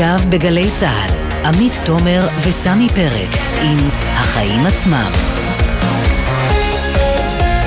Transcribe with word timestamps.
עכשיו 0.00 0.30
בגלי 0.30 0.70
צה"ל, 0.80 1.46
עמית 1.46 1.72
תומר 1.86 2.28
וסמי 2.44 2.88
פרץ 2.88 3.52
עם 3.62 3.78
החיים 4.14 4.66
עצמם. 4.66 5.12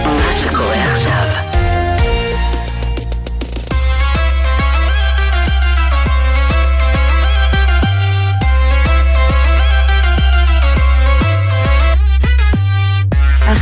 מה 0.06 0.34
שקורה 0.34 0.91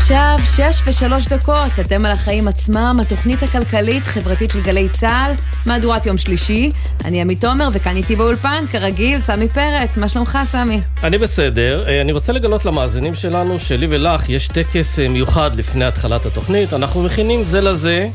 עכשיו 0.10 0.38
שש 0.46 0.82
ושלוש 0.88 1.28
דקות, 1.28 1.72
אתם 1.80 2.06
על 2.06 2.12
החיים 2.12 2.48
עצמם, 2.48 3.00
התוכנית 3.02 3.44
הכלכלית-חברתית 3.44 4.52
של 4.52 4.62
גלי 4.62 4.90
צה"ל, 4.90 5.32
מהדורת 5.66 6.06
יום 6.06 6.18
שלישי. 6.18 6.72
אני 7.06 7.22
עמית 7.22 7.42
תומר, 7.42 7.70
וכאן 7.74 7.96
איתי 7.96 8.16
באולפן, 8.16 8.64
כרגיל, 8.72 9.20
סמי 9.20 9.48
פרץ. 9.50 9.98
מה 9.98 10.10
שלומך, 10.10 10.38
סמי? 10.52 10.82
אני 11.04 11.18
בסדר. 11.18 11.84
אה, 11.88 12.02
אני 12.02 12.12
רוצה 12.12 12.34
לגלות 12.34 12.66
למאזינים 12.66 13.16
שלנו 13.16 13.60
שלי 13.60 13.88
ולך 13.90 14.30
יש 14.30 14.48
טקס 14.48 15.00
אה, 15.00 15.08
מיוחד 15.08 15.56
לפני 15.56 15.86
התחלת 15.86 16.26
התוכנית. 16.26 16.74
אנחנו 16.74 17.04
מכינים 17.04 17.44
זה 17.44 17.62
לזה... 17.62 18.08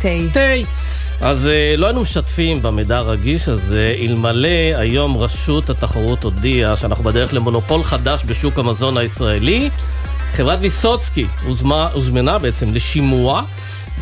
תה. 0.00 0.08
תה. 0.32 0.40
אז 1.20 1.46
אה, 1.46 1.74
לא 1.76 1.86
היינו 1.86 2.00
משתפים 2.00 2.62
במידע 2.62 2.96
הרגיש 2.96 3.48
הזה, 3.48 3.94
אלמלא 4.00 4.76
היום 4.76 5.16
רשות 5.16 5.70
התחרות 5.70 6.24
הודיעה 6.24 6.76
שאנחנו 6.76 7.04
בדרך 7.04 7.34
למונופול 7.34 7.84
חדש 7.84 8.22
בשוק 8.26 8.58
המזון 8.58 8.96
הישראלי. 8.96 9.70
חברת 10.32 10.58
ויסוצקי 10.62 11.26
הוזמנה 11.92 12.38
בעצם 12.38 12.74
לשימוע, 12.74 13.42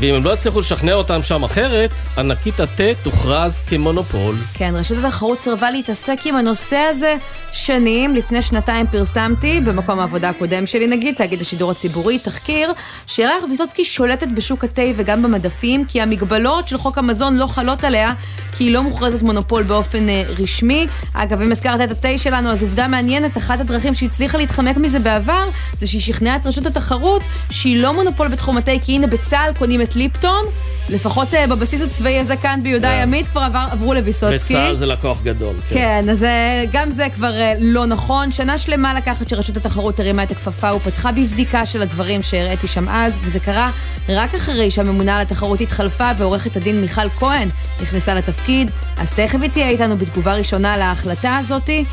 ואם 0.01 0.15
הם 0.15 0.25
לא 0.25 0.31
יצליחו 0.31 0.61
לשכנע 0.61 0.93
אותם 0.93 1.23
שם 1.23 1.45
אחרת, 1.45 1.91
ענקית 2.19 2.61
התה 2.61 2.85
תוכרז 3.03 3.61
כמונופול. 3.67 4.35
כן, 4.55 4.75
רשות 4.77 4.99
התחרות 5.05 5.41
סירבה 5.41 5.71
להתעסק 5.71 6.19
עם 6.25 6.37
הנושא 6.37 6.77
הזה 6.77 7.17
שנים. 7.53 8.15
לפני 8.15 8.43
שנתיים 8.43 8.87
פרסמתי, 8.87 9.61
במקום 9.61 10.01
העבודה 10.01 10.29
הקודם 10.29 10.67
שלי 10.67 10.87
נגיד, 10.87 11.15
תאגיד 11.15 11.41
השידור 11.41 11.71
הציבורי, 11.71 12.19
תחקיר, 12.19 12.73
שירח 13.07 13.45
ויסוצקי 13.51 13.85
שולטת 13.85 14.29
בשוק 14.35 14.65
התה 14.65 14.83
וגם 14.97 15.23
במדפים, 15.23 15.85
כי 15.85 16.03
המגבלות 16.03 16.69
של 16.69 16.79
חוק 16.79 16.99
המזון 16.99 17.37
לא 17.37 17.47
חלות 17.47 17.85
עליה, 17.85 18.13
כי 18.57 18.65
היא 18.65 18.73
לא 18.73 18.83
מוכרזת 18.83 19.23
מונופול 19.23 19.63
באופן 19.63 20.09
אה, 20.09 20.23
רשמי. 20.39 20.87
אגב, 21.15 21.41
אם 21.41 21.53
הזכרת 21.53 21.81
את 21.81 21.91
התה 21.91 22.19
שלנו, 22.19 22.49
אז 22.49 22.63
עובדה 22.63 22.89
מעניינת, 22.89 23.37
אחת 23.37 23.61
הדרכים 23.61 23.95
שהצליחה 23.95 24.39
להתחמק 24.39 24.77
מזה 24.77 24.99
בעבר, 24.99 25.45
זה 25.79 25.87
שהיא 25.87 26.01
שכנעה 26.01 26.37
את 26.37 26.47
רשות 26.47 26.67
התחרות 26.67 27.23
שהיא 27.51 27.83
לא 27.83 27.93
מונופול 27.93 28.29
בתחום 28.29 28.59
התה, 28.59 28.73
כי 28.85 28.93
הנה 28.93 29.07
בצה"ל 29.07 29.53
ליפטון, 29.97 30.45
לפחות 30.89 31.35
אה, 31.35 31.47
בבסיס 31.47 31.83
הצבאי 31.83 32.19
הזה 32.19 32.37
כאן 32.37 32.61
ביהודה 32.63 32.89
כן. 32.89 32.95
הימית 32.95 33.27
כבר 33.29 33.41
עבר, 33.41 33.67
עברו 33.71 33.95
לוויסוצקי. 33.95 34.55
בצה"ל 34.55 34.77
זה 34.77 34.87
לקוח 34.87 35.23
גדול. 35.23 35.55
כן, 35.69 36.07
אז 36.11 36.25
אה, 36.25 36.65
גם 36.73 36.91
זה 36.91 37.07
כבר 37.15 37.35
אה, 37.35 37.55
לא 37.59 37.87
נכון. 37.87 38.33
שנה 38.33 38.59
שלמה 38.59 38.95
לקחת 38.95 39.29
שרשות 39.29 39.57
התחרות 39.57 40.01
הרימה 40.01 40.23
את 40.23 40.31
הכפפה 40.31 40.75
ופתחה 40.75 41.13
בבדיקה 41.13 41.67
של 41.67 41.83
הדברים 41.83 42.23
שהראיתי 42.23 42.67
שם 42.67 42.89
אז, 42.89 43.13
וזה 43.23 43.41
קרה 43.41 43.71
רק 44.09 44.35
אחרי 44.35 44.71
שהממונה 44.71 45.17
על 45.17 45.23
התחרות 45.23 45.61
התחלפה 45.61 46.11
ועורכת 46.19 46.57
הדין 46.57 46.81
מיכל 46.81 47.09
כהן 47.09 47.49
נכנסה 47.83 48.15
לתפקיד. 48.15 48.71
אז 48.97 49.11
תכף 49.11 49.39
היא 49.43 49.51
תהיה 49.51 49.69
איתנו 49.69 49.97
בתגובה 49.97 50.35
ראשונה 50.35 50.77
להחלטה 50.77 51.37
הזאתי, 51.37 51.85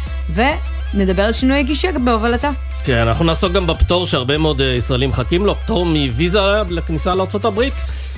ונדבר 0.93 1.23
על 1.23 1.33
שינוי 1.33 1.63
גישה 1.63 1.91
בהובלתה. 2.03 2.51
כן, 2.83 2.97
אנחנו 2.97 3.25
נעסוק 3.25 3.51
גם 3.51 3.67
בפטור 3.67 4.07
שהרבה 4.07 4.37
מאוד 4.37 4.61
אה, 4.61 4.67
ישראלים 4.67 5.09
מחכים 5.09 5.45
לו, 5.45 5.55
פטור 5.55 5.85
מוויזה 5.85 6.39
לכניסה 6.69 7.15
לארה"ב. 7.15 7.61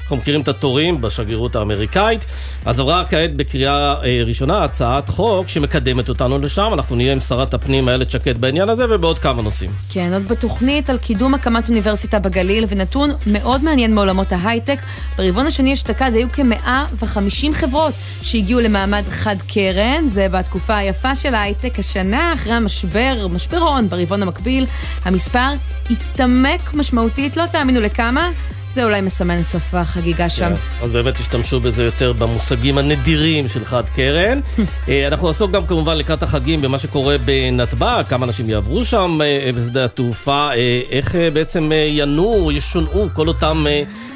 אנחנו 0.10 0.22
מכירים 0.22 0.42
את 0.42 0.48
התורים 0.48 1.02
בשגרירות 1.02 1.56
האמריקאית. 1.56 2.26
אז 2.66 2.80
עברה 2.80 3.06
כעת 3.10 3.36
בקריאה 3.36 3.94
אה, 4.04 4.22
ראשונה 4.26 4.64
הצעת 4.64 5.10
חוק 5.10 5.48
שמקדמת 5.48 6.10
אותנו 6.10 6.38
לשם. 6.38 6.70
אנחנו 6.74 6.96
נהיה 6.96 7.14
עם 7.14 7.20
שרת 7.20 7.54
הפנים 7.54 7.90
איילת 7.90 8.12
שקד 8.12 8.38
בעניין 8.38 8.70
הזה 8.70 8.86
ובעוד 8.90 9.20
כמה 9.20 9.42
נושאים. 9.42 9.72
כן, 9.90 10.14
עוד 10.14 10.28
בתוכנית 10.28 10.90
על 10.90 10.98
קידום 10.98 11.34
הקמת 11.34 11.70
אוניברסיטה 11.70 12.20
בגליל, 12.20 12.66
ונתון 12.70 13.10
מאוד 13.28 13.64
מעניין 13.64 13.96
מעולמות 13.96 14.32
ההייטק. 14.32 14.80
ברבעון 15.18 15.46
השני 15.46 15.74
אשתקד 15.74 16.12
היו 16.14 16.28
כ-150 16.34 17.54
חברות 17.54 17.94
שהגיעו 18.22 18.60
למעמד 18.60 19.04
חד 19.10 19.36
קרן, 19.54 20.08
זה 20.08 20.28
בתקופה 20.30 20.78
היפה 20.78 21.16
של 21.16 21.36
ההייטק 21.36 21.80
השנה, 21.80 22.34
אחרי 22.34 22.54
המשבר, 22.54 23.28
משבר 23.32 23.58
הון 23.58 23.90
ברבעון 23.90 24.22
המקביל, 24.22 24.66
המספר 25.04 25.50
הצטמק 25.90 26.74
משמעותית, 26.74 27.38
לא 27.38 27.46
תאמינו 27.52 27.82
לכמה. 27.82 28.30
זה 28.74 28.84
אולי 28.84 29.02
מסמן 29.02 29.40
את 29.40 29.48
סוף 29.48 29.74
החגיגה 29.74 30.30
שם. 30.30 30.56
כן, 30.56 30.86
אז 30.86 30.92
באמת 30.92 31.18
השתמשו 31.18 31.60
בזה 31.60 31.84
יותר 31.84 32.14
במושגים 32.14 32.78
הנדירים 32.78 33.48
של 33.48 33.66
חד 33.66 33.84
קרן. 33.96 34.40
אה, 34.90 35.08
אנחנו 35.08 35.28
נעסוק 35.28 35.52
גם 35.52 35.68
כמובן 35.68 35.98
לקראת 35.98 36.24
החגים 36.24 36.62
במה 36.62 36.80
שקורה 36.80 37.16
בנתב"ג, 37.18 38.04
כמה 38.10 38.26
אנשים 38.26 38.50
יעברו 38.50 38.86
שם 38.86 39.20
אה, 39.24 39.50
בשדה 39.56 39.86
התעופה, 39.86 40.50
אה, 40.56 40.82
איך 40.92 41.16
בעצם 41.34 41.72
ינועו, 41.88 42.52
ישונעו 42.52 43.08
כל 43.14 43.28
אותם 43.28 43.66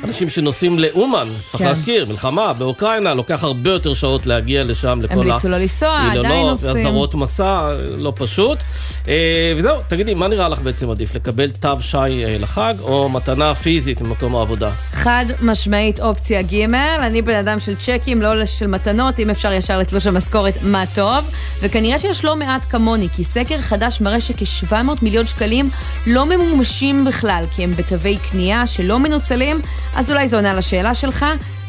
אנשים 0.03 0.29
שנוסעים 0.29 0.79
לאומן. 0.79 1.27
צריך 1.47 1.57
כן. 1.57 1.65
להזכיר, 1.65 2.05
מלחמה 2.05 2.53
באוקראינה, 2.53 3.13
לוקח 3.13 3.43
הרבה 3.43 3.69
יותר 3.69 3.93
שעות 3.93 4.25
להגיע 4.25 4.63
לשם 4.63 4.99
לכל 5.01 5.13
ה... 5.13 5.17
המליצו 5.17 5.47
לא 5.47 5.57
לנסוע, 5.57 6.11
עדיין 6.11 6.47
נוסעים. 6.47 6.77
אזהרות 6.77 7.15
מסע, 7.15 7.69
לא 7.97 8.13
פשוט. 8.15 8.57
וזהו, 9.57 9.75
תגידי, 9.87 10.13
מה 10.13 10.27
נראה 10.27 10.49
לך 10.49 10.61
בעצם 10.61 10.89
עדיף? 10.89 11.15
לקבל 11.15 11.49
תו 11.49 11.81
שי 11.81 11.97
לחג, 12.39 12.73
או 12.81 13.09
מתנה 13.09 13.55
פיזית 13.55 14.01
ממקום 14.01 14.35
העבודה? 14.43 14.71
חד 14.91 15.25
משמעית 15.41 15.99
אופציה 15.99 16.41
ג', 16.41 16.73
אני 16.99 17.21
בן 17.21 17.35
אדם 17.35 17.59
של 17.59 17.75
צ'קים, 17.75 18.21
לא 18.21 18.45
של 18.45 18.67
מתנות, 18.67 19.19
אם 19.19 19.29
אפשר 19.29 19.53
ישר 19.53 19.77
לתלוש 19.77 20.07
המשכורת, 20.07 20.53
מה 20.61 20.83
טוב. 20.95 21.31
וכנראה 21.61 21.99
שיש 21.99 22.25
לא 22.25 22.35
מעט 22.35 22.61
כמוני, 22.69 23.09
כי 23.15 23.23
סקר 23.23 23.61
חדש 23.61 24.01
מראה 24.01 24.21
שכ-700 24.21 24.73
מיליון 25.01 25.27
שקלים 25.27 25.69
לא 26.07 26.25
ממומשים 26.25 27.05
בכלל, 27.05 27.45
כי 27.55 27.63
הם 27.63 27.71
בתווי 27.71 28.17
קנייה 28.31 28.67
שלא 28.67 28.99
מנוצלים, 28.99 29.61
אז 29.95 30.11
אולי 30.11 30.27
זה 30.27 30.35
עונה 30.35 30.51
על 30.51 30.57
השאלה 30.57 30.95
שלך. 30.95 31.25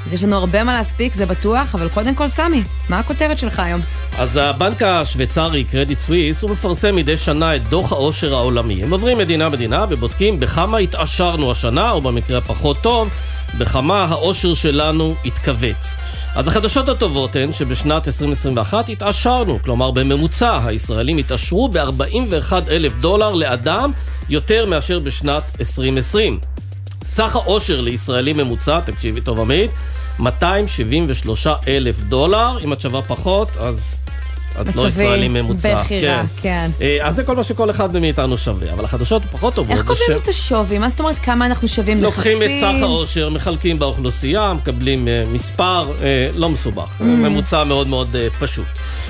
אז 0.06 0.12
יש 0.12 0.22
לנו 0.22 0.36
הרבה 0.36 0.64
מה 0.64 0.72
להספיק, 0.72 1.14
זה 1.14 1.26
בטוח, 1.26 1.74
אבל 1.74 1.88
קודם 1.88 2.14
כל, 2.14 2.28
סמי, 2.28 2.62
מה 2.88 2.98
הכותרת 2.98 3.38
שלך 3.38 3.58
היום? 3.58 3.80
אז 4.18 4.36
הבנק 4.36 4.82
השוויצרי 4.82 5.64
קרדיט 5.64 6.00
סוויס 6.00 6.42
הוא 6.42 6.50
מפרסם 6.50 6.96
מדי 6.96 7.16
שנה 7.16 7.56
את 7.56 7.68
דוח 7.68 7.92
העושר 7.92 8.34
העולמי. 8.34 8.82
הם 8.82 8.92
עוברים 8.92 9.18
מדינה-מדינה 9.18 9.84
ובודקים 9.90 10.40
בכמה 10.40 10.78
התעשרנו 10.78 11.50
השנה, 11.50 11.90
או 11.90 12.00
במקרה 12.00 12.38
הפחות 12.38 12.76
טוב, 12.82 13.08
בכמה 13.58 14.04
העושר 14.04 14.54
שלנו 14.54 15.14
התכווץ. 15.24 15.94
אז 16.34 16.48
החדשות 16.48 16.88
הטובות 16.88 17.36
הן 17.36 17.52
שבשנת 17.52 18.08
2021 18.08 18.88
התעשרנו, 18.88 19.58
כלומר 19.64 19.90
בממוצע 19.90 20.60
הישראלים 20.64 21.18
התעשרו 21.18 21.68
ב-41 21.68 22.52
אלף 22.68 22.94
דולר 22.96 23.32
לאדם, 23.32 23.90
יותר 24.28 24.66
מאשר 24.66 24.98
בשנת 24.98 25.42
2020. 25.60 26.53
סך 27.04 27.36
העושר 27.36 27.80
לישראלי 27.80 28.32
ממוצע, 28.32 28.80
תקשיבי 28.80 29.20
טוב 29.20 29.40
עמית, 29.40 29.70
273 30.18 31.46
אלף 31.68 32.00
דולר, 32.00 32.58
אם 32.64 32.72
את 32.72 32.80
שווה 32.80 33.02
פחות, 33.02 33.48
אז 33.56 34.00
את 34.60 34.76
לא 34.76 34.88
ישראלי 34.88 35.28
ממוצע. 35.28 35.82
בחירה, 35.82 36.22
כן. 36.42 36.70
אה, 36.80 36.98
אז 37.02 37.16
זה 37.16 37.24
כל 37.24 37.36
מה 37.36 37.42
שכל 37.44 37.70
אחד 37.70 37.96
מאיתנו 37.96 38.38
שווה, 38.38 38.72
אבל 38.72 38.84
החדשות 38.84 39.22
הפחות 39.24 39.54
טובות 39.54 39.76
איך 39.76 39.86
קובעים 39.86 40.18
את 40.22 40.28
השווי? 40.28 40.78
מה 40.78 40.88
זאת 40.88 41.00
אומרת 41.00 41.18
כמה 41.18 41.46
אנחנו 41.46 41.68
שווים 41.68 42.02
לוקחים 42.02 42.42
את? 42.42 42.48
סך 42.60 42.74
העושר, 42.82 43.28
מחלקים 43.28 43.78
באוכלוסייה, 43.78 44.52
מקבלים 44.54 45.08
אה, 45.08 45.24
מספר, 45.32 45.92
אה, 46.02 46.28
לא 46.34 46.48
מסובך, 46.48 47.00
Mm. 47.00 47.04
ממוצע 47.04 47.64
מאוד 47.64 47.86
מאוד 47.86 48.16
אה, 48.16 48.26
פשוט. 48.40 48.66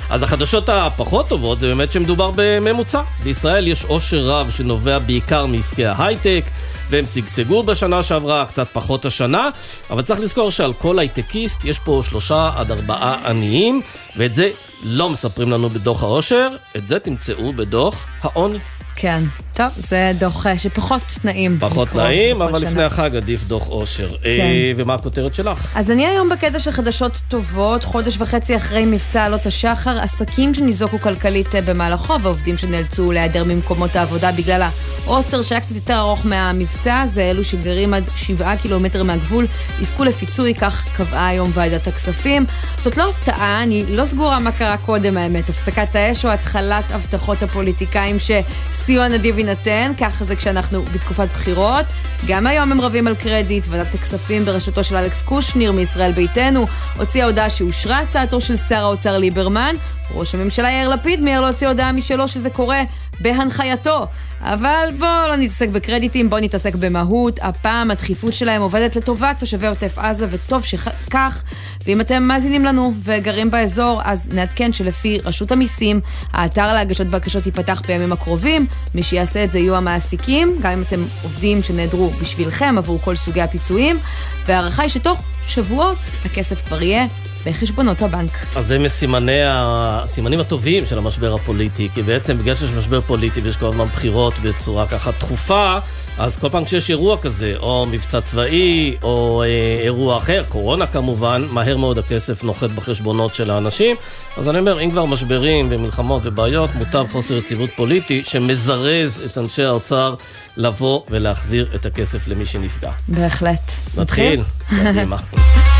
אז 0.09 0.23
החדשות 0.23 0.69
הפחות 0.69 1.27
טובות 1.27 1.59
זה 1.59 1.67
באמת 1.67 1.91
שמדובר 1.91 2.31
בממוצע. 2.35 3.01
בישראל 3.23 3.67
יש 3.67 3.85
עושר 3.85 4.29
רב 4.29 4.49
שנובע 4.49 4.99
בעיקר 4.99 5.45
מעסקי 5.45 5.85
ההייטק, 5.85 6.43
והם 6.89 7.05
שגשגו 7.05 7.63
בשנה 7.63 8.03
שעברה, 8.03 8.45
קצת 8.45 8.67
פחות 8.73 9.05
השנה, 9.05 9.49
אבל 9.89 10.01
צריך 10.01 10.19
לזכור 10.19 10.51
שעל 10.51 10.73
כל 10.73 10.99
הייטקיסט 10.99 11.65
יש 11.65 11.79
פה 11.79 12.01
שלושה 12.09 12.51
עד 12.55 12.71
ארבעה 12.71 13.17
עניים, 13.25 13.81
ואת 14.17 14.35
זה 14.35 14.49
לא 14.87 15.09
מספרים 15.09 15.51
לנו 15.51 15.69
בדוח 15.69 16.03
העושר, 16.03 16.49
את 16.77 16.87
זה 16.87 16.99
תמצאו 16.99 17.53
בדוח 17.53 18.07
העוני. 18.21 18.59
כן. 18.95 19.23
טוב, 19.55 19.67
זה 19.77 20.11
דוח 20.19 20.47
אה, 20.47 20.57
שפחות 20.57 21.01
נעים. 21.23 21.57
פחות 21.59 21.87
לקרוא 21.87 22.03
נעים, 22.03 22.41
אבל 22.41 22.59
שנה. 22.59 22.69
לפני 22.69 22.83
החג 22.83 23.15
עדיף 23.15 23.43
דוח 23.43 23.67
עושר. 23.67 24.11
אה, 24.25 24.37
כן. 24.37 24.49
ומה 24.77 24.93
הכותרת 24.93 25.35
שלך? 25.35 25.71
אז 25.75 25.91
אני 25.91 26.07
היום 26.07 26.29
בקטע 26.29 26.59
של 26.59 26.71
חדשות 26.71 27.21
טובות, 27.29 27.83
חודש 27.83 28.17
וחצי 28.17 28.55
אחרי 28.55 28.85
מבצע 28.85 29.23
עלות 29.23 29.45
השחר, 29.45 29.99
עסקים 29.99 30.53
שניזוקו 30.53 30.99
כלכלית 30.99 31.55
אה, 31.55 31.61
במהלכו, 31.61 32.21
ועובדים 32.21 32.57
שנאלצו 32.57 33.11
להיעדר 33.11 33.43
ממקומות 33.43 33.95
העבודה 33.95 34.31
בגלל 34.31 34.61
העוצר 35.05 35.41
שהיה 35.41 35.61
קצת 35.61 35.75
יותר 35.75 35.99
ארוך 35.99 36.25
מהמבצע, 36.25 37.05
זה 37.07 37.21
אלו 37.21 37.43
שגרים 37.43 37.93
עד 37.93 38.03
שבעה 38.15 38.57
קילומטר 38.57 39.03
מהגבול, 39.03 39.47
יזכו 39.81 40.03
לפיצוי, 40.03 40.53
כך 40.53 40.85
קבעה 40.97 41.27
היום 41.27 41.51
ועדת 41.53 41.87
הכספים. 41.87 42.45
זאת 42.79 42.97
לא 42.97 43.09
הפתעה, 43.09 43.63
אני 43.63 43.85
לא 43.89 44.05
סגורה 44.05 44.39
מה 44.39 44.51
קרה 44.51 44.77
קודם 44.77 45.17
האמת, 45.17 45.49
הפסקת 45.49 45.95
האש 45.95 46.25
או 46.25 46.29
התחלת 46.29 46.85
הבטחות 46.91 47.43
הפוליטיקאים 47.43 48.19
שסיוע 48.85 49.07
נדיב 49.07 49.39
יינתן, 49.39 49.91
ככה 49.99 50.25
זה 50.25 50.35
כשאנחנו 50.35 50.81
בתקופת 50.81 51.27
בחירות. 51.33 51.85
גם 52.27 52.47
היום 52.47 52.71
הם 52.71 52.81
רבים 52.81 53.07
על 53.07 53.15
קרדיט, 53.15 53.65
ועדת 53.69 53.93
הכספים 53.93 54.45
בראשותו 54.45 54.83
של 54.83 54.95
אלכס 54.95 55.21
קושניר 55.21 55.71
מישראל 55.71 56.11
ביתנו 56.11 56.65
הוציאה 56.97 57.25
הודעה 57.25 57.49
שאושרה 57.49 57.99
הצעתו 57.99 58.41
של 58.41 58.55
שר 58.55 58.75
האוצר 58.75 59.17
ליברמן. 59.17 59.75
ראש 60.11 60.35
הממשלה 60.35 60.71
יאיר 60.71 60.89
לפיד 60.89 61.21
מיהר 61.21 61.41
להוציא 61.41 61.67
הודעה 61.67 61.91
משלו 61.91 62.27
שזה 62.27 62.49
קורה 62.49 62.83
בהנחייתו. 63.19 64.07
אבל 64.53 64.89
בואו 64.99 65.27
לא 65.27 65.35
נתעסק 65.35 65.69
בקרדיטים, 65.69 66.29
בואו 66.29 66.41
נתעסק 66.41 66.75
במהות. 66.75 67.39
הפעם 67.41 67.91
הדחיפות 67.91 68.33
שלהם 68.33 68.61
עובדת 68.61 68.95
לטובת 68.95 69.35
תושבי 69.39 69.67
עוטף 69.67 69.97
עזה, 69.97 70.27
וטוב 70.29 70.63
שכך. 70.63 71.43
ואם 71.85 72.01
אתם 72.01 72.23
מאזינים 72.23 72.65
לנו 72.65 72.93
וגרים 73.03 73.51
באזור, 73.51 74.01
אז 74.03 74.27
נעדכן 74.31 74.73
שלפי 74.73 75.19
רשות 75.25 75.51
המיסים, 75.51 76.01
האתר 76.33 76.73
להגשת 76.73 77.05
בקשות 77.05 77.45
ייפתח 77.45 77.81
בימים 77.87 78.11
הקרובים. 78.11 78.67
מי 78.95 79.03
שיעשה 79.03 79.43
את 79.43 79.51
זה 79.51 79.59
יהיו 79.59 79.75
המעסיקים, 79.75 80.57
גם 80.61 80.71
אם 80.71 80.81
אתם 80.81 81.05
עובדים 81.23 81.63
שנעדרו 81.63 82.09
בשבילכם 82.09 82.75
עבור 82.77 82.99
כל 83.01 83.15
סוגי 83.15 83.41
הפיצויים. 83.41 83.99
וההערכה 84.45 84.81
היא 84.81 84.89
שתוך 84.89 85.23
שבועות 85.47 85.97
הכסף 86.25 86.67
כבר 86.67 86.81
יהיה 86.81 87.07
בחשבונות 87.45 88.01
הבנק. 88.01 88.45
אז 88.55 88.67
זה 88.67 88.79
מסימנים 88.79 90.39
הטובים 90.39 90.85
של 90.85 90.97
המשבר 90.97 91.33
הפוליטי, 91.33 91.89
כי 91.93 92.01
בעצם 92.01 92.37
בגלל 92.37 92.55
שיש 92.55 92.71
משבר 92.71 93.01
פוליטי 93.01 93.41
ויש 93.41 93.57
כל 93.57 93.65
הזמן 93.65 93.85
בחירות 93.85 94.33
בצורה 94.39 94.87
ככה 94.87 95.11
תכופה, 95.11 95.77
אז 96.17 96.37
כל 96.37 96.49
פעם 96.49 96.65
כשיש 96.65 96.89
אירוע 96.89 97.17
כזה, 97.21 97.53
או 97.59 97.85
מבצע 97.91 98.21
צבאי, 98.21 98.95
או 99.03 99.43
אה, 99.43 99.83
אירוע 99.83 100.17
אחר, 100.17 100.43
קורונה 100.49 100.87
כמובן, 100.87 101.45
מהר 101.51 101.77
מאוד 101.77 101.97
הכסף 101.97 102.43
נוחת 102.43 102.69
בחשבונות 102.69 103.35
של 103.35 103.51
האנשים. 103.51 103.95
אז 104.37 104.49
אני 104.49 104.59
אומר, 104.59 104.81
אם 104.81 104.91
כבר 104.91 105.05
משברים 105.05 105.67
ומלחמות 105.69 106.21
ובעיות, 106.25 106.69
מוטב 106.75 107.05
חוסר 107.11 107.37
יציבות 107.37 107.69
פוליטי 107.75 108.21
שמזרז 108.25 109.21
את 109.25 109.37
אנשי 109.37 109.63
האוצר 109.63 110.15
לבוא 110.57 111.01
ולהחזיר 111.09 111.67
את 111.75 111.85
הכסף 111.85 112.27
למי 112.27 112.45
שנפגע. 112.45 112.91
בהחלט. 113.07 113.71
נתחיל? 113.97 114.43
קדימה. 114.69 115.17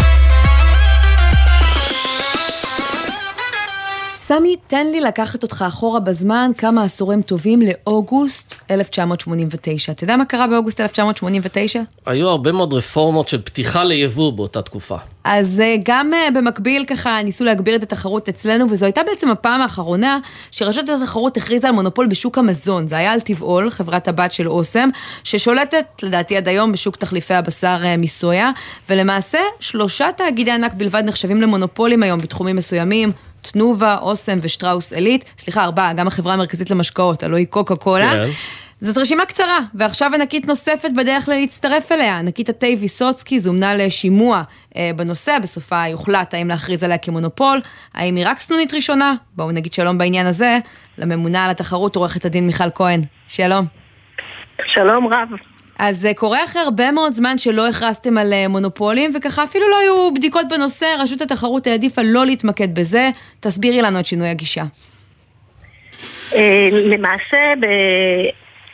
סמי, 4.27 4.55
תן 4.67 4.87
לי 4.87 5.01
לקחת 5.01 5.43
אותך 5.43 5.65
אחורה 5.67 5.99
בזמן 5.99 6.51
כמה 6.57 6.83
עשורים 6.83 7.21
טובים 7.21 7.61
לאוגוסט 7.61 8.55
1989. 8.71 9.91
אתה 9.91 10.03
יודע 10.03 10.17
מה 10.17 10.25
קרה 10.25 10.47
באוגוסט 10.47 10.81
1989? 10.81 11.81
היו 12.05 12.29
הרבה 12.29 12.51
מאוד 12.51 12.73
רפורמות 12.73 13.27
של 13.27 13.41
פתיחה 13.41 13.83
ליבוא 13.83 14.33
באותה 14.33 14.61
תקופה. 14.61 14.97
אז 15.23 15.59
אה, 15.59 15.75
גם 15.83 16.13
אה, 16.13 16.31
במקביל 16.35 16.85
ככה 16.85 17.21
ניסו 17.23 17.43
להגביר 17.43 17.75
את 17.75 17.83
התחרות 17.83 18.29
אצלנו, 18.29 18.65
וזו 18.69 18.85
הייתה 18.85 19.01
בעצם 19.03 19.29
הפעם 19.29 19.61
האחרונה 19.61 20.19
שרשות 20.51 20.89
התחרות 20.89 21.37
הכריזה 21.37 21.67
על 21.67 21.73
מונופול 21.73 22.07
בשוק 22.07 22.37
המזון. 22.37 22.87
זה 22.87 22.97
היה 22.97 23.13
על 23.13 23.19
טבעול, 23.19 23.69
חברת 23.69 24.07
הבת 24.07 24.31
של 24.31 24.47
אוסם, 24.47 24.89
ששולטת, 25.23 25.85
לדעתי 26.03 26.37
עד 26.37 26.47
היום, 26.47 26.71
בשוק 26.71 26.95
תחליפי 26.95 27.33
הבשר 27.33 27.81
אה, 27.83 27.97
מסויה, 27.97 28.51
ולמעשה 28.89 29.39
שלושה 29.59 30.07
תאגידי 30.17 30.51
ענק 30.51 30.73
בלבד 30.73 31.03
נחשבים 31.05 31.41
למונופולים 31.41 32.03
היום 32.03 32.19
בתחומים 32.19 32.55
מסוימים. 32.55 33.11
תנובה, 33.51 33.97
אוסם 34.01 34.39
ושטראוס 34.41 34.93
עילית, 34.93 35.25
סליחה, 35.37 35.63
ארבעה, 35.63 35.93
גם 35.93 36.07
החברה 36.07 36.33
המרכזית 36.33 36.69
למשקאות, 36.69 37.23
הלוא 37.23 37.37
היא 37.37 37.47
קוקה 37.47 37.75
קולה. 37.75 38.11
כן. 38.11 38.31
זאת 38.77 38.97
רשימה 38.97 39.25
קצרה, 39.25 39.59
ועכשיו 39.73 40.11
ענקית 40.13 40.47
נוספת 40.47 40.89
בדרך 40.97 41.29
להצטרף 41.29 41.91
אליה. 41.91 42.19
ענקית 42.19 42.49
התה 42.49 42.67
ויסוצקי 42.79 43.39
זומנה 43.39 43.75
לשימוע 43.75 44.41
אה, 44.77 44.91
בנושא, 44.95 45.39
בסופה 45.39 45.87
יוחלט 45.87 46.33
האם 46.33 46.47
להכריז 46.47 46.83
עליה 46.83 46.97
כמונופול, 46.97 47.59
האם 47.93 48.15
היא 48.15 48.27
רק 48.27 48.39
סנונית 48.39 48.73
ראשונה. 48.73 49.13
בואו 49.35 49.51
נגיד 49.51 49.73
שלום 49.73 49.97
בעניין 49.97 50.27
הזה 50.27 50.57
לממונה 50.97 51.45
על 51.45 51.51
התחרות, 51.51 51.95
עורכת 51.95 52.25
הדין 52.25 52.47
מיכל 52.47 52.71
כהן. 52.75 53.01
שלום. 53.27 53.65
שלום 54.67 55.07
רב. 55.13 55.54
אז 55.79 56.01
זה 56.01 56.11
קורה 56.15 56.43
אחרי 56.43 56.61
הרבה 56.61 56.91
מאוד 56.91 57.13
זמן 57.13 57.37
שלא 57.37 57.67
הכרזתם 57.67 58.17
על 58.17 58.33
אה, 58.33 58.47
מונופולים, 58.47 59.11
וככה 59.15 59.43
אפילו 59.43 59.69
לא 59.69 59.79
היו 59.79 60.13
בדיקות 60.13 60.45
בנושא, 60.49 60.85
רשות 60.99 61.21
התחרות 61.21 61.67
העדיפה 61.67 62.01
לא 62.01 62.25
להתמקד 62.25 62.75
בזה. 62.75 63.09
תסבירי 63.39 63.81
לנו 63.81 63.99
את 63.99 64.05
שינוי 64.05 64.27
הגישה. 64.27 64.63
אה, 66.33 66.69
למעשה, 66.71 67.53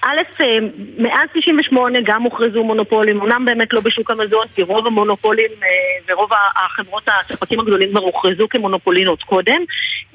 א', 0.04 0.42
אה, 0.42 0.58
מאז 0.98 1.30
98 1.34 2.00
גם 2.04 2.24
הוכרזו 2.24 2.64
מונופולים, 2.64 3.22
אמנם 3.22 3.46
באמת 3.46 3.74
לא 3.74 3.82
בשוק 3.82 4.12
המזון, 4.12 4.48
כי 4.56 4.62
רוב 4.62 4.88
המונופולים 4.88 5.52
אה, 5.64 5.68
ורוב 6.14 6.30
החברות, 6.56 7.04
הספקים 7.08 7.60
הגדולים 7.60 7.90
כבר 7.92 8.00
הוכרזו 8.00 8.48
כמונופולין 8.50 9.08
עוד 9.08 9.24
קודם. 9.24 9.62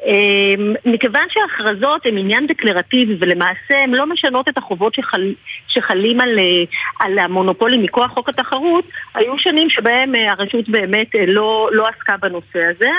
אה, 0.07 0.55
מכיוון 0.85 1.27
שההכרזות 1.29 2.07
הן 2.07 2.19
עניין 2.19 2.47
דקלרטיבי 2.47 3.17
ולמעשה 3.21 3.79
הן 3.83 3.95
לא 3.95 4.07
משנות 4.07 4.49
את 4.49 4.59
החובות 4.59 4.95
שחל, 4.95 5.35
שחלים 5.69 6.21
על, 6.21 6.39
על 7.01 7.19
המונופולים 7.19 7.83
מכוח 7.83 8.11
חוק 8.11 8.29
התחרות, 8.29 8.85
היו 9.15 9.39
שנים 9.39 9.71
שבהם 9.71 10.15
הרשות 10.29 10.69
באמת 10.69 11.09
לא, 11.27 11.69
לא 11.73 11.87
עסקה 11.89 12.17
בנושא 12.17 12.61
הזה, 12.71 12.91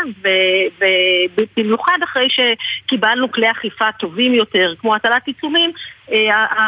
ובמיוחד 1.37 1.97
אחרי 2.03 2.27
שקיבלנו 2.29 3.31
כלי 3.31 3.51
אכיפה 3.51 3.91
טובים 3.99 4.33
יותר, 4.33 4.73
כמו 4.79 4.95
הטלת 4.95 5.27
עיצומים, 5.27 5.71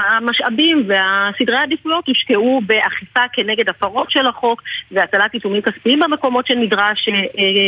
המשאבים 0.09 0.83
והסדרי 0.87 1.55
העדיפויות 1.55 2.07
הושקעו 2.07 2.61
באכיפה 2.65 3.19
כנגד 3.33 3.69
הפרות 3.69 4.11
של 4.11 4.27
החוק 4.27 4.63
והטלת 4.91 5.33
עיצומים 5.33 5.61
כספיים 5.61 5.99
במקומות 5.99 6.47
שנדרש 6.47 7.09
אה, 7.09 7.13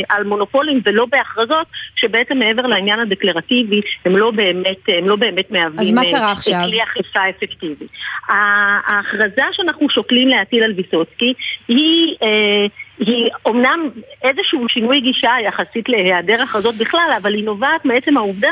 על 0.09 0.23
מונופולים 0.23 0.81
ולא 0.85 1.05
בהכרזות 1.05 1.67
שבעצם 1.95 2.37
מעבר 2.37 2.67
לעניין 2.67 2.99
הדקלרטיבי 2.99 3.81
הם 4.05 4.17
לא 4.17 4.31
באמת, 4.31 4.77
הם 4.87 5.07
לא 5.07 5.15
באמת 5.15 5.51
מהווים 5.51 5.97
אה, 5.97 6.35
כלי 6.65 6.83
אכיפה 6.83 7.19
אפקטיבי. 7.29 7.85
ההכרזה 8.27 9.43
שאנחנו 9.51 9.89
שוקלים 9.89 10.27
להטיל 10.27 10.63
על 10.63 10.73
ויסוצקי 10.77 11.33
היא 11.67 12.15
אה, 12.23 12.65
היא 12.99 13.29
אומנם 13.45 13.89
איזשהו 14.23 14.69
שינוי 14.69 14.99
גישה 14.99 15.31
יחסית 15.45 15.89
להיעדר 15.89 16.41
הכרזות 16.41 16.75
בכלל, 16.75 17.17
אבל 17.21 17.33
היא 17.33 17.43
נובעת 17.43 17.85
מעצם 17.85 18.17
העובדה 18.17 18.51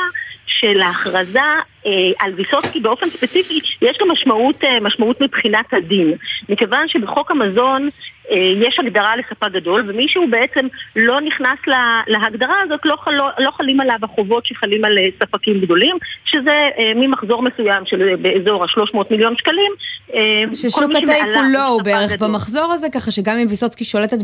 של 0.59 0.81
ההכרזה 0.81 1.39
אה, 1.85 1.91
על 2.19 2.33
ויסוצקי 2.35 2.79
באופן 2.79 3.09
ספציפי, 3.09 3.59
יש 3.81 3.97
לה 4.01 4.13
משמעות, 4.13 4.63
אה, 4.63 4.79
משמעות 4.81 5.21
מבחינת 5.21 5.73
הדין. 5.73 6.13
מכיוון 6.49 6.87
שבחוק 6.87 7.31
המזון 7.31 7.89
אה, 8.31 8.67
יש 8.67 8.79
הגדרה 8.79 9.15
לספק 9.15 9.51
גדול, 9.51 9.83
ומי 9.87 10.07
שהוא 10.07 10.29
בעצם 10.29 10.67
לא 10.95 11.21
נכנס 11.21 11.57
לה, 11.67 12.01
להגדרה 12.07 12.55
הזאת, 12.63 12.79
לא, 12.85 12.95
חל, 12.95 13.11
לא, 13.11 13.29
לא 13.39 13.51
חלים 13.51 13.79
עליו 13.79 13.97
החובות 14.03 14.45
שחלים 14.45 14.85
על 14.85 14.97
אה, 14.97 15.07
ספקים 15.23 15.59
גדולים, 15.61 15.97
שזה 16.25 16.69
אה, 16.79 16.91
ממחזור 16.95 17.41
מסוים 17.41 17.85
של 17.85 18.01
אה, 18.01 18.17
באזור 18.17 18.63
ה-300 18.63 18.97
מיליון 19.11 19.35
שקלים. 19.37 19.71
אה, 20.13 20.43
ששוק 20.53 20.91
התה 21.03 21.13
כולו 21.33 21.65
הוא 21.65 21.81
בערך 21.81 22.11
גדול. 22.11 22.27
במחזור 22.29 22.71
הזה, 22.71 22.87
ככה 22.89 23.11
שגם 23.11 23.37
אם 23.37 23.47
ויסוצקי 23.49 23.85
שולטת 23.85 24.17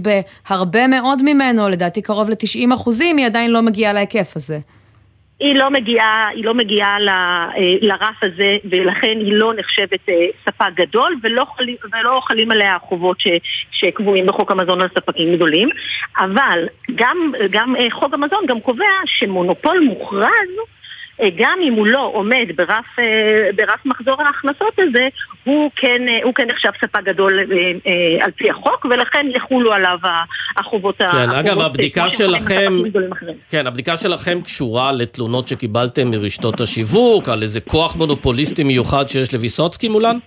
בהרבה 0.50 0.88
מאוד 0.88 1.22
ממנו, 1.24 1.70
לדעתי 1.70 2.02
קרוב 2.02 2.30
ל-90 2.30 2.76
אחוזים, 2.76 3.18
היא 3.18 3.26
עדיין 3.26 3.52
לא 3.52 3.62
מגיעה 3.62 3.94
להיקף 3.94 4.34
הזה. 4.36 4.60
היא 5.40 5.56
לא 5.56 5.70
מגיעה, 5.70 6.28
היא 6.28 6.46
לא 6.46 6.54
מגיעה 6.54 7.00
ל, 7.00 7.10
אה, 7.10 7.52
לרף 7.82 8.16
הזה 8.22 8.58
ולכן 8.70 9.18
היא 9.20 9.34
לא 9.34 9.54
נחשבת 9.58 10.10
אה, 10.10 10.26
ספק 10.46 10.74
גדול 10.74 11.16
ולא, 11.24 11.46
חלים, 11.58 11.76
ולא 11.94 12.22
חלים 12.24 12.52
עליה 12.52 12.76
החובות 12.76 13.18
שקבועים 13.72 14.26
בחוק 14.26 14.52
המזון 14.52 14.82
על 14.82 14.88
ספקים 14.96 15.36
גדולים. 15.36 15.70
אבל 16.18 16.68
גם, 16.96 17.32
גם 17.50 17.76
אה, 17.76 17.88
חוק 17.92 18.14
המזון 18.14 18.46
גם 18.48 18.60
קובע 18.60 18.86
שמונופול 19.06 19.80
מוכרז 19.80 20.50
גם 21.36 21.60
אם 21.64 21.74
הוא 21.74 21.88
לא 21.88 22.12
עומד 22.14 22.48
ברף, 22.56 22.86
אה, 23.00 23.50
ברף 23.56 23.86
מחזור 23.86 24.22
ההכנסות 24.22 24.80
הזה, 24.80 25.08
הוא 25.44 25.72
כן, 25.76 26.02
אה, 26.08 26.20
הוא 26.24 26.34
כן 26.34 26.48
נחשב 26.48 26.70
ספק 26.82 27.04
גדול 27.04 27.40
על 28.22 28.32
פי 28.32 28.50
החוק, 28.50 28.86
ולכן 28.90 29.28
יחולו 29.36 29.74
עליו 29.74 29.98
החובות. 30.58 30.98
כן, 30.98 31.06
החובות 31.06 31.36
אגב, 31.36 31.60
הבדיקה 31.60 32.10
שלכם, 32.10 32.74
כן, 33.50 33.68
הבדיקה 33.68 33.98
שלכם 33.98 34.42
קשורה 34.42 34.92
לתלונות 34.92 35.48
שקיבלתם 35.48 36.12
מרשתות 36.12 36.62
השיווק, 36.62 37.30
על 37.30 37.44
איזה 37.44 37.62
כוח 37.62 37.96
מונופוליסטי 37.96 38.64
מיוחד 38.64 39.10
שיש 39.10 39.34
לוויסוצקי 39.34 39.88
מולן? 39.88 40.18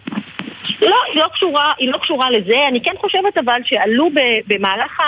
לא, 0.83 0.97
היא 1.13 1.23
לא 1.23 1.29
קשורה, 1.33 1.73
היא 1.79 1.93
לא 1.93 1.99
קשורה 1.99 2.31
לזה. 2.31 2.69
אני 2.69 2.81
כן 2.81 2.95
חושבת 2.99 3.39
אבל 3.39 3.61
שעלו 3.65 4.11
במהלך, 4.47 5.01
ה, 5.01 5.05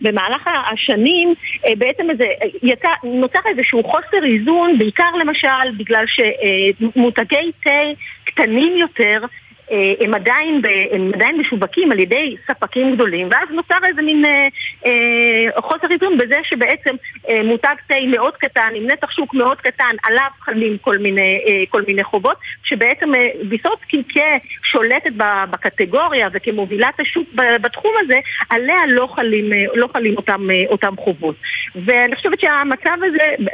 במהלך 0.00 0.50
השנים 0.72 1.34
אה, 1.66 1.72
בעצם 1.78 2.10
איזה, 2.10 2.24
יצא, 2.62 2.88
נוצר 3.04 3.38
איזשהו 3.46 3.84
חוסר 3.84 4.24
איזון, 4.24 4.78
בעיקר 4.78 5.10
למשל 5.20 5.70
בגלל 5.76 6.04
שמותגי 6.06 7.50
תה 7.62 7.70
קטנים 8.24 8.76
יותר 8.76 9.20
אה, 9.22 9.49
הם 10.00 10.14
עדיין, 10.14 10.62
ב, 10.62 10.66
הם 10.92 11.10
עדיין 11.14 11.38
משווקים 11.40 11.92
על 11.92 11.98
ידי 11.98 12.36
ספקים 12.46 12.94
גדולים, 12.94 13.28
ואז 13.30 13.48
נוצר 13.50 13.78
איזה 13.88 14.02
מין 14.02 14.24
אה, 14.24 14.48
אה, 14.86 15.60
חוסר 15.60 15.86
איזון 15.90 16.18
בזה 16.18 16.36
שבעצם 16.42 16.94
אה, 17.28 17.42
מותג 17.44 17.74
תה 17.88 17.94
מאוד 18.08 18.36
קטן, 18.36 18.68
עם 18.74 18.86
נתח 18.86 19.10
שוק 19.10 19.34
מאוד 19.34 19.60
קטן, 19.60 19.94
עליו 20.02 20.28
חלים 20.40 20.78
כל 20.78 20.98
מיני, 20.98 21.40
אה, 21.46 21.62
כל 21.68 21.82
מיני 21.86 22.04
חובות, 22.04 22.36
שבעצם 22.64 23.14
אה, 23.14 23.28
ויסוצקי 23.50 24.02
כשולטת 24.62 25.12
בקטגוריה 25.50 26.28
וכמובילת 26.32 27.00
השוק 27.00 27.28
בתחום 27.34 27.92
הזה, 28.04 28.18
עליה 28.50 28.86
לא 28.88 29.08
חלים, 29.14 29.52
אה, 29.52 29.64
לא 29.74 29.88
חלים 29.92 30.16
אותם, 30.16 30.50
אה, 30.50 30.64
אותם 30.68 30.94
חובות. 30.96 31.36
ואני 31.74 32.16
חושבת 32.16 32.40
שהמצב 32.40 32.98
הזה, 33.02 33.46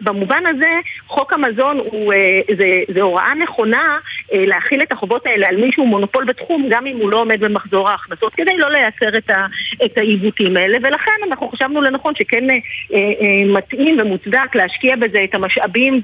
במובן 0.00 0.46
הזה, 0.46 0.70
חוק 1.06 1.32
המזון 1.32 1.78
הוא, 1.78 2.12
אה, 2.12 2.40
זה, 2.58 2.82
זה 2.94 3.02
הוראה 3.02 3.34
נכונה, 3.34 3.98
להכיל 4.32 4.82
את 4.82 4.92
החובות 4.92 5.26
האלה 5.26 5.48
על 5.48 5.56
מישהו 5.64 5.86
מונופול 5.86 6.24
בתחום, 6.24 6.66
גם 6.70 6.86
אם 6.86 6.96
הוא 6.96 7.10
לא 7.10 7.20
עומד 7.20 7.40
במחזור 7.40 7.88
ההכנסות, 7.88 8.34
כדי 8.34 8.56
לא 8.56 8.70
לייצר 8.70 9.18
את, 9.18 9.30
ה, 9.30 9.46
את 9.84 9.98
העיוותים 9.98 10.56
האלה, 10.56 10.78
ולכן 10.82 11.12
אנחנו 11.28 11.48
חשבנו 11.48 11.80
לנכון 11.80 12.14
שכן 12.14 12.50
אה, 12.50 12.56
אה, 12.94 13.00
מתאים 13.46 13.98
ומוצדק 14.00 14.54
להשקיע 14.54 14.96
בזה 14.96 15.24
את 15.24 15.34
המשאבים 15.34 16.00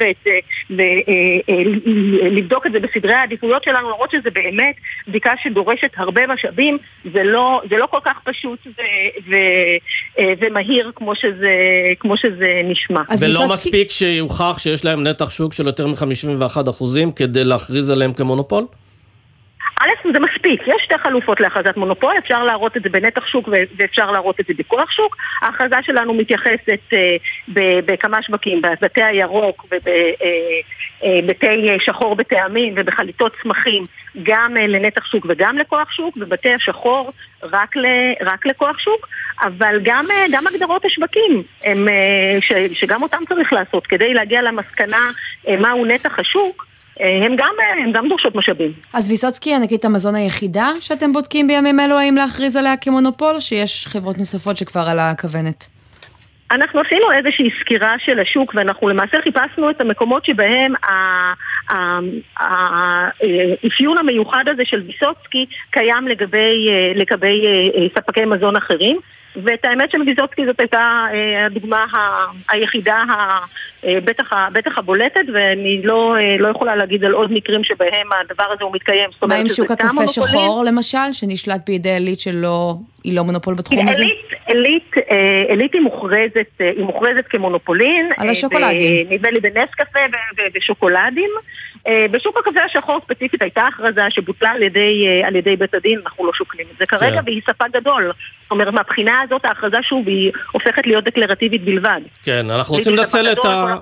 ולבדוק 2.28 2.66
אה, 2.66 2.72
אה, 2.72 2.76
את 2.76 2.82
זה 2.82 2.88
בסדרי 2.88 3.14
העדיפויות 3.14 3.64
שלנו, 3.64 3.90
למרות 3.90 4.10
שזה 4.10 4.30
באמת 4.34 4.74
בדיקה 5.08 5.32
שדורשת 5.42 5.90
הרבה 5.96 6.26
משאבים, 6.26 6.78
זה 7.14 7.22
לא, 7.24 7.62
זה 7.70 7.76
לא 7.76 7.86
כל 7.90 8.00
כך 8.04 8.16
פשוט 8.24 8.58
ו, 8.66 8.80
ו, 9.28 9.34
אה, 10.18 10.32
ומהיר 10.40 10.92
כמו 10.96 11.14
שזה, 11.14 11.52
כמו 12.00 12.16
שזה 12.16 12.60
נשמע. 12.64 13.00
ולא 13.20 13.48
מספיק 13.48 13.90
שיוכח 13.90 14.58
שיש 14.58 14.84
להם 14.84 15.02
נתח 15.02 15.30
שוק 15.30 15.52
של 15.52 15.66
יותר 15.66 15.86
מ-51% 15.86 16.84
כדי 17.16 17.44
להכריז 17.44 17.90
עליהם 17.90 18.12
כמונופול? 18.12 18.64
א', 19.82 20.12
זה 20.12 20.20
מספיק, 20.20 20.62
יש 20.66 20.82
שתי 20.84 20.98
חלופות 20.98 21.40
להכרזת 21.40 21.76
מונופול, 21.76 22.14
אפשר 22.18 22.44
להראות 22.44 22.76
את 22.76 22.82
זה 22.82 22.88
בנתח 22.88 23.26
שוק 23.26 23.48
ואפשר 23.78 24.10
להראות 24.10 24.40
את 24.40 24.46
זה 24.46 24.52
בכוח 24.58 24.90
שוק. 24.90 25.16
ההכרזה 25.42 25.76
שלנו 25.82 26.14
מתייחסת 26.14 26.80
אה, 26.92 27.16
בכמה 27.86 28.22
שווקים, 28.22 28.62
בבתי 28.62 29.02
הירוק 29.02 29.64
ובבתי 29.64 31.46
אה, 31.46 31.72
אה, 31.72 31.76
שחור 31.80 32.16
בטעמים 32.16 32.74
ובחליטות 32.76 33.32
צמחים, 33.42 33.84
גם 34.22 34.54
לנתח 34.56 35.04
שוק 35.04 35.26
וגם 35.28 35.58
לכוח 35.58 35.90
שוק, 35.90 36.16
ובתי 36.20 36.54
השחור 36.54 37.12
רק, 37.42 37.76
ל, 37.76 37.86
רק 38.20 38.46
לכוח 38.46 38.78
שוק, 38.78 39.08
אבל 39.42 39.78
גם, 39.82 40.06
גם 40.32 40.46
הגדרות 40.46 40.84
השווקים, 40.84 41.42
הם, 41.64 41.88
ש, 42.40 42.52
שגם 42.72 43.02
אותם 43.02 43.18
צריך 43.28 43.52
לעשות 43.52 43.86
כדי 43.86 44.14
להגיע 44.14 44.42
למסקנה 44.42 45.10
מהו 45.48 45.84
נתח 45.84 46.18
השוק. 46.18 46.69
הם 47.00 47.36
גם, 47.36 47.54
הם 47.84 47.92
גם 47.92 48.08
דורשות 48.08 48.34
משאבים. 48.34 48.72
אז 48.92 49.10
ויסוצקי, 49.10 49.54
ענקית 49.54 49.84
המזון 49.84 50.14
היחידה 50.14 50.68
שאתם 50.80 51.12
בודקים 51.12 51.46
בימים 51.46 51.80
אלו, 51.80 51.98
האם 51.98 52.14
להכריז 52.14 52.56
עליה 52.56 52.76
כמונופול, 52.76 53.34
או 53.34 53.40
שיש 53.40 53.86
חברות 53.86 54.18
נוספות 54.18 54.56
שכבר 54.56 54.88
על 54.88 54.98
הכוונת? 54.98 55.66
אנחנו 56.50 56.80
עשינו 56.80 57.12
איזושהי 57.12 57.48
סקירה 57.60 57.94
של 58.04 58.20
השוק 58.20 58.54
ואנחנו 58.54 58.88
למעשה 58.88 59.20
חיפשנו 59.22 59.70
את 59.70 59.80
המקומות 59.80 60.24
שבהם 60.24 60.72
האפיון 62.36 63.98
המיוחד 63.98 64.44
הזה 64.46 64.62
של 64.64 64.82
ויסוצקי 64.86 65.46
קיים 65.70 66.08
לגבי, 66.08 66.68
לגבי 66.94 67.46
אה, 67.46 67.86
ספקי 67.94 68.24
מזון 68.24 68.56
אחרים 68.56 68.98
ואת 69.36 69.64
האמת 69.64 69.90
של 69.90 69.98
ויזוצקי 70.02 70.46
זאת 70.46 70.60
הייתה 70.60 71.06
אה, 71.12 71.46
הדוגמה 71.46 71.84
היחידה, 72.48 73.02
אה, 73.84 73.98
בטח, 74.04 74.30
בטח 74.52 74.78
הבולטת, 74.78 75.20
ואני 75.34 75.80
לא, 75.84 76.16
אה, 76.16 76.36
לא 76.38 76.48
יכולה 76.48 76.76
להגיד 76.76 77.04
על 77.04 77.12
עוד 77.12 77.32
מקרים 77.32 77.64
שבהם 77.64 78.08
הדבר 78.20 78.44
הזה 78.54 78.64
הוא 78.64 78.72
מתקיים. 78.74 79.10
מה 79.22 79.34
עם 79.34 79.48
שוק 79.48 79.70
הקפה 79.70 80.08
שחור 80.08 80.64
למשל, 80.66 81.12
שנשלט 81.12 81.60
בידי 81.66 81.90
עילית 81.90 82.20
שלא, 82.20 82.74
היא 83.04 83.16
לא 83.16 83.24
מונופול 83.24 83.54
בתחום 83.54 83.88
הזה? 83.88 84.04
עילית, 84.46 84.94
עילית 85.48 85.74
היא 85.74 85.82
מוכרזת, 85.82 86.48
היא 86.58 86.84
מוכרזת 86.84 87.26
כמונופולין. 87.30 88.10
על 88.16 88.28
השוקולדים. 88.30 89.06
נדמה 89.10 89.30
לי 89.30 89.40
בנס 89.40 89.70
קפה 89.70 90.00
ושוקולדים. 90.54 91.30
בשוק 92.10 92.36
הקפה 92.38 92.60
השחור 92.64 93.00
ספציפית 93.04 93.42
הייתה 93.42 93.62
הכרזה 93.62 94.00
שבוטלה 94.10 94.50
על 94.50 94.62
ידי, 94.62 95.06
על 95.24 95.36
ידי 95.36 95.56
בית 95.56 95.74
הדין, 95.74 96.00
אנחנו 96.04 96.26
לא 96.26 96.32
שוקלים 96.34 96.66
את 96.72 96.78
זה 96.78 96.86
כרגע, 96.86 97.16
כן. 97.16 97.22
והיא 97.26 97.40
ספק 97.46 97.66
גדול. 97.72 98.12
זאת 98.50 98.50
אומרת, 98.50 98.74
מהבחינה 98.74 99.20
הזאת 99.20 99.44
ההכרזה 99.44 99.76
שוב 99.82 100.08
היא 100.08 100.32
הופכת 100.52 100.86
להיות 100.86 101.04
דקלרטיבית 101.04 101.64
בלבד. 101.64 102.00
כן, 102.22 102.50
אנחנו 102.50 102.74
רוצים 102.74 102.96
לנצל 102.96 103.32
את 103.32 103.44
ה... 103.44 103.76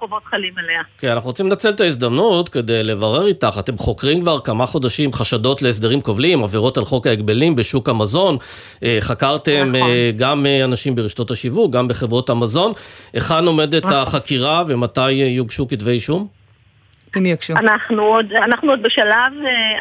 כן, 0.99 1.09
אנחנו 1.09 1.28
רוצים 1.28 1.47
לנצל 1.47 1.71
את 1.71 1.81
ההזדמנות 1.81 2.49
כדי 2.49 2.83
לברר 2.83 3.26
איתך. 3.26 3.57
אתם 3.59 3.78
חוקרים 3.78 4.21
כבר 4.21 4.40
כמה 4.40 4.67
חודשים 4.67 5.12
חשדות 5.12 5.62
להסדרים 5.62 6.00
כובלים, 6.00 6.45
עבירות 6.45 6.78
על 6.78 6.85
חוק 6.85 7.07
ההגבלים 7.07 7.57
בשוק 7.57 7.88
המזון. 7.88 8.37
אה, 8.83 8.99
חקרתם 9.00 9.73
נכון. 9.76 9.90
אה, 9.90 10.11
גם 10.17 10.47
אה, 10.47 10.64
אנשים 10.64 10.95
ברשתות 10.95 11.31
השיווק, 11.31 11.73
גם 11.73 11.88
בחברות 11.88 12.31
המזון. 12.31 12.73
היכן 13.12 13.45
עומדת 13.47 13.85
נכון. 13.85 13.97
החקירה 13.97 14.64
ומתי 14.69 15.12
יוגשו 15.12 15.69
כתבי 15.69 15.90
אישום? 15.90 16.38
אם 17.17 17.27
יוגשו. 17.27 17.55
אנחנו 17.57 18.03
עוד, 18.03 18.33
אנחנו 18.33 18.71
עוד 18.71 18.83
בשלב, 18.83 19.33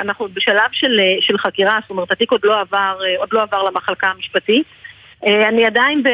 אנחנו 0.01 0.25
עוד 0.25 0.33
בשלב 0.33 0.69
של, 0.71 0.99
של 1.21 1.37
חקירה, 1.37 1.79
זאת 1.81 1.89
אומרת 1.89 2.11
התיק 2.11 2.31
עוד 2.31 2.41
לא 2.43 2.61
עבר, 2.61 2.99
עוד 3.17 3.29
לא 3.31 3.41
עבר 3.41 3.63
למחלקה 3.63 4.07
המשפטית. 4.07 4.65
אה, 5.25 5.49
אני 5.49 5.65
עדיין, 5.65 6.03
ב, 6.03 6.07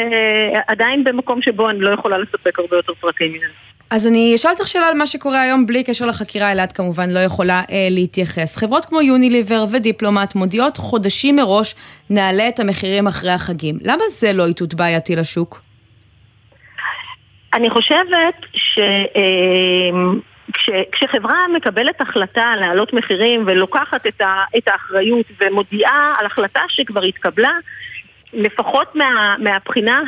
עדיין 0.68 1.04
במקום 1.04 1.42
שבו 1.42 1.70
אני 1.70 1.80
לא 1.80 1.94
יכולה 1.94 2.18
לספק 2.18 2.60
הרבה 2.60 2.76
יותר 2.76 2.94
פרטים 2.94 3.34
מזה. 3.34 3.46
אז 3.90 4.08
אני 4.08 4.36
אשאל 4.36 4.52
אותך 4.52 4.68
שאלה 4.68 4.88
על 4.88 4.98
מה 4.98 5.08
שקורה 5.08 5.42
היום 5.42 5.66
בלי 5.66 5.84
קשר 5.84 6.06
לחקירה, 6.06 6.52
אלעד 6.52 6.72
כמובן 6.72 7.10
לא 7.10 7.20
יכולה 7.20 7.62
אה, 7.72 7.88
להתייחס. 7.92 8.58
חברות 8.58 8.86
כמו 8.86 9.02
יוניליבר 9.02 9.64
ודיפלומט 9.74 10.36
מודיעות 10.36 10.78
חודשים 10.78 11.36
מראש 11.36 11.76
נעלה 12.10 12.48
את 12.50 12.60
המחירים 12.60 13.08
אחרי 13.08 13.32
החגים. 13.32 13.78
למה 13.82 14.04
זה 14.10 14.34
לא 14.34 14.46
איתות 14.46 14.74
בעייתי 14.74 15.16
לשוק? 15.16 15.62
אני 17.54 17.70
חושבת 17.70 18.36
ש... 18.54 18.80
אה, 19.16 19.22
כש, 20.54 20.70
כשחברה 20.92 21.48
מקבלת 21.56 22.02
החלטה 22.02 22.54
להעלות 22.60 22.94
מחירים 22.94 23.44
ולוקחת 23.46 24.08
את, 24.08 24.22
ה, 24.22 24.44
את 24.58 24.68
האחריות 24.68 25.26
ומודיעה 25.42 26.16
על 26.20 26.26
החלטה 26.26 26.62
שכבר 26.68 27.04
התקבלה, 27.04 27.54
לפחות 28.34 28.96
מה, 28.96 29.36
מהבחינה 29.40 30.02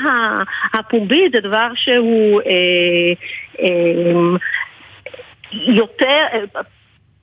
הפומבית 0.73 1.31
זה 1.31 1.39
דבר 1.39 1.67
שהוא 1.75 2.41
אה, 2.41 3.13
אה, 3.59 4.37
יותר, 5.51 6.25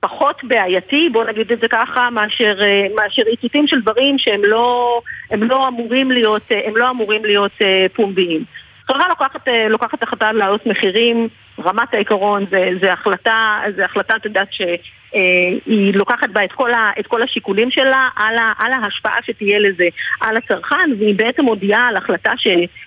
פחות 0.03 0.43
בעייתי, 0.43 1.09
בוא 1.09 1.23
נגיד 1.23 1.51
את 1.51 1.59
זה 1.59 1.67
ככה, 1.67 2.09
מאשר, 2.09 2.55
אה, 2.61 2.87
מאשר 2.95 3.21
איתותים 3.27 3.67
של 3.67 3.81
דברים 3.81 4.17
שהם 4.17 4.41
לא, 4.43 5.01
לא 5.31 5.67
אמורים 5.67 6.11
להיות, 6.11 6.51
הם 6.65 6.77
לא 6.77 6.89
אמורים 6.89 7.25
להיות 7.25 7.51
אה, 7.61 7.85
פומביים. 7.93 8.43
חברה 8.87 9.07
לוקחת, 9.09 9.47
אה, 9.47 9.67
לוקחת 9.69 10.03
החלטה 10.03 10.31
להעלות 10.31 10.65
מחירים, 10.65 11.27
רמת 11.59 11.93
העיקרון 11.93 12.45
זה, 12.51 12.69
זה 12.81 12.93
החלטה, 12.93 13.61
זה 13.75 13.85
החלטה, 13.85 14.15
את 14.15 14.25
יודעת, 14.25 14.47
שהיא 14.51 15.93
לוקחת 15.93 16.29
בה 16.29 16.43
את 16.43 16.51
כל, 16.51 16.73
ה, 16.73 16.91
את 16.99 17.07
כל 17.07 17.21
השיקולים 17.21 17.71
שלה 17.71 18.09
על, 18.15 18.37
ה, 18.37 18.51
על 18.57 18.71
ההשפעה 18.73 19.17
שתהיה 19.21 19.59
לזה 19.59 19.87
על 20.21 20.37
הצרכן, 20.37 20.89
והיא 20.99 21.15
בעצם 21.15 21.45
מודיעה 21.45 21.87
על 21.87 21.97
החלטה 21.97 22.31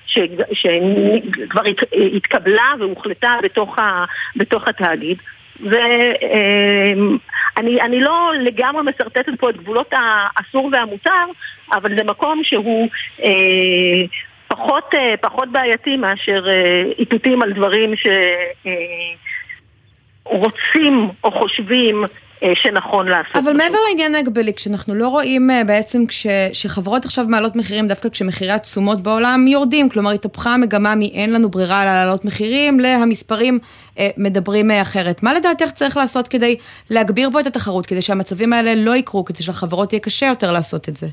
שכבר 0.06 1.62
התקבלה 2.14 2.72
והוחלטה 2.78 3.36
בתוך, 3.42 3.78
ה, 3.78 4.04
בתוך 4.36 4.68
התאגיד. 4.68 5.18
ואני 5.60 7.18
אני 7.80 8.00
לא 8.00 8.32
לגמרי 8.40 8.82
משרטטת 8.82 9.32
פה 9.38 9.50
את 9.50 9.56
גבולות 9.56 9.92
האסור 9.92 10.70
והמותר, 10.72 11.24
אבל 11.72 11.96
זה 11.96 12.04
מקום 12.04 12.40
שהוא 12.44 12.88
אה, 13.24 14.04
פחות, 14.48 14.84
אה, 14.94 15.14
פחות 15.20 15.52
בעייתי 15.52 15.96
מאשר 15.96 16.48
אה, 16.48 16.82
איתותים 16.98 17.42
על 17.42 17.52
דברים 17.52 17.94
שרוצים 20.24 20.98
אה, 20.98 21.06
או 21.24 21.30
חושבים 21.30 22.04
שנכון 22.54 23.08
לעשות. 23.08 23.36
אבל 23.36 23.52
מעבר 23.52 23.78
לעניין 23.88 24.14
ההגבלי, 24.14 24.54
כשאנחנו 24.54 24.94
לא 24.94 25.08
רואים 25.08 25.50
בעצם 25.66 26.06
כש, 26.06 26.26
שחברות 26.52 27.04
עכשיו 27.04 27.24
מעלות 27.28 27.56
מחירים 27.56 27.86
דווקא 27.86 28.08
כשמחירי 28.08 28.52
התשומות 28.52 29.00
בעולם 29.00 29.46
יורדים, 29.48 29.88
כלומר 29.88 30.10
התהפכה 30.10 30.54
המגמה 30.54 30.94
מ"אין 30.94 31.32
לנו 31.32 31.48
ברירה 31.48 31.84
להעלות 31.84 32.24
מחירים" 32.24 32.80
להמספרים 32.80 33.58
מדברים 34.16 34.70
אחרת. 34.70 35.22
מה 35.22 35.34
לדעתך 35.34 35.70
צריך 35.70 35.96
לעשות 35.96 36.28
כדי 36.28 36.56
להגביר 36.90 37.30
בו 37.30 37.40
את 37.40 37.46
התחרות, 37.46 37.86
כדי 37.86 38.02
שהמצבים 38.02 38.52
האלה 38.52 38.74
לא 38.74 38.96
יקרו, 38.96 39.24
כדי 39.24 39.42
שלחברות 39.42 39.92
יהיה 39.92 40.00
קשה 40.00 40.26
יותר 40.26 40.52
לעשות 40.52 40.88
את 40.88 40.96
זה? 40.96 41.06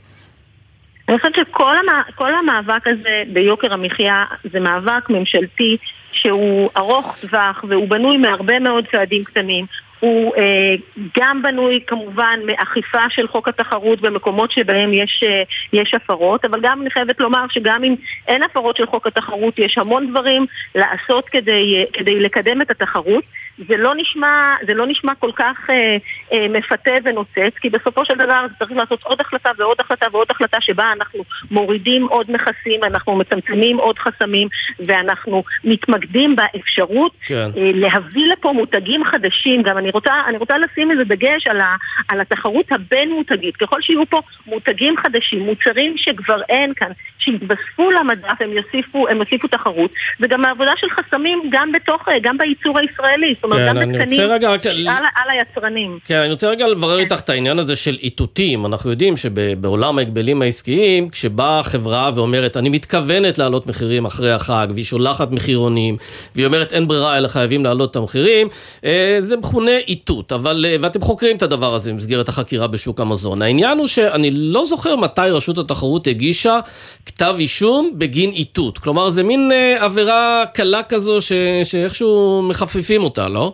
אני 1.09 1.17
חושבת 1.19 1.35
שכל 1.35 2.35
המאבק 2.35 2.87
הזה 2.87 3.23
ביוקר 3.33 3.73
המחיה 3.73 4.25
זה 4.51 4.59
מאבק 4.59 5.09
ממשלתי 5.09 5.77
שהוא 6.11 6.69
ארוך 6.77 7.17
טווח 7.21 7.65
והוא 7.67 7.87
בנוי 7.87 8.17
מהרבה 8.17 8.59
מאוד 8.59 8.85
צעדים 8.91 9.23
קטנים. 9.23 9.65
הוא 9.99 10.35
אה, 10.37 10.75
גם 11.19 11.41
בנוי 11.41 11.79
כמובן 11.87 12.39
מאכיפה 12.45 13.09
של 13.09 13.27
חוק 13.27 13.47
התחרות 13.47 14.01
במקומות 14.01 14.51
שבהם 14.51 14.93
יש, 14.93 15.23
אה, 15.27 15.43
יש 15.73 15.93
הפרות, 15.93 16.45
אבל 16.45 16.59
גם 16.63 16.81
אני 16.81 16.89
חייבת 16.89 17.19
לומר 17.19 17.45
שגם 17.49 17.83
אם 17.83 17.95
אין 18.27 18.43
הפרות 18.43 18.77
של 18.77 18.85
חוק 18.85 19.07
התחרות, 19.07 19.59
יש 19.59 19.77
המון 19.77 20.09
דברים 20.11 20.45
לעשות 20.75 21.29
כדי, 21.29 21.75
אה, 21.77 21.83
כדי 21.93 22.19
לקדם 22.19 22.61
את 22.61 22.71
התחרות. 22.71 23.23
זה 23.57 23.77
לא 23.77 23.93
נשמע, 23.95 24.55
זה 24.67 24.73
לא 24.73 24.87
נשמע 24.87 25.15
כל 25.15 25.31
כך 25.35 25.69
אה, 25.69 25.97
אה, 26.33 26.47
מפתה 26.49 26.91
ונוצץ, 27.03 27.57
כי 27.61 27.69
בסופו 27.69 28.05
של 28.05 28.13
דבר 28.13 28.45
צריך 28.59 28.71
לעשות 28.71 29.03
עוד 29.03 29.21
החלטה 29.21 29.49
ועוד 29.57 29.77
החלטה 29.79 30.05
ועוד 30.11 30.27
החלטה 30.29 30.57
שבה 30.61 30.91
אנחנו 30.91 31.23
מורידים 31.51 32.07
עוד 32.07 32.31
מכסים, 32.31 32.83
אנחנו 32.83 33.15
מצמצמים 33.15 33.77
עוד 33.77 33.99
חסמים, 33.99 34.47
ואנחנו 34.79 35.43
מתמקדים 35.63 36.35
באפשרות 36.35 37.11
כן. 37.25 37.49
אה, 37.57 37.71
להביא 37.73 38.31
לפה 38.31 38.53
מותגים 38.53 39.03
חדשים, 39.03 39.63
גם 39.63 39.77
אני 39.77 39.89
רוצה, 39.89 40.13
אני 40.27 40.37
רוצה 40.37 40.57
לשים 40.57 40.91
איזה 40.91 41.03
דגש 41.03 41.47
על, 41.47 41.61
ה, 41.61 41.75
על 42.07 42.21
התחרות 42.21 42.71
הבין-מותגית. 42.71 43.57
ככל 43.57 43.81
שיהיו 43.81 44.05
פה 44.09 44.21
מותגים 44.47 44.97
חדשים, 44.97 45.39
מוצרים 45.39 45.97
שכבר 45.97 46.41
אין 46.49 46.73
כאן, 46.73 46.91
שיתווספו 47.19 47.91
למדף, 47.91 48.41
הם 48.41 48.51
יוסיפו, 48.51 49.07
הם 49.07 49.17
יוסיפו 49.17 49.47
תחרות. 49.47 49.91
וגם 50.19 50.45
העבודה 50.45 50.71
של 50.77 50.89
חסמים 50.89 51.41
גם 51.49 51.71
בתוך, 51.71 52.07
גם 52.21 52.37
בייצור 52.37 52.79
הישראלי. 52.79 53.35
זאת 53.43 53.51
אומרת, 53.51 53.75
כן, 53.75 53.81
גם 53.81 53.91
בתקנים 53.91 54.29
רק... 54.29 54.65
על, 54.65 54.87
על 55.15 55.29
היצרנים. 55.29 55.99
כן, 56.05 56.15
אני 56.15 56.31
רוצה 56.31 56.49
רגע 56.49 56.67
לברר 56.67 56.95
כן. 56.95 57.03
איתך 57.03 57.19
את 57.19 57.29
העניין 57.29 57.59
הזה 57.59 57.75
של 57.75 57.97
איתותים. 58.01 58.65
אנחנו 58.65 58.89
יודעים 58.89 59.17
שבעולם 59.17 59.97
ההגבלים 59.97 60.41
העסקיים, 60.41 61.09
כשבאה 61.09 61.63
חברה 61.63 62.11
ואומרת, 62.15 62.57
אני 62.57 62.69
מתכוונת 62.69 63.37
להעלות 63.37 63.67
מחירים 63.67 64.05
אחרי 64.05 64.31
החג, 64.31 64.67
והיא 64.73 64.85
שולחת 64.85 65.31
מחירונים, 65.31 65.97
והיא 66.35 66.45
אומרת, 66.45 66.73
אין 66.73 66.87
ברירה, 66.87 67.17
אלא 67.17 67.27
חייבים 67.27 67.63
להעלות 67.63 67.91
את 67.91 67.95
המחירים, 67.95 68.47
אה, 68.85 69.17
זה 69.19 69.37
מכונה 69.37 69.77
איתות. 69.87 70.31
אבל, 70.31 70.65
אה, 70.67 70.75
ואתם 70.81 71.01
חוקרים 71.01 71.37
את 71.37 71.43
הדבר 71.43 71.75
הזה 71.75 71.91
במסגרת 71.91 72.29
החקירה 72.29 72.67
בשוק 72.67 72.99
המזון. 72.99 73.41
העניין 73.41 73.77
הוא 73.77 73.87
שאני 73.87 74.31
לא 74.31 74.65
זוכר 74.65 74.95
מתי 74.95 75.21
רשות 75.21 75.57
התחרות 75.57 76.07
הגישה 76.07 76.59
כתב 77.05 77.35
אישום 77.39 77.91
בגין 77.97 78.29
איתות. 78.29 78.77
כלומר, 78.77 79.09
זה 79.09 79.23
מין 79.23 79.51
אה, 79.51 79.85
עבירה 79.85 80.43
קלה 80.53 80.83
כזו 80.83 81.21
ש, 81.21 81.31
שאיכשהו 81.63 82.41
מחפפים 82.49 83.03
אותה, 83.03 83.29
לא? 83.33 83.53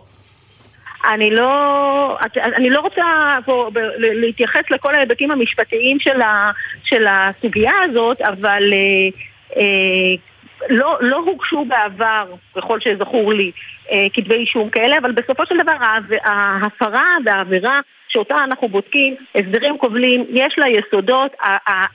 אני 1.04 1.30
לא, 1.30 2.18
אני 2.36 2.70
לא 2.70 2.80
רוצה 2.80 3.04
פה 3.44 3.70
להתייחס 3.98 4.62
לכל 4.70 4.94
ההיבטים 4.94 5.30
המשפטיים 5.30 6.00
של, 6.00 6.20
ה, 6.20 6.50
של 6.84 7.06
הסוגיה 7.08 7.72
הזאת, 7.84 8.20
אבל 8.20 8.72
אה, 8.72 9.08
אה, 9.56 10.14
לא, 10.68 10.96
לא 11.00 11.16
הוגשו 11.16 11.64
בעבר, 11.64 12.24
ככל 12.56 12.80
שזכור 12.80 13.32
לי, 13.32 13.50
אה, 13.90 14.06
כתבי 14.12 14.34
אישום 14.34 14.70
כאלה, 14.70 14.98
אבל 14.98 15.12
בסופו 15.12 15.46
של 15.46 15.54
דבר 15.58 15.72
ההפרה 16.24 17.16
והעבירה 17.24 17.80
שאותה 18.08 18.44
אנחנו 18.44 18.68
בודקים, 18.68 19.14
הסדרים 19.34 19.78
כובלים, 19.78 20.24
יש 20.30 20.54
לה 20.58 20.66
יסודות, 20.68 21.32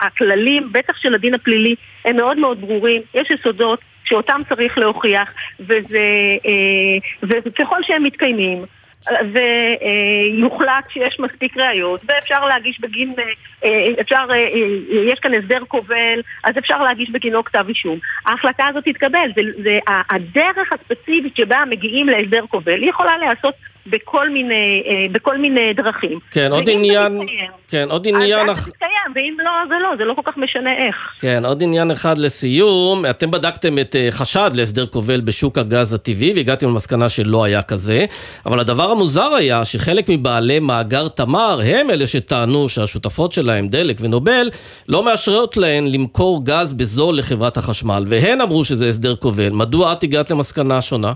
הכללים, 0.02 0.70
בטח 0.72 0.98
של 0.98 1.14
הדין 1.16 1.34
הפלילי, 1.34 1.76
הם 2.06 2.16
מאוד 2.16 2.38
מאוד 2.38 2.62
ברורים, 2.62 3.02
יש 3.14 3.30
יסודות 3.32 3.80
שאותם 4.06 4.42
צריך 4.50 4.78
להוכיח, 4.78 5.30
וזה, 5.60 6.08
אה, 6.46 6.98
וככל 7.24 7.84
שהם 7.84 8.04
מתקיימים, 8.04 8.66
ויוחלט 9.34 10.90
שיש 10.90 11.20
מספיק 11.20 11.58
ראיות 11.58 12.02
ואפשר 12.10 12.46
להגיש 12.46 12.80
בגין, 12.80 13.14
אה, 13.64 13.88
אפשר, 14.02 14.26
אה, 14.32 14.48
יש 15.12 15.20
כאן 15.20 15.34
הסדר 15.34 15.60
כובל, 15.68 16.22
אז 16.44 16.58
אפשר 16.58 16.84
להגיש 16.84 17.10
בגינו 17.10 17.44
כתב 17.44 17.66
אישום. 17.70 18.00
ההחלטה 18.26 18.68
הזאת 18.68 18.84
תתקבל, 18.86 19.30
זה, 19.36 19.42
זה 19.64 19.80
הדרך 20.10 20.74
הספציפית 20.74 21.36
שבה 21.38 21.64
מגיעים 21.70 22.10
להסדר 22.10 22.46
כובל, 22.50 22.82
היא 22.82 22.90
יכולה 22.90 23.18
להיעשות 23.18 23.56
בכל 23.88 24.30
מיני, 24.30 24.84
אה, 24.88 25.06
בכל 25.12 25.38
מיני 25.38 25.74
דרכים. 25.74 26.20
כן, 26.32 26.52
עוד 26.52 26.70
עניין... 26.70 27.20
כן, 27.70 27.88
עוד 27.90 28.08
עניין... 28.08 28.50
אז 28.50 28.58
זה 28.58 28.72
מתקיים, 28.72 28.92
ואם 29.16 29.38
לא, 29.44 29.52
זה 29.70 29.76
לא, 29.84 29.90
זה 29.98 30.04
לא 30.06 30.14
כל 30.14 30.22
כך 30.26 30.38
משנה 30.38 30.70
איך. 30.88 30.96
כן, 31.20 31.46
עוד 31.46 31.64
עניין 31.64 31.92
אחד 31.92 32.18
לסיום. 32.18 33.06
אתם 33.10 33.32
בדקתם 33.32 33.80
את 33.80 33.96
אה, 33.96 34.08
חשד 34.12 34.52
להסדר 34.54 34.86
כובל 34.86 35.22
בשוק 35.22 35.58
הגז 35.58 35.94
הטבעי, 35.94 36.34
והגעתם 36.36 36.68
למסקנה 36.68 37.10
שלא 37.10 37.44
היה 37.44 37.62
כזה. 37.62 38.06
אבל 38.46 38.60
הדבר 38.60 38.92
המוזר 38.92 39.34
היה 39.34 39.66
שחלק 39.66 40.10
מבעלי 40.10 40.60
מאגר 40.60 41.08
תמר, 41.08 41.60
הם 41.66 41.90
אלה 41.90 42.08
שטענו 42.08 42.70
שהשותפות 42.70 43.32
שלהם, 43.32 43.68
דלק 43.68 43.98
ונובל, 44.00 44.50
לא 44.88 45.06
מאשרות 45.06 45.58
להן 45.58 45.88
למכור 45.88 46.46
גז 46.46 46.74
בזול 46.74 47.18
לחברת 47.18 47.58
החשמל, 47.58 48.06
והן 48.08 48.42
אמרו 48.42 48.66
שזה 48.66 48.88
הסדר 48.88 49.16
כובל. 49.16 49.50
מדוע 49.50 49.94
את 49.94 50.04
הגעת 50.04 50.32
למסקנה 50.32 50.82
שונה? 50.82 51.14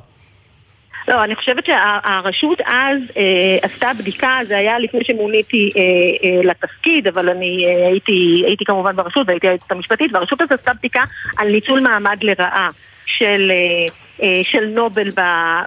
לא, 1.09 1.23
אני 1.23 1.35
חושבת 1.35 1.65
שהרשות 1.65 2.61
אז 2.61 2.97
אה, 3.17 3.57
עשתה 3.61 3.91
בדיקה, 3.99 4.39
זה 4.43 4.57
היה 4.57 4.79
לפני 4.79 5.03
שמוניתי 5.03 5.69
אה, 5.75 5.81
אה, 6.23 6.43
לתפקיד, 6.43 7.07
אבל 7.07 7.29
אני 7.29 7.65
אה, 7.65 7.87
הייתי, 7.87 8.43
הייתי 8.45 8.65
כמובן 8.65 8.95
ברשות 8.95 9.27
והייתי 9.27 9.47
היועצת 9.47 9.71
המשפטית, 9.71 10.13
והרשות 10.13 10.41
הזאת 10.41 10.59
עשתה 10.59 10.73
בדיקה 10.73 11.03
על 11.37 11.51
ניצול 11.51 11.79
מעמד 11.79 12.17
לרעה 12.21 12.69
של... 13.05 13.51
אה, 13.51 13.93
אה 14.23 14.41
של 14.43 14.65
נובל 14.65 15.11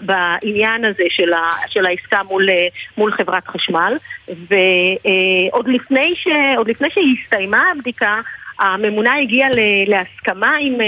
בעניין 0.01 0.85
הזה 0.85 1.05
של, 1.09 1.33
ה, 1.33 1.51
של 1.69 1.87
העסקה 1.87 2.21
מול, 2.29 2.51
אה, 2.51 2.67
מול 2.99 3.13
חברת 3.13 3.49
חשמל. 3.49 3.97
ועוד 4.29 5.67
אה, 5.69 5.73
לפני, 5.73 6.15
ש, 6.17 6.27
לפני 6.67 6.89
שהסתיימה 6.91 7.63
הבדיקה 7.77 8.21
הממונה 8.59 9.15
הגיעה 9.17 9.49
להסכמה 9.87 10.57
עם, 10.61 10.81
אה, 10.81 10.87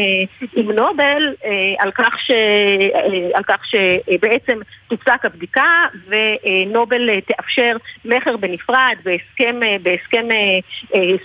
עם 0.57 0.71
נובל 0.71 1.35
אה, 1.45 1.51
על 1.79 1.91
כך, 1.91 2.19
ש, 2.27 2.31
אה, 2.31 3.29
על 3.35 3.43
כך 3.43 3.61
שבעצם 3.65 4.59
תופסק 4.89 5.25
הבדיקה 5.25 5.83
ונובל 6.09 7.21
תאפשר 7.21 7.77
מכר 8.05 8.37
בנפרד 8.37 8.97
בהסכם, 9.05 9.61
בהסכם 9.83 10.29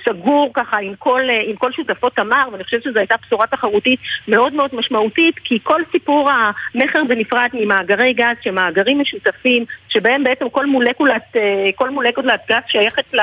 סגור 0.05 0.51
ככה 0.53 0.79
עם 0.79 0.93
כל, 0.99 1.21
עם 1.47 1.55
כל 1.55 1.71
שותפות 1.71 2.15
תמר 2.15 2.49
ואני 2.51 2.63
חושבת 2.63 2.83
שזו 2.83 2.99
הייתה 2.99 3.15
בשורה 3.25 3.47
תחרותית 3.47 3.99
מאוד 4.27 4.53
מאוד 4.53 4.75
משמעותית 4.75 5.35
כי 5.43 5.59
כל 5.63 5.81
סיפור 5.91 6.29
המכר 6.31 7.03
בנפרד 7.07 7.49
ממאגרי 7.53 8.13
גז 8.13 8.35
שמאגרים 8.41 8.99
משותפים 8.99 9.65
שבהם 9.89 10.23
בעצם 10.23 10.49
כל 10.49 10.65
מולקולת, 10.65 11.35
כל 11.75 11.89
מולקולת 11.89 12.39
גז 12.49 12.63
שייכת 12.67 13.13
ל... 13.13 13.19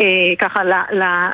אה, 0.00 0.04
ככה 0.38 0.62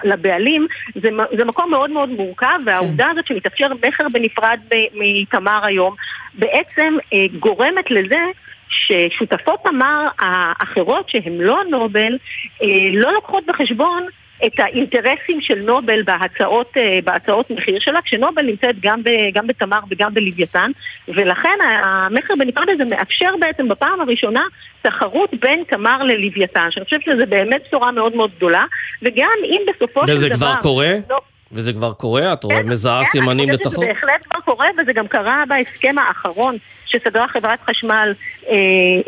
לבעלים, 0.04 0.66
זה, 0.94 1.08
זה 1.38 1.44
מקום 1.44 1.70
מאוד 1.70 1.90
מאוד 1.90 2.08
מורכב, 2.08 2.58
והעובדה 2.66 3.04
כן. 3.04 3.10
הזאת 3.10 3.26
שמתאפשר 3.26 3.68
מכר 3.88 4.06
בנפרד 4.12 4.60
מתמר 4.94 5.60
היום, 5.62 5.94
בעצם 6.34 6.96
אה, 7.12 7.26
גורמת 7.38 7.90
לזה 7.90 8.20
ששותפות 8.68 9.60
תמר 9.64 10.06
האחרות 10.18 11.08
שהן 11.08 11.38
לא 11.38 11.60
נובל, 11.70 12.18
אה, 12.62 12.68
לא 12.92 13.12
לוקחות 13.12 13.46
בחשבון 13.46 14.06
את 14.46 14.60
האינטרסים 14.60 15.40
של 15.40 15.58
נובל 15.58 16.02
בהצעות, 16.02 16.76
אה, 16.76 16.98
בהצעות 17.04 17.50
מחיר 17.50 17.78
שלה, 17.80 18.02
כשנובל 18.02 18.42
נמצאת 18.42 18.80
גם, 18.80 19.02
ב, 19.02 19.10
גם 19.34 19.46
בתמר 19.46 19.78
וגם 19.90 20.14
בלוויתן, 20.14 20.70
ולכן 21.08 21.58
המכר 21.82 22.34
בנפרד 22.38 22.68
הזה 22.68 22.84
מאפשר 22.84 23.30
בעצם 23.40 23.68
בפעם 23.68 24.00
הראשונה 24.00 24.42
תחרות 24.82 25.30
בין 25.40 25.62
תמר 25.68 26.02
ללוויתן, 26.02 26.68
שאני 26.70 26.84
חושבת 26.84 27.02
שזה 27.02 27.26
באמת 27.26 27.62
בשורה 27.68 27.92
מאוד 27.92 28.16
מאוד 28.16 28.30
גדולה, 28.36 28.64
וגם 29.02 29.38
אם 29.44 29.60
בסופו 29.68 30.06
של 30.06 30.12
דבר... 30.12 30.16
וזה 30.16 30.30
כבר 30.30 30.54
קורה? 30.62 30.92
לא, 31.10 31.20
וזה 31.52 31.72
כבר 31.72 31.92
קורה? 31.92 32.32
את 32.32 32.44
רואה, 32.44 32.62
כן, 32.62 32.68
מזהה 32.68 33.04
כן, 33.04 33.10
סימנים 33.10 33.50
לתחרות? 33.50 33.72
זה 33.72 33.86
בהחלט 33.86 34.26
כבר 34.30 34.40
קורה, 34.40 34.66
וזה 34.78 34.92
גם 34.92 35.08
קרה 35.08 35.44
בהסכם 35.48 35.98
האחרון 35.98 36.56
שסגרה 36.92 37.28
חברת 37.28 37.58
חשמל 37.70 38.14
אה, 38.48 38.54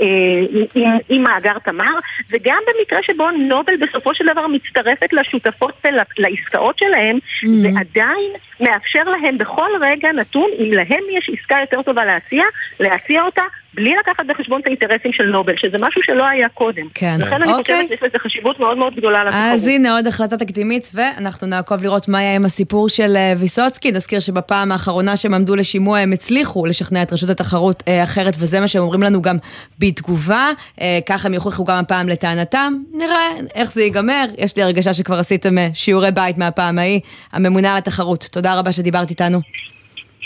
אה, 0.00 0.66
עם, 0.74 0.98
עם 1.08 1.22
מאגר 1.22 1.58
תמר, 1.64 1.98
וגם 2.30 2.58
במקרה 2.66 2.98
שבו 3.02 3.30
נובל 3.30 3.76
בסופו 3.76 4.14
של 4.14 4.24
דבר 4.32 4.46
מצטרפת 4.46 5.12
לשותפות 5.12 5.84
לעסקאות 6.18 6.78
שלהם, 6.78 7.16
mm-hmm. 7.16 7.48
זה 7.62 7.68
עדיין 7.68 8.30
מאפשר 8.60 9.04
להם 9.04 9.38
בכל 9.38 9.70
רגע 9.80 10.12
נתון, 10.12 10.50
אם 10.58 10.72
להם 10.72 11.02
יש 11.10 11.30
עסקה 11.38 11.56
יותר 11.60 11.82
טובה 11.82 12.04
להציע, 12.04 12.44
להציע 12.80 13.22
אותה 13.22 13.42
בלי 13.74 13.94
לקחת 14.00 14.26
בחשבון 14.26 14.60
את 14.60 14.66
האינטרסים 14.66 15.12
של 15.12 15.24
נובל, 15.24 15.56
שזה 15.56 15.76
משהו 15.80 16.02
שלא 16.02 16.28
היה 16.28 16.48
קודם. 16.48 16.86
כן. 16.94 17.16
לכן 17.20 17.42
אני 17.42 17.52
אוקיי. 17.52 17.74
חושבת 17.74 17.88
שיש 17.88 18.02
לזה 18.02 18.18
חשיבות 18.18 18.60
מאוד 18.60 18.78
מאוד 18.78 18.94
גדולה 18.96 19.24
לתחרות. 19.24 19.44
אז 19.52 19.68
הנה 19.68 19.96
עוד 19.96 20.06
החלטה 20.06 20.36
תקדימית, 20.36 20.90
ואנחנו 20.94 21.46
נעקוב 21.46 21.82
לראות 21.82 22.08
מה 22.08 22.18
היה 22.18 22.34
עם 22.34 22.44
הסיפור 22.44 22.88
של 22.88 23.16
אה, 23.16 23.32
ויסוצקי. 23.38 23.92
נזכיר 23.92 24.20
שבפעם 24.20 24.72
האחרונה 24.72 25.16
שהם 25.16 25.34
עמדו 25.34 25.56
לשימוע 25.56 25.98
הם 25.98 26.12
הצליחו 26.12 26.66
לשכנע 26.66 27.02
את 27.02 27.12
רשות 27.12 27.30
התחרות 27.30 27.73
אה, 27.88 28.04
אחרת, 28.04 28.34
וזה 28.38 28.60
מה 28.60 28.68
שהם 28.68 28.82
אומרים 28.82 29.02
לנו 29.02 29.22
גם 29.22 29.36
בתגובה. 29.78 30.50
אה, 30.80 30.98
ככה 31.08 31.28
הם 31.28 31.34
יוכיחו 31.34 31.64
גם 31.64 31.76
הפעם 31.76 32.08
לטענתם. 32.08 32.72
נראה 32.92 33.30
איך 33.54 33.72
זה 33.72 33.82
ייגמר. 33.82 34.24
יש 34.38 34.56
לי 34.56 34.62
הרגשה 34.62 34.94
שכבר 34.94 35.18
עשיתם 35.18 35.58
אה, 35.58 35.68
שיעורי 35.74 36.10
בית 36.10 36.38
מהפעם 36.38 36.78
ההיא. 36.78 37.00
הממונה 37.32 37.72
על 37.72 37.78
התחרות. 37.78 38.28
תודה 38.32 38.58
רבה 38.58 38.72
שדיברת 38.72 39.10
איתנו. 39.10 39.38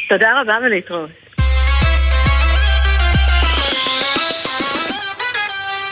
תודה 0.09 0.29
רבה 0.41 0.57
ולהתראות. 0.67 1.28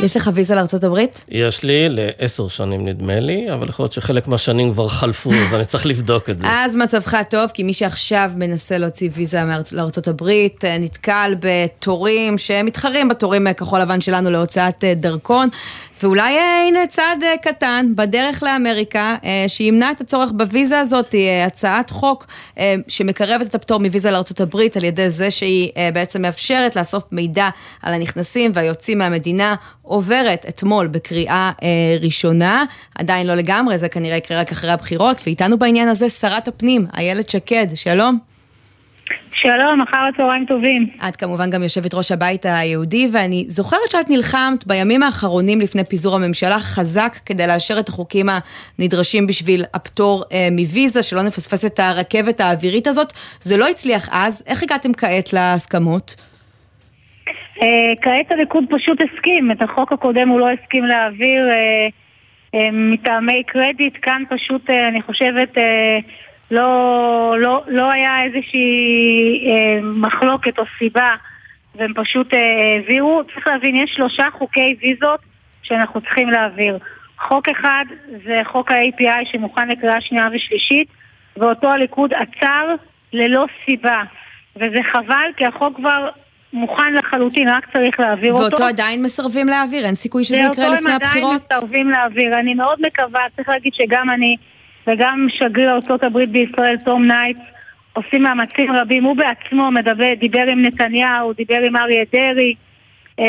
יש 0.01 0.17
לך 0.17 0.31
ויזה 0.35 0.55
הברית? 0.83 1.25
יש 1.29 1.63
לי 1.63 1.87
לעשר 1.89 2.49
שנים 2.49 2.89
נדמה 2.89 3.21
לי, 3.21 3.53
אבל 3.53 3.69
יכול 3.69 3.83
להיות 3.83 3.93
שחלק 3.93 4.29
מהשנים 4.29 4.73
כבר 4.73 4.89
חלפו, 4.89 5.31
אז 5.33 5.55
אני 5.55 5.65
צריך 5.65 5.87
לבדוק 5.87 6.31
את 6.31 6.39
זה. 6.39 6.47
אז 6.51 6.77
מצבך 6.77 7.17
טוב, 7.31 7.51
כי 7.55 7.63
מי 7.63 7.75
שעכשיו 7.75 8.31
מנסה 8.37 8.79
להוציא 8.79 9.11
ויזה 9.13 9.41
לארצות 9.73 10.09
הברית, 10.09 10.65
אה, 10.65 10.79
נתקל 10.79 11.35
בתורים 11.41 12.39
שמתחרים 12.39 13.09
בתורים 13.09 13.53
כחול 13.53 13.81
לבן 13.81 14.01
שלנו 14.01 14.31
להוצאת 14.31 14.85
אה, 14.85 14.95
דרכון, 14.95 15.49
ואולי 16.03 16.37
אה, 16.37 16.67
הנה 16.69 16.87
צעד 16.87 17.25
קטן 17.43 17.93
בדרך 17.95 18.43
לאמריקה, 18.43 19.17
שימנע 19.49 19.91
את 19.91 20.01
הצורך 20.01 20.31
בוויזה 20.37 20.79
הזאת, 20.79 21.15
הצעת 21.47 21.91
חוק 21.91 22.27
שמקרבת 22.89 23.47
את 23.47 23.55
הפטור 23.55 23.81
מוויזה 23.81 24.11
לארצות 24.11 24.41
הברית 24.41 24.77
על 24.77 24.85
ידי 24.85 25.11
זה 25.11 25.31
שהיא 25.31 25.71
בעצם 25.95 26.23
מאפשרת 26.23 26.77
לאסוף 26.77 27.05
מידע 27.13 27.49
על 27.83 27.95
הנכנסים 27.95 28.51
והיוצאים 28.55 28.99
מהמדינה. 28.99 29.55
עוברת 29.87 30.47
אתמול 30.49 30.87
בקריאה 30.87 31.51
אה, 31.63 31.69
ראשונה, 32.01 32.65
עדיין 32.95 33.27
לא 33.27 33.35
לגמרי, 33.35 33.79
זה 33.79 33.89
כנראה 33.89 34.17
יקרה 34.17 34.41
רק 34.41 34.53
אחרי 34.53 34.71
הבחירות, 34.71 35.21
ואיתנו 35.27 35.59
בעניין 35.59 35.89
הזה 35.89 36.09
שרת 36.09 36.49
הפנים, 36.49 36.87
איילת 36.97 37.31
שקד, 37.31 37.67
שלום. 37.75 38.19
שלום, 39.33 39.83
אחר 39.83 39.99
הצהריים 40.15 40.45
טובים. 40.49 40.89
את 41.09 41.17
כמובן 41.17 41.51
גם 41.51 41.63
יושבת 41.63 41.95
ראש 41.95 42.13
הבית 42.13 42.47
היהודי, 42.47 43.09
ואני 43.13 43.45
זוכרת 43.49 43.91
שאת 43.91 44.11
נלחמת 44.11 44.67
בימים 44.67 45.03
האחרונים 45.03 45.61
לפני 45.61 45.85
פיזור 45.85 46.15
הממשלה 46.15 46.61
חזק 46.61 47.17
כדי 47.27 47.47
לאשר 47.47 47.79
את 47.79 47.89
החוקים 47.89 48.27
הנדרשים 48.79 49.27
בשביל 49.27 49.65
הפטור 49.75 50.25
אה, 50.33 50.49
מוויזה, 50.53 51.03
שלא 51.03 51.23
נפספס 51.23 51.65
את 51.65 51.81
הרכבת 51.81 52.41
האווירית 52.41 52.87
הזאת. 52.87 53.13
זה 53.41 53.57
לא 53.57 53.69
הצליח 53.69 54.09
אז, 54.13 54.43
איך 54.47 54.63
הגעתם 54.63 54.93
כעת 54.93 55.33
להסכמות? 55.33 56.15
אה, 57.63 57.93
כעת 58.03 58.33
הליכוד 58.33 58.65
פשוט 58.71 58.99
הסכים, 59.01 59.51
את 59.51 59.63
החוק 59.63 59.93
הקודם 59.93 60.29
הוא 60.29 60.41
לא 60.41 60.51
הסכים 60.51 60.85
להעביר 60.85 61.49
אה, 61.49 61.89
אה, 62.55 62.69
מטעמי 62.73 63.43
קרדיט, 63.47 63.99
כאן 64.03 64.23
פשוט, 64.29 64.71
אני 64.71 65.03
חושבת... 65.03 65.59
לא, 66.51 67.35
לא, 67.39 67.63
לא 67.67 67.91
היה 67.91 68.25
איזושהי 68.25 69.49
מחלוקת 69.83 70.59
או 70.59 70.65
סיבה 70.79 71.15
והם 71.75 71.93
פשוט 71.95 72.35
העבירו. 72.35 73.23
צריך 73.35 73.47
להבין, 73.47 73.77
יש 73.77 73.91
שלושה 73.95 74.27
חוקי 74.33 74.77
ויזות 74.81 75.21
שאנחנו 75.63 76.01
צריכים 76.01 76.31
להעביר. 76.31 76.79
חוק 77.19 77.49
אחד 77.49 77.85
זה 78.25 78.41
חוק 78.45 78.73
ה-API 78.73 79.33
שמוכן 79.33 79.69
לקריאה 79.69 80.01
שנייה 80.01 80.29
ושלישית 80.33 80.89
ואותו 81.37 81.69
הליכוד 81.69 82.13
עצר 82.15 82.75
ללא 83.13 83.45
סיבה. 83.65 84.03
וזה 84.57 84.79
חבל 84.93 85.31
כי 85.37 85.47
החוק 85.47 85.77
כבר 85.77 86.09
מוכן 86.53 86.95
לחלוטין, 86.95 87.49
רק 87.49 87.67
צריך 87.73 88.01
להעביר 88.01 88.35
ואותו 88.35 88.45
אותו. 88.45 88.57
ואותו 88.57 88.69
עדיין 88.69 89.03
מסרבים 89.03 89.47
להעביר, 89.47 89.87
אין 89.87 89.95
סיכוי 89.95 90.25
שזה 90.25 90.37
יקרה 90.37 90.69
לפני 90.69 90.93
הבחירות? 90.93 91.41
ואותו 91.41 91.55
הם 91.55 91.61
עדיין 91.61 91.63
מסרבים 91.63 91.89
להעביר. 91.89 92.39
אני 92.41 92.55
מאוד 92.55 92.79
מקווה, 92.87 93.21
צריך 93.37 93.49
להגיד 93.49 93.75
שגם 93.75 94.11
אני 94.11 94.37
וגם 94.87 95.27
שגריר 95.29 95.71
ארה"ב 95.71 96.19
בישראל, 96.19 96.77
תום 96.85 97.07
ניידס, 97.07 97.41
עושים 97.93 98.23
מאמצים 98.23 98.73
רבים. 98.73 99.05
הוא 99.05 99.17
בעצמו 99.17 99.71
מדבר, 99.71 100.15
דיבר 100.19 100.43
עם 100.53 100.63
נתניהו, 100.63 101.33
דיבר 101.33 101.59
עם 101.67 101.77
אריה 101.77 102.05
דרעי, 102.13 102.55
אה, 103.21 103.25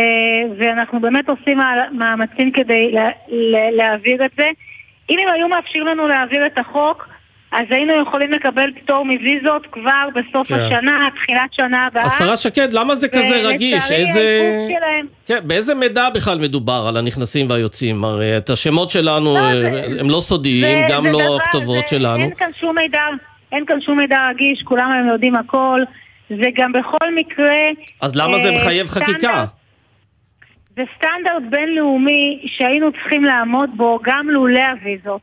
ואנחנו 0.57 0.99
באמת 0.99 1.29
עושים 1.29 1.57
מאמצים 1.91 2.51
כדי 2.51 2.91
לה, 2.91 3.09
להעביר 3.71 4.25
את 4.25 4.31
זה. 4.37 4.49
אם 5.09 5.19
הם 5.19 5.33
היו 5.33 5.47
מאפשרים 5.47 5.85
לנו 5.85 6.07
להעביר 6.07 6.45
את 6.45 6.57
החוק, 6.57 7.07
אז 7.51 7.65
היינו 7.69 7.93
יכולים 8.01 8.31
לקבל 8.31 8.71
פטור 8.81 9.05
מוויזות 9.05 9.67
כבר 9.71 10.07
בסוף 10.15 10.47
כן. 10.47 10.53
השנה, 10.53 11.07
תחילת 11.15 11.53
שנה 11.53 11.85
הבאה. 11.87 12.05
השרה 12.05 12.37
שקד, 12.37 12.73
למה 12.73 12.95
זה 12.95 13.07
כזה 13.07 13.41
רגיש? 13.43 13.91
איזה... 13.91 14.67
כן, 15.25 15.39
באיזה 15.43 15.75
מידע 15.75 16.09
בכלל 16.09 16.39
מדובר 16.39 16.85
על 16.89 16.97
הנכנסים 16.97 17.49
והיוצאים? 17.49 18.03
הרי 18.03 18.37
את 18.37 18.49
השמות 18.49 18.89
שלנו 18.89 19.33
לא, 19.33 19.39
הם 19.99 20.09
לא 20.09 20.21
סודיים, 20.21 20.77
גם 20.89 21.05
לא 21.05 21.11
דבר, 21.11 21.35
הכתובות 21.35 21.87
זה, 21.87 21.97
שלנו. 21.97 22.23
אין 22.23 22.35
כאן 22.35 22.49
שום 22.59 22.75
מידע, 22.77 23.01
אין 23.51 23.65
כאן 23.65 23.81
שום 23.81 23.99
מידע 23.99 24.17
רגיש, 24.29 24.61
כולם 24.63 24.91
הם 24.91 25.07
יודעים 25.07 25.35
הכל. 25.35 25.81
זה 26.29 26.49
גם 26.55 26.71
בכל 26.71 27.15
מקרה... 27.15 27.55
אז 28.01 28.15
למה 28.15 28.37
זה 28.43 28.49
אה, 28.49 28.55
מחייב 28.55 28.87
חקיקה? 28.87 29.45
זה 30.75 30.83
סטנדרט 30.97 31.43
בינלאומי 31.49 32.45
שהיינו 32.45 32.91
צריכים 32.91 33.23
לעמוד 33.23 33.69
בו 33.77 33.99
גם 34.03 34.29
לולא 34.29 34.59
הוויזות. 34.59 35.21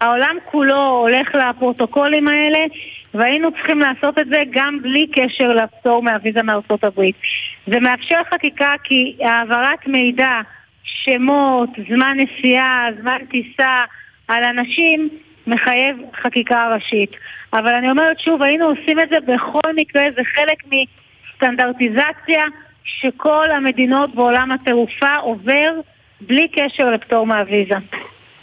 העולם 0.00 0.36
כולו 0.50 0.88
הולך 0.88 1.34
לפרוטוקולים 1.34 2.28
האלה, 2.28 2.58
והיינו 3.14 3.52
צריכים 3.52 3.78
לעשות 3.78 4.18
את 4.18 4.26
זה 4.26 4.42
גם 4.50 4.78
בלי 4.82 5.06
קשר 5.12 5.48
לפטור 5.48 6.02
מהוויזה 6.02 6.42
מארצות 6.42 6.84
הברית. 6.84 7.16
זה 7.66 7.80
מאפשר 7.80 8.20
חקיקה 8.34 8.74
כי 8.84 9.16
העברת 9.20 9.86
מידע, 9.86 10.40
שמות, 10.84 11.70
זמן 11.88 12.16
נסיעה, 12.20 12.88
זמן 13.00 13.18
טיסה 13.30 13.84
על 14.28 14.44
אנשים, 14.44 15.08
מחייב 15.46 15.96
חקיקה 16.22 16.68
ראשית. 16.74 17.10
אבל 17.52 17.74
אני 17.74 17.90
אומרת 17.90 18.20
שוב, 18.20 18.42
היינו 18.42 18.66
עושים 18.66 19.00
את 19.00 19.08
זה 19.08 19.16
בכל 19.26 19.72
מקרה, 19.76 20.02
זה 20.16 20.22
חלק 20.24 20.58
מסטנדרטיזציה 21.34 22.42
שכל 22.84 23.50
המדינות 23.50 24.14
בעולם 24.14 24.52
התעופה 24.52 25.16
עובר 25.16 25.72
בלי 26.20 26.48
קשר 26.48 26.90
לפטור 26.90 27.26
מהוויזה. 27.26 27.74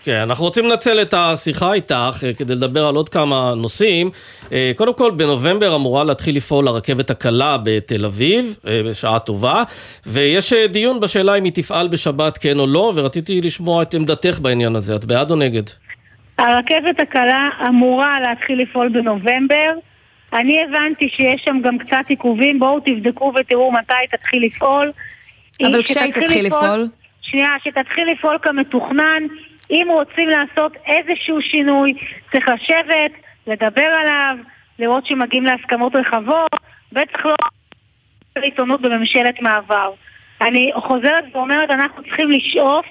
כן, 0.03 0.17
אנחנו 0.17 0.45
רוצים 0.45 0.65
לנצל 0.65 1.01
את 1.01 1.13
השיחה 1.17 1.73
איתך 1.73 2.23
אה, 2.23 2.33
כדי 2.33 2.55
לדבר 2.55 2.85
על 2.85 2.95
עוד 2.95 3.09
כמה 3.09 3.53
נושאים. 3.57 4.09
אה, 4.51 4.71
קודם 4.75 4.93
כל, 4.93 5.11
בנובמבר 5.11 5.75
אמורה 5.75 6.03
להתחיל 6.03 6.35
לפעול 6.35 6.67
הרכבת 6.67 7.09
הקלה 7.09 7.57
בתל 7.63 8.05
אביב, 8.05 8.57
אה, 8.67 8.81
בשעה 8.89 9.19
טובה, 9.19 9.63
ויש 10.05 10.53
דיון 10.53 10.99
בשאלה 10.99 11.35
אם 11.35 11.43
היא 11.43 11.51
תפעל 11.53 11.87
בשבת 11.87 12.37
כן 12.37 12.59
או 12.59 12.67
לא, 12.67 12.91
ורציתי 12.95 13.41
לשמוע 13.41 13.81
את 13.81 13.93
עמדתך 13.93 14.39
בעניין 14.41 14.75
הזה. 14.75 14.95
את 14.95 15.05
בעד 15.05 15.31
או 15.31 15.35
נגד? 15.35 15.63
הרכבת 16.37 16.99
הקלה 16.99 17.49
אמורה 17.67 18.19
להתחיל 18.19 18.61
לפעול 18.61 18.89
בנובמבר. 18.89 19.71
אני 20.33 20.63
הבנתי 20.63 21.09
שיש 21.09 21.41
שם 21.45 21.59
גם 21.63 21.77
קצת 21.77 22.05
עיכובים, 22.07 22.59
בואו 22.59 22.79
תבדקו 22.79 23.33
ותראו 23.39 23.71
מתי 23.71 24.17
תתחיל 24.17 24.45
לפעול. 24.45 24.91
אבל 25.61 25.83
כשהיא 25.83 26.13
תתחיל? 26.13 26.45
לפעול? 26.45 26.87
שנייה, 27.21 27.49
שתתחיל 27.63 28.07
לפעול 28.11 28.37
כמתוכנן. 28.41 29.23
אם 29.71 29.88
רוצים 29.89 30.30
לעשות 30.30 30.71
איזשהו 30.86 31.41
שינוי, 31.41 31.93
צריך 32.32 32.49
לשבת, 32.49 33.12
לדבר 33.47 33.91
עליו, 34.02 34.36
לראות 34.80 35.06
שמגיעים 35.06 35.45
להסכמות 35.45 35.95
רחבות, 35.95 36.56
בטח 36.91 37.26
לא 37.26 38.41
עיתונות 38.41 38.82
בממשלת 38.82 39.41
מעבר. 39.41 39.91
אני 40.41 40.71
חוזרת 40.76 41.23
ואומרת, 41.34 41.69
אנחנו 41.69 42.04
צריכים 42.04 42.32
לשאוף 42.32 42.86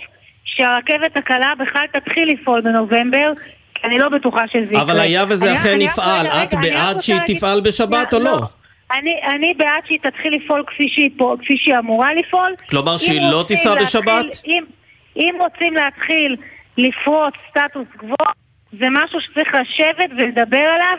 שהרכבת 0.44 1.16
הקלה 1.16 1.52
בכלל 1.58 1.86
תתחיל 1.92 2.32
לפעול 2.32 2.60
בנובמבר, 2.60 3.32
כי 3.74 3.86
אני 3.86 3.98
לא 3.98 4.08
בטוחה 4.08 4.48
שזה 4.48 4.64
יקרה. 4.64 4.82
אבל 4.82 5.00
היה 5.00 5.24
וזה 5.28 5.54
אכן 5.54 5.80
יפעל, 5.80 6.26
את 6.26 6.54
בעד 6.54 7.00
שהיא 7.00 7.20
תפעל 7.26 7.60
בשבת 7.60 8.14
או 8.14 8.18
לא? 8.18 8.38
אני, 8.92 9.14
אני 9.34 9.54
בעד 9.56 9.86
שהיא 9.86 9.98
תתחיל 10.02 10.34
לפעול 10.34 10.64
כפי 10.66 10.88
שהיא, 10.88 11.10
כפי 11.42 11.56
שהיא 11.56 11.78
אמורה 11.78 12.14
לפעול. 12.14 12.54
כלומר 12.70 12.96
שהיא 12.96 13.20
לא 13.30 13.44
תיסע 13.48 13.74
בשבת? 13.74 14.42
אם, 14.46 14.64
אם 15.16 15.34
רוצים 15.40 15.74
להתחיל 15.74 16.36
לפרוץ 16.78 17.34
סטטוס 17.50 17.86
קוו, 17.96 18.26
זה 18.78 18.86
משהו 18.90 19.20
שצריך 19.20 19.48
לשבת 19.54 20.10
ולדבר 20.16 20.58
עליו 20.58 20.96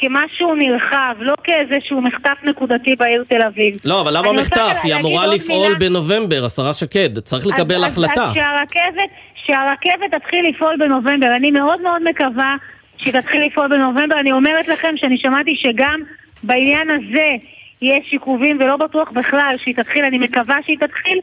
כמשהו 0.00 0.54
נרחב, 0.54 1.14
לא 1.18 1.34
כאיזשהו 1.44 2.00
מחטף 2.00 2.36
נקודתי 2.44 2.94
בעיר 2.98 3.24
תל 3.28 3.42
אביב. 3.42 3.76
לא, 3.84 4.00
אבל 4.00 4.16
למה 4.16 4.32
מחטף? 4.32 4.76
היא 4.82 4.94
אמורה 4.94 5.26
לפעול 5.26 5.66
מילה... 5.66 5.78
בנובמבר, 5.78 6.44
השרה 6.44 6.74
שקד, 6.74 7.18
צריך 7.18 7.46
לקבל 7.46 7.84
אז, 7.84 7.92
החלטה. 7.92 8.24
אז 8.24 8.34
שהרכבת, 8.34 9.10
שהרכבת 9.46 10.14
תתחיל 10.14 10.48
לפעול 10.48 10.76
בנובמבר, 10.76 11.36
אני 11.36 11.50
מאוד 11.50 11.80
מאוד 11.80 12.02
מקווה 12.10 12.56
שהיא 12.96 13.12
תתחיל 13.12 13.46
לפעול 13.46 13.68
בנובמבר. 13.68 14.20
אני 14.20 14.32
אומרת 14.32 14.68
לכם 14.68 14.94
שאני 14.96 15.18
שמעתי 15.18 15.56
שגם 15.56 16.00
בעניין 16.42 16.90
הזה 16.90 17.26
יש 17.82 18.12
עיכובים 18.12 18.58
ולא 18.60 18.76
בטוח 18.76 19.10
בכלל 19.10 19.54
שהיא 19.58 19.74
תתחיל, 19.74 20.04
אני 20.04 20.18
מקווה 20.18 20.56
שהיא 20.66 20.78
תתחיל. 20.78 21.20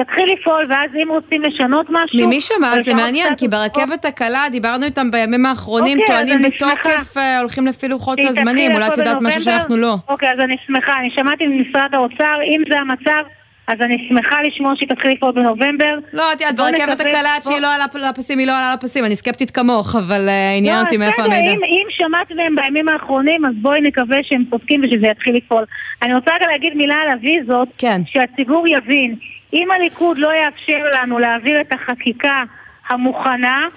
שתתחיל 0.00 0.32
לפעול, 0.32 0.66
ואז 0.68 0.90
אם 1.02 1.08
רוצים 1.10 1.42
לשנות 1.42 1.86
משהו... 1.90 2.26
ממי 2.26 2.40
שמעת? 2.40 2.84
זה 2.84 2.94
מעניין, 2.94 3.34
כי 3.34 3.48
ברכבת 3.48 4.04
הקלה, 4.04 4.44
דיברנו 4.50 4.84
איתם 4.84 5.10
בימים 5.10 5.46
האחרונים, 5.46 5.98
אוקיי, 6.00 6.14
טוענים 6.14 6.42
בתוקף, 6.42 7.16
אה, 7.16 7.38
הולכים 7.38 7.66
לפי 7.66 7.88
לוחות 7.88 8.18
הזמנים, 8.22 8.72
אולי 8.72 8.86
את 8.86 8.98
יודעת 8.98 9.18
משהו 9.20 9.40
שאנחנו 9.40 9.76
לא. 9.76 9.94
אוקיי, 10.08 10.28
אז 10.32 10.38
אני 10.40 10.56
שמחה, 10.66 10.92
אני 11.00 11.10
שמעתי 11.10 11.46
ממשרד 11.46 11.88
האוצר, 11.92 12.34
אם 12.44 12.62
זה 12.68 12.78
המצב... 12.78 13.28
אז 13.68 13.80
אני 13.80 14.06
שמחה 14.08 14.42
לשמוע 14.42 14.72
שהיא 14.76 14.88
תתחיל 14.88 15.12
לפעול 15.12 15.32
בנובמבר. 15.32 15.98
לא, 16.12 16.32
את 16.32 16.40
יודעת, 16.40 16.56
ברכבת 16.56 17.00
הקלה 17.00 17.34
עד 17.36 17.44
שהיא 17.44 17.60
לא 17.60 17.74
על 17.74 18.04
הפסים, 18.04 18.38
היא 18.38 18.46
לא 18.46 18.52
על 18.52 18.74
הפסים, 18.74 19.04
אני 19.04 19.16
סקפטית 19.16 19.50
כמוך, 19.50 19.96
אבל 19.96 20.28
אה, 20.28 20.54
עניין 20.58 20.84
אותי 20.84 20.96
מאיפה 20.96 21.22
המידע. 21.22 21.50
אם 21.50 21.86
שמעת 21.88 22.32
מהם 22.32 22.54
בימים 22.56 22.88
האחרונים, 22.88 23.46
אז 23.46 23.52
בואי 23.62 23.80
נקווה 23.80 24.16
שהם 24.22 24.44
צודקים 24.50 24.80
ושזה 24.84 25.06
יתחיל 25.06 25.36
לפעול. 25.36 25.64
אני 26.02 26.14
רוצה 26.14 26.30
רגע 26.34 26.46
להגיד 26.46 26.74
מילה 26.74 26.94
על 26.94 27.10
הוויזות, 27.10 27.68
כן. 27.78 28.00
שהציבור 28.06 28.68
יבין. 28.68 29.16
אם 29.56 29.70
הליכוד 29.70 30.18
לא 30.18 30.28
יאפשר 30.44 30.84
לנו 30.94 31.18
להעביר 31.18 31.60
את 31.60 31.72
החקיקה 31.72 32.42
המוכנה, 32.88 33.68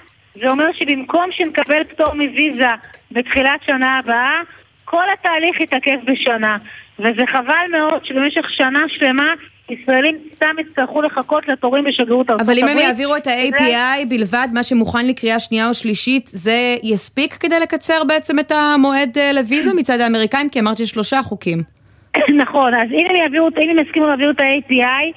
זה 0.42 0.50
אומר 0.50 0.66
שבמקום 0.74 1.26
שנקבל 1.32 1.84
פטור 1.84 2.14
מוויזה 2.14 2.68
בתחילת 3.12 3.64
שנה 3.66 3.98
הבאה, 3.98 4.42
כל 4.86 5.04
התהליך 5.14 5.62
יתעכב 5.62 5.98
בשנה. 6.06 6.58
וזה 7.00 7.24
חבל 7.32 7.66
מאוד 7.72 8.06
שבמשך 8.06 8.50
שנה 8.50 8.80
שלמה 8.88 9.34
ישראלים 9.70 10.18
סתם 10.36 10.56
יצטרכו 10.60 11.02
לחכות 11.02 11.48
לתורים 11.48 11.84
בשגרירות 11.84 12.30
ארצות 12.30 12.42
הברית. 12.42 12.64
אבל 12.64 12.70
אם 12.70 12.78
הם 12.78 12.84
יעבירו 12.88 13.16
את 13.16 13.28
ה-API 13.28 14.06
בלבד, 14.10 14.48
מה 14.54 14.64
שמוכן 14.64 15.08
לקריאה 15.08 15.40
שנייה 15.40 15.68
או 15.68 15.74
שלישית, 15.74 16.28
זה 16.28 16.76
יספיק 16.84 17.34
כדי 17.34 17.60
לקצר 17.60 18.04
בעצם 18.08 18.40
את 18.40 18.52
המועד 18.52 19.18
אה, 19.18 19.32
לוויזה 19.34 19.74
מצד 19.74 20.00
האמריקאים? 20.00 20.50
כי 20.50 20.60
אמרת 20.60 20.78
שיש 20.78 20.90
שלושה 20.90 21.24
חוקים. 21.24 21.64
נכון, 22.44 22.74
אז 22.74 22.88
אם 22.92 23.06
הם 23.10 23.16
יעבירו, 23.16 23.48
אם 23.64 23.70
הם 23.70 23.86
יסכימו 23.86 24.08
להעביר 24.08 24.32
את 24.32 24.42
ה-API, 24.42 25.14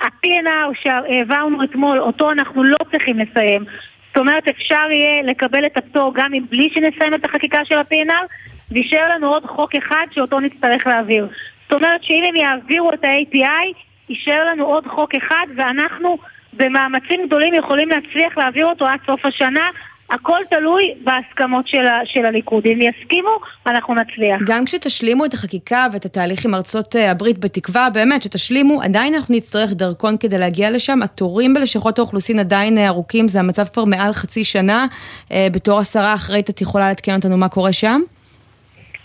ה-PNR 0.00 0.82
שהעברנו 0.82 1.64
אתמול, 1.64 2.00
אותו 2.00 2.30
אנחנו 2.30 2.64
לא 2.64 2.76
צריכים 2.90 3.18
לסיים. 3.18 3.64
זאת 4.08 4.16
אומרת, 4.16 4.48
אפשר 4.48 4.86
יהיה 4.90 5.22
לקבל 5.22 5.66
את 5.66 5.76
הפטור 5.76 6.12
גם 6.14 6.32
בלי 6.50 6.70
שנסיים 6.74 7.14
את 7.14 7.24
החקיקה 7.24 7.64
של 7.64 7.74
ה-PNR, 7.74 8.26
ויישאר 8.70 9.14
לנו 9.14 9.28
עוד 9.28 9.46
חוק 9.46 9.74
אחד 9.74 10.06
שאותו 10.10 10.40
נצטרך 10.40 10.86
להעביר. 10.86 11.28
זאת 11.62 11.72
אומרת 11.72 12.04
שאם 12.04 12.22
הם 12.28 12.36
יעבירו 12.36 12.92
את 12.92 13.04
ה-API, 13.04 13.74
יישאר 14.08 14.46
לנו 14.46 14.64
עוד 14.64 14.86
חוק 14.86 15.14
אחד, 15.14 15.46
ואנחנו 15.56 16.18
במאמצים 16.52 17.26
גדולים 17.26 17.54
יכולים 17.54 17.88
להצליח 17.88 18.38
להעביר 18.38 18.66
אותו 18.66 18.86
עד 18.86 18.98
סוף 19.06 19.26
השנה, 19.26 19.68
הכל 20.10 20.38
תלוי 20.50 20.82
בהסכמות 21.04 21.68
של, 21.68 21.86
ה, 21.86 22.00
של 22.04 22.24
הליכוד. 22.24 22.66
אם 22.66 22.78
יסכימו, 22.82 23.30
אנחנו 23.66 23.94
נצליח. 23.94 24.40
גם 24.46 24.64
כשתשלימו 24.64 25.24
את 25.24 25.34
החקיקה 25.34 25.86
ואת 25.92 26.04
התהליך 26.04 26.44
עם 26.44 26.54
ארצות 26.54 26.96
אה, 26.96 27.10
הברית, 27.10 27.38
בתקווה 27.38 27.90
באמת 27.90 28.22
שתשלימו, 28.22 28.82
עדיין 28.82 29.14
אנחנו 29.14 29.34
נצטרך 29.34 29.72
דרכון 29.72 30.16
כדי 30.16 30.38
להגיע 30.38 30.70
לשם. 30.70 31.02
התורים 31.02 31.54
בלשכות 31.54 31.98
האוכלוסין 31.98 32.38
עדיין 32.38 32.78
אה, 32.78 32.88
ארוכים, 32.88 33.28
זה 33.28 33.38
המצב 33.38 33.64
כבר 33.64 33.84
מעל 33.84 34.12
חצי 34.12 34.44
שנה. 34.44 34.86
אה, 35.32 35.46
בתור 35.52 35.78
השרה 35.78 36.14
אחראית, 36.14 36.50
את 36.50 36.60
יכולה 36.60 36.88
לעדכן 36.88 37.16
אותנו 37.16 37.36
מה 37.36 37.48
קורה 37.48 37.72
שם? 37.72 38.00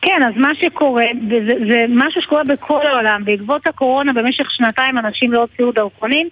כן, 0.05 0.23
אז 0.23 0.33
מה 0.35 0.49
שקורה, 0.61 1.05
וזה, 1.29 1.53
זה 1.69 1.85
משהו 1.89 2.21
שקורה 2.21 2.43
בכל 2.43 2.87
העולם, 2.87 3.25
בעקבות 3.25 3.67
הקורונה 3.67 4.13
במשך 4.13 4.51
שנתיים 4.51 4.97
אנשים 4.97 5.31
לא 5.31 5.39
הוציאו 5.39 5.71
דרכונים 5.71 6.27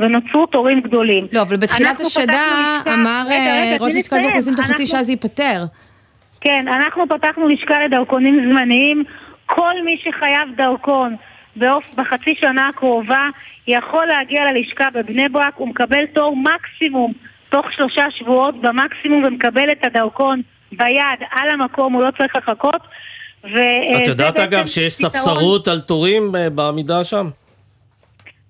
ונוצרו 0.00 0.46
תורים 0.46 0.80
גדולים. 0.80 1.26
לא, 1.32 1.42
אבל 1.42 1.56
בתחילת 1.56 2.00
השנה 2.00 2.80
אמר 2.92 3.22
ראש 3.80 3.92
לשכת 3.94 4.16
האוכלוסין 4.22 4.54
תוך 4.54 4.64
חצי 4.64 4.86
שעה 4.86 5.02
זה 5.02 5.12
ייפתר. 5.12 5.64
כן, 6.40 6.68
אנחנו 6.68 7.08
פתחנו 7.08 7.48
לשכה 7.48 7.84
לדרכונים 7.84 8.50
זמניים, 8.50 9.04
כל 9.46 9.74
מי 9.84 9.96
שחייב 10.04 10.48
דרכון 10.56 11.16
באופ... 11.56 11.84
בחצי 11.94 12.34
שנה 12.40 12.68
הקרובה 12.68 13.28
יכול 13.66 14.06
להגיע 14.06 14.44
ללשכה 14.52 14.84
בבני 14.94 15.28
ברק, 15.28 15.54
הוא 15.56 15.68
מקבל 15.68 16.06
תור 16.06 16.36
מקסימום 16.36 17.12
תוך 17.48 17.72
שלושה 17.72 18.10
שבועות 18.10 18.60
במקסימום 18.60 19.24
ומקבל 19.24 19.72
את 19.72 19.86
הדרכון 19.86 20.42
ביד, 20.72 21.28
על 21.30 21.50
המקום, 21.50 21.92
הוא 21.92 22.02
לא 22.02 22.10
צריך 22.18 22.36
לחכות. 22.36 22.80
את 24.02 24.06
יודעת 24.06 24.38
אגב 24.38 24.66
שיש 24.66 24.92
ספסרות 24.92 25.68
על 25.68 25.80
תורים 25.80 26.36
אה, 26.36 26.50
בעמידה 26.50 27.04
שם? 27.04 27.28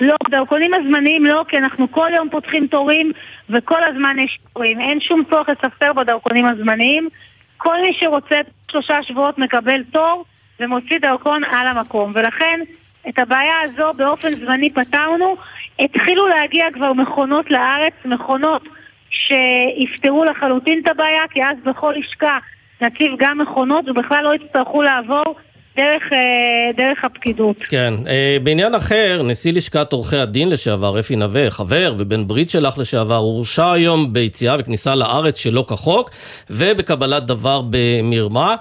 לא, 0.00 0.14
דרכונים 0.30 0.74
הזמניים 0.74 1.26
לא, 1.26 1.44
כי 1.48 1.56
אנחנו 1.56 1.92
כל 1.92 2.10
יום 2.16 2.28
פותחים 2.30 2.66
תורים 2.66 3.12
וכל 3.50 3.84
הזמן 3.84 4.16
יש 4.18 4.38
תורים. 4.52 4.80
אין 4.80 5.00
שום 5.00 5.22
צורך 5.30 5.48
לספסר 5.48 5.92
בדרכונים 5.92 6.44
הזמניים. 6.44 7.08
כל 7.56 7.80
מי 7.82 7.92
שרוצה 8.00 8.40
שלושה 8.70 9.02
שבועות 9.02 9.38
מקבל 9.38 9.82
תור 9.92 10.24
ומוציא 10.60 10.98
דרכון 10.98 11.44
על 11.44 11.66
המקום. 11.66 12.12
ולכן 12.14 12.60
את 13.08 13.18
הבעיה 13.18 13.54
הזו 13.64 13.92
באופן 13.96 14.32
זמני 14.32 14.70
פתרנו. 14.70 15.36
התחילו 15.78 16.28
להגיע 16.28 16.66
כבר 16.74 16.92
מכונות 16.92 17.50
לארץ, 17.50 17.94
מכונות 18.04 18.62
שיפתרו 19.10 20.24
לחלוטין 20.24 20.80
את 20.82 20.88
הבעיה, 20.88 21.22
כי 21.30 21.44
אז 21.44 21.56
בכל 21.64 21.94
לשכה 21.98 22.38
נציב 22.82 23.12
גם 23.18 23.38
מכונות 23.38 23.88
ובכלל 23.88 24.24
לא 24.24 24.34
יצטרכו 24.34 24.82
לעבור 24.82 25.34
דרך, 25.78 26.12
אה, 26.12 26.72
דרך 26.76 27.04
הפקידות. 27.04 27.62
כן. 27.62 27.94
אה, 28.08 28.36
בעניין 28.42 28.74
אחר, 28.74 29.22
נשיא 29.24 29.52
לשכת 29.52 29.92
עורכי 29.92 30.16
הדין 30.16 30.48
לשעבר, 30.50 31.00
אפי 31.00 31.16
נווה, 31.16 31.50
חבר 31.50 31.94
ובן 31.98 32.28
ברית 32.28 32.50
שלך 32.50 32.78
לשעבר, 32.78 33.16
הורשע 33.16 33.72
היום 33.72 34.12
ביציאה 34.12 34.56
וכניסה 34.58 34.94
לארץ 34.94 35.38
שלא 35.38 35.64
כחוק 35.68 36.10
ובקבלת 36.50 37.26
דבר 37.26 37.62
במרמה. 37.70 38.56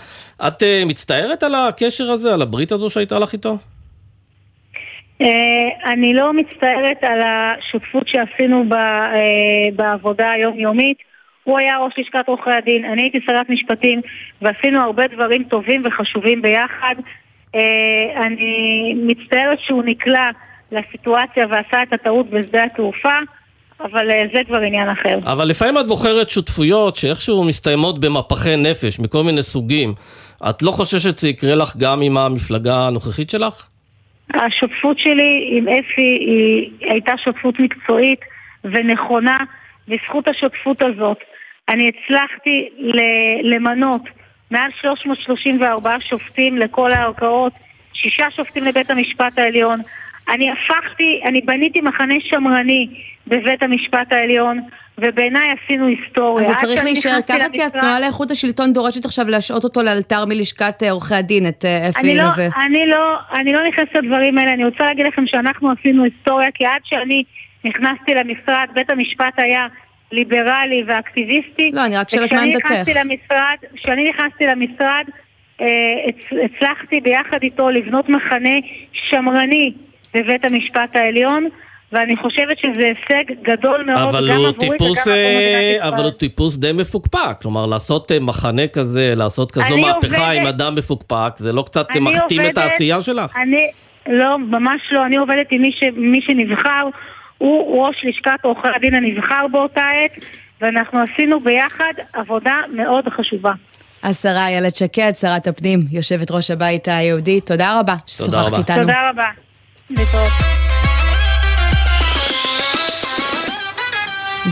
את 0.48 0.64
אה, 0.64 0.84
מצטערת 0.86 1.44
על 1.44 1.56
הקשר 1.56 2.04
הזה, 2.04 2.34
על 2.34 2.42
הברית 2.42 2.72
הזו 2.72 2.90
שהייתה 2.90 3.20
לך 3.20 3.34
איתו? 3.34 3.58
אני 5.86 6.14
לא 6.14 6.34
מצטערת 6.34 6.98
על 7.02 7.20
השותפות 7.22 8.08
שעשינו 8.08 8.64
בעבודה 9.76 10.32
היומיומית. 10.32 10.98
הוא 11.48 11.60
היה 11.60 11.78
ראש 11.78 11.94
לשכת 11.98 12.28
עורכי 12.28 12.52
הדין, 12.52 12.86
אני 12.86 13.02
הייתי 13.02 13.18
שרת 13.26 13.50
משפטים, 13.50 14.02
ועשינו 14.42 14.82
הרבה 14.82 15.08
דברים 15.08 15.44
טובים 15.44 15.82
וחשובים 15.86 16.42
ביחד. 16.42 16.96
אה, 17.56 17.62
אני 18.26 18.94
מצטערת 18.98 19.60
שהוא 19.60 19.84
נקלע 19.86 20.30
לסיטואציה 20.72 21.46
ועשה 21.50 21.84
את 21.84 21.94
הטעות 21.94 22.30
בשדה 22.30 22.64
התעופה. 22.64 23.18
אבל 23.80 24.12
אה, 24.12 24.24
זה 24.34 24.40
כבר 24.48 24.58
עניין 24.58 24.90
אחר. 24.90 25.18
אבל 25.24 25.46
לפעמים 25.46 25.78
את 25.78 25.88
בוחרת 25.88 26.30
שותפויות 26.30 26.96
שאיכשהו 26.96 27.44
מסתיימות 27.44 28.00
במפחי 28.00 28.56
נפש 28.58 29.00
מכל 29.00 29.24
מיני 29.24 29.44
סוגים. 29.44 29.94
את 30.50 30.64
לא 30.64 30.72
חוששת 30.72 31.18
שזה 31.18 31.30
יקרה 31.30 31.56
לך 31.56 31.78
גם 31.78 32.02
עם 32.02 32.18
המפלגה 32.18 32.88
הנוכחית 32.88 33.30
שלך? 33.30 33.68
השותפות 34.34 35.00
שלי 35.00 35.50
עם 35.52 35.68
אפי 35.68 36.02
היא 36.02 36.72
הייתה 36.82 37.14
שותפות 37.24 37.60
מקצועית 37.60 38.20
ונכונה, 38.64 39.38
בזכות 39.88 40.28
השותפות 40.28 40.82
הזאת 40.82 41.18
אני 41.70 41.90
הצלחתי 41.90 42.70
למנות 43.44 44.02
מעל 44.52 44.70
334 44.82 45.96
שופטים 46.00 46.58
לכל 46.58 46.92
הערכאות, 46.92 47.54
שישה 47.94 48.26
שופטים 48.32 48.64
לבית 48.64 48.92
המשפט 48.92 49.40
העליון. 49.40 49.82
אני 50.30 50.52
הפכתי, 50.52 51.22
אני 51.26 51.42
בניתי 51.42 51.82
מחנה 51.82 52.16
שמרני 52.20 52.88
בבית 53.28 53.64
המשפט 53.64 54.12
העליון, 54.12 54.62
ובעיניי 54.98 55.48
עשינו 55.52 55.88
היסטוריה. 55.88 56.50
אז 56.50 56.54
זה 56.54 56.68
צריך 56.68 56.84
להישאר 56.84 57.20
ככה, 57.28 57.50
כי 57.54 57.64
התנועה 57.64 58.00
לאיכות 58.00 58.32
השלטון 58.32 58.74
דורשת 58.74 59.06
עכשיו 59.06 59.26
להשעות 59.28 59.64
אותו 59.64 59.84
לאלתר 59.84 60.26
מלשכת 60.26 60.84
אה, 60.84 60.92
עורכי 60.92 61.16
הדין, 61.16 61.48
את 61.48 61.66
אה, 61.66 61.90
אפי 61.90 62.16
לא, 62.16 62.24
נווה. 62.24 62.48
אני 62.66 62.88
לא, 62.88 63.18
אני 63.34 63.54
לא 63.54 63.60
נכנסת 63.68 63.96
לדברים 63.96 64.38
האלה, 64.38 64.54
אני 64.54 64.66
רוצה 64.66 64.84
להגיד 64.84 65.06
לכם 65.08 65.28
שאנחנו 65.28 65.72
עשינו 65.80 66.04
היסטוריה, 66.04 66.48
כי 66.54 66.66
עד 66.66 66.82
שאני 66.84 67.24
נכנסתי 67.64 68.14
למשרד, 68.14 68.68
בית 68.74 68.90
המשפט 68.90 69.34
היה 69.38 69.68
ליברלי 70.12 70.84
ואקטיביסטי. 70.88 71.72
לא, 71.74 71.86
אני 71.86 71.98
רק 71.98 72.10
שואלת 72.10 72.34
מה 72.34 72.42
עמדתך. 72.42 72.68
כשאני 73.76 74.10
נכנסתי 74.10 74.46
למשרד, 74.46 75.06
אה, 75.62 75.68
הצלחתי 76.46 77.00
ביחד 77.00 77.38
איתו 77.44 77.70
לבנות 77.70 78.10
מחנה 78.10 78.56
שמרני 78.94 79.74
בבית 80.14 80.46
המשפט 80.46 80.96
העליון. 80.96 81.48
ואני 81.92 82.16
חושבת 82.16 82.58
שזה 82.58 82.82
הישג 82.88 83.34
גדול 83.44 83.84
מאוד 83.84 83.98
גם 83.98 84.08
עבורי 84.08 84.32
וגם 84.32 84.46
עבור 84.46 84.50
מדינת 84.50 84.82
אה, 84.82 84.88
ישראל. 84.88 85.78
אבל 85.82 86.04
הוא 86.04 86.12
טיפוס 86.12 86.58
די 86.58 86.72
מפוקפק, 86.74 87.42
כלומר 87.42 87.66
לעשות 87.66 88.12
אה, 88.12 88.20
מחנה 88.20 88.68
כזה, 88.68 89.14
לעשות 89.16 89.52
כזו 89.52 89.78
מהפכה 89.78 90.18
עובדת, 90.18 90.42
עם 90.42 90.46
אדם 90.46 90.76
מפוקפק, 90.76 91.34
זה 91.36 91.54
לא 91.54 91.62
קצת 91.62 91.88
מכתים 91.96 92.42
את 92.46 92.58
העשייה 92.58 93.02
שלך? 93.02 93.38
אני, 93.38 93.68
לא, 94.08 94.40
ממש 94.40 94.82
לא, 94.92 95.06
אני 95.06 95.18
עובדת 95.18 95.48
עם 95.52 95.62
מי, 95.62 95.72
ש, 95.72 95.84
מי 95.96 96.22
שנבחר, 96.22 96.88
הוא 97.38 97.86
ראש 97.86 97.96
לשכת 98.04 98.40
עורכי 98.42 98.68
הדין 98.76 98.96
הנבחר 98.96 99.46
באותה 99.52 99.82
עת, 99.82 100.24
ואנחנו 100.62 101.00
עשינו 101.00 101.40
ביחד 101.40 101.94
עבודה 102.14 102.56
מאוד 102.74 103.10
חשובה. 103.10 103.52
השרה 104.04 104.48
איילת 104.48 104.76
שקד, 104.76 105.12
שרת 105.22 105.48
הפנים, 105.48 105.80
יושבת 105.92 106.32
ראש 106.32 106.52
הבית 106.52 106.88
היהודי, 106.88 107.42
תודה 107.42 107.80
רבה 107.80 107.96
ששוחחת 108.06 108.54
איתנו. 108.58 108.82
תודה 108.82 109.10
רבה. 109.10 110.67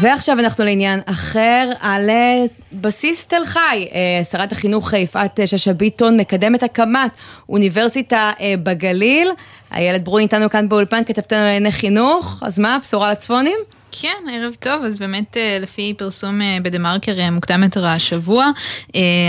ועכשיו 0.01 0.39
אנחנו 0.39 0.65
לעניין 0.65 0.99
אחר, 1.05 1.71
על 1.79 2.09
אה, 2.09 2.45
בסיס 2.73 3.27
תל 3.27 3.45
חי. 3.45 3.87
אה, 3.93 4.23
שרת 4.31 4.51
החינוך 4.51 4.93
יפעת 4.93 5.39
שאשא 5.45 5.73
ביטון 5.73 6.17
מקדמת 6.19 6.63
הקמת 6.63 7.11
אוניברסיטה 7.49 8.31
אה, 8.39 8.53
בגליל. 8.63 9.29
איילת 9.73 10.03
ברון 10.03 10.21
איתנו 10.21 10.49
כאן 10.49 10.69
באולפן, 10.69 11.03
כתבתנו 11.05 11.39
לענייני 11.39 11.71
חינוך, 11.71 12.39
אז 12.41 12.59
מה, 12.59 12.77
בשורה 12.81 13.11
לצפונים? 13.11 13.57
כן, 13.91 14.23
ערב 14.31 14.55
טוב, 14.59 14.83
אז 14.83 14.99
באמת 14.99 15.37
אה, 15.37 15.57
לפי 15.61 15.93
פרסום 15.97 16.41
אה, 16.41 16.57
בדה 16.61 16.79
מרקר 16.79 17.19
אה, 17.19 17.31
מוקדם 17.31 17.63
יותר 17.63 17.85
השבוע, 17.85 18.51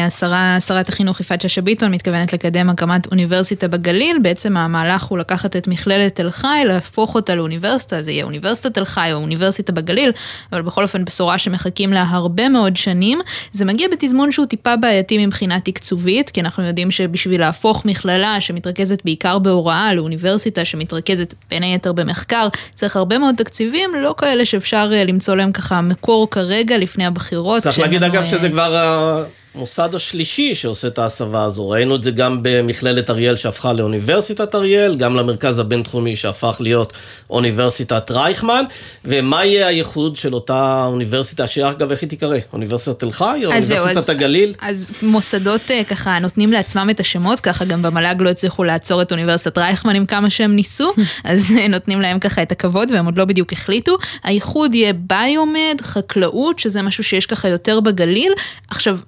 השרה, 0.06 0.56
שרת 0.66 0.88
החינוך 0.88 1.20
יפעת 1.20 1.40
שאשא 1.40 1.60
ביטון 1.60 1.90
מתכוונת 1.90 2.32
לקדם 2.32 2.70
הקמת 2.70 3.06
אוניברסיטה 3.06 3.68
בגליל, 3.68 4.18
בעצם 4.22 4.56
המהלך 4.56 5.02
הוא 5.02 5.18
לקחת 5.18 5.56
את 5.56 5.68
מכללת 5.68 6.14
תל 6.14 6.30
חי, 6.30 6.62
להפוך 6.64 7.14
אותה 7.14 7.34
לאוניברסיטה, 7.34 8.02
זה 8.02 8.12
יהיה 8.12 8.24
אוניברסיטת 8.24 8.74
תל 8.74 8.84
חי 8.84 9.08
או 9.12 9.18
אוניברסיטה 9.18 9.72
בגליל, 9.72 10.12
אבל 10.52 10.62
בכל 10.62 10.82
אופן 10.82 11.04
בשורה 11.04 11.38
שמחכים 11.38 11.92
לה 11.92 12.02
הרבה 12.08 12.48
מאוד 12.48 12.76
שנים. 12.76 13.20
זה 13.52 13.64
מגיע 13.64 13.88
בתזמון 13.92 14.32
שהוא 14.32 14.46
טיפה 14.46 14.76
בעייתי 14.76 15.26
מבחינה 15.26 15.60
תקצובית, 15.60 16.30
כי 16.30 16.40
אנחנו 16.40 16.66
יודעים 16.66 16.90
שבשביל 16.90 17.40
להפוך 17.40 17.84
מכללה 17.84 18.40
שמתרכזת 18.40 19.04
בעיקר 19.04 19.38
בהוראה 19.38 19.94
לאוניברסיטה 19.94 20.64
שמתרכזת 20.64 21.34
בין 21.50 21.62
היתר 21.62 21.92
במחקר, 21.92 22.48
צריך 22.74 22.96
הרבה 22.96 23.18
מאוד 23.18 23.34
תקציבים, 23.34 23.90
לא 23.94 24.14
כאלה. 24.18 24.44
שאפשר 24.56 24.90
אה, 24.92 25.04
למצוא 25.04 25.34
להם 25.34 25.52
ככה 25.52 25.80
מקור 25.80 26.30
כרגע 26.30 26.78
לפני 26.78 27.06
הבחירות. 27.06 27.62
צריך 27.62 27.78
להגיד 27.78 28.02
אגב 28.02 28.22
אה, 28.22 28.24
שזה 28.24 28.48
כבר 28.48 29.24
המוסד 29.56 29.94
השלישי 29.94 30.54
שעושה 30.54 30.88
את 30.88 30.98
ההסבה 30.98 31.44
הזו. 31.44 31.68
ראינו 31.68 31.96
את 31.96 32.02
זה 32.02 32.10
גם 32.10 32.38
במכללת 32.42 33.10
אריאל 33.10 33.36
שהפכה 33.36 33.72
לאוניברסיטת 33.72 34.54
אריאל, 34.54 34.96
גם 34.96 35.16
למרכז 35.16 35.58
הבינתחומי 35.58 36.16
שהפך 36.16 36.56
להיות 36.60 36.92
אוניברסיטת 37.30 38.10
רייכמן. 38.10 38.64
ומה 39.04 39.44
יהיה 39.44 39.66
הייחוד 39.66 40.16
של 40.16 40.34
אותה 40.34 40.84
אוניברסיטה, 40.86 41.46
שאגב 41.46 41.90
איך 41.90 42.00
היא 42.00 42.08
תיקרא? 42.08 42.36
אוניברסיטת 42.52 42.98
תל 42.98 43.10
חי 43.10 43.42
או 43.44 43.50
אוניברסיטת 43.50 43.96
אז, 43.96 44.10
הגליל? 44.10 44.54
אז 44.60 44.90
מוסדות 45.02 45.70
אה, 45.70 45.84
ככה 45.84 46.18
נותנים 46.18 46.52
לעצמם 46.52 46.90
את 46.90 47.00
השמות, 47.00 47.40
ככה 47.40 47.64
גם 47.64 47.82
במל"ג 47.82 48.16
לא 48.18 48.30
הצליחו 48.30 48.64
לעצור 48.64 49.02
את 49.02 49.12
אוניברסיטת 49.12 49.58
רייכמן 49.58 49.96
עם 49.96 50.06
כמה 50.06 50.30
שהם 50.30 50.56
ניסו, 50.56 50.92
אז 51.24 51.52
אה, 51.58 51.68
נותנים 51.68 52.00
להם 52.00 52.18
ככה 52.18 52.42
את 52.42 52.52
הכבוד 52.52 52.90
והם 52.90 53.04
עוד 53.04 53.18
לא 53.18 53.24
בדיוק 53.24 53.52
החליטו. 53.52 53.96
הייחוד 54.24 54.74
יהיה 54.74 54.92
ביומד, 54.92 55.80
חקלאות, 55.82 56.58
שזה 56.58 56.82
משהו 56.82 57.04
שיש 57.04 57.26
ככה 57.26 57.48
יותר 57.48 57.80
בגליל. 57.80 58.32
עכשיו, 58.70 58.98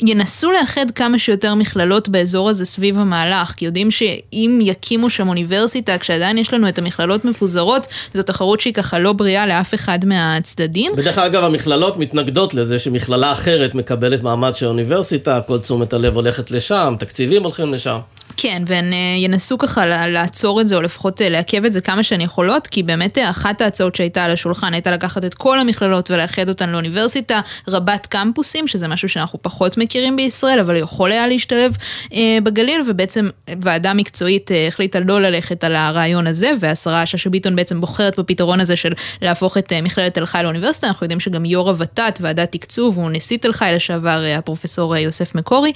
ינסו 0.00 0.50
לאחד 0.52 0.86
כמה 0.94 1.18
שיותר 1.18 1.54
מכללות 1.54 2.08
באזור 2.08 2.50
הזה 2.50 2.64
סביב 2.64 2.98
המהלך, 2.98 3.52
כי 3.56 3.64
יודעים 3.64 3.90
שאם 3.90 4.58
יקימו 4.62 5.10
שם 5.10 5.28
אוניברסיטה, 5.28 5.98
כשעדיין 5.98 6.38
יש 6.38 6.52
לנו 6.52 6.68
את 6.68 6.78
המכללות 6.78 7.24
מפוזרות, 7.24 7.86
זו 8.14 8.22
תחרות 8.22 8.60
שהיא 8.60 8.74
ככה 8.74 8.98
לא 8.98 9.12
בריאה 9.12 9.46
לאף 9.46 9.74
אחד 9.74 9.98
מהצדדים. 10.04 10.92
בדרך 10.96 11.18
אגב, 11.18 11.44
המכללות 11.44 11.96
מתנגדות 11.96 12.54
לזה 12.54 12.78
שמכללה 12.78 13.32
אחרת 13.32 13.74
מקבלת 13.74 14.22
מעמד 14.22 14.54
של 14.54 14.66
אוניברסיטה, 14.66 15.40
כל 15.46 15.58
תשומת 15.58 15.92
הלב 15.92 16.14
הולכת 16.14 16.50
לשם, 16.50 16.94
תקציבים 16.98 17.42
הולכים 17.42 17.74
לשם. 17.74 17.98
כן, 18.36 18.62
והן 18.66 18.92
אה, 18.92 18.98
ינסו 19.18 19.58
ככה 19.58 20.06
לעצור 20.06 20.60
את 20.60 20.68
זה, 20.68 20.76
או 20.76 20.82
לפחות 20.82 21.22
אה, 21.22 21.28
לעכב 21.28 21.64
את 21.64 21.72
זה 21.72 21.80
כמה 21.80 22.02
שהן 22.02 22.20
יכולות, 22.20 22.66
כי 22.66 22.82
באמת 22.82 23.18
אה, 23.18 23.30
אחת 23.30 23.60
ההצעות 23.60 23.94
שהייתה 23.94 24.24
על 24.24 24.30
השולחן 24.30 24.74
הייתה 24.74 24.90
לקחת 24.90 25.24
את 25.24 25.34
כל 25.34 25.58
המכללות 25.58 26.10
ולאחד 26.10 26.48
אותן 26.48 26.70
לאוניברסיטה 26.70 27.40
רבת 27.68 28.06
קמפוסים, 28.06 28.68
שזה 28.68 28.88
משהו 28.88 29.08
שאנחנו 29.08 29.38
פחות 29.42 29.78
מכירים 29.78 30.16
בישראל, 30.16 30.58
אבל 30.58 30.76
יכול 30.76 31.12
היה 31.12 31.26
להשתלב 31.26 31.76
אה, 32.12 32.38
בגליל, 32.42 32.82
ובעצם 32.86 33.28
ועדה 33.60 33.94
מקצועית 33.94 34.52
אה, 34.52 34.68
החליטה 34.68 35.00
לא 35.00 35.22
ללכת 35.22 35.64
על 35.64 35.76
הרעיון 35.76 36.26
הזה, 36.26 36.52
והשרה 36.60 37.06
שאשא 37.06 37.30
ביטון 37.30 37.56
בעצם 37.56 37.80
בוחרת 37.80 38.18
בפתרון 38.18 38.60
הזה 38.60 38.76
של 38.76 38.92
להפוך 39.22 39.58
את 39.58 39.72
אה, 39.72 39.80
מכללת 39.80 40.14
תל 40.14 40.26
חי 40.26 40.40
לאוניברסיטה, 40.42 40.86
אנחנו 40.86 41.04
יודעים 41.04 41.20
שגם 41.20 41.44
יו"ר 41.44 41.70
הוות"ת, 41.70 42.18
ועדת 42.20 42.52
תקצוב, 42.52 42.98
הוא 42.98 43.10
נשיא 43.10 43.38
תל 43.38 43.52
חי 43.52 43.72
לשעבר, 43.74 44.24
אה, 44.24 44.38
הפרופסור 44.38 44.96
יוסף 44.96 45.34
מקורי. 45.34 45.72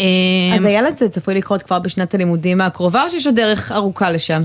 אה, 0.00 0.06
אז 0.54 0.64
הילד 0.64 0.94
זה 0.96 1.08
צפוי 1.08 1.34
לקרות 1.34 1.62
כבר 1.62 1.78
בשנת 1.94 2.14
הלימודים 2.14 2.60
הקרובה, 2.60 3.04
או 3.04 3.10
שיש 3.10 3.26
עוד 3.26 3.36
דרך 3.36 3.72
ארוכה 3.72 4.10
לשם? 4.10 4.42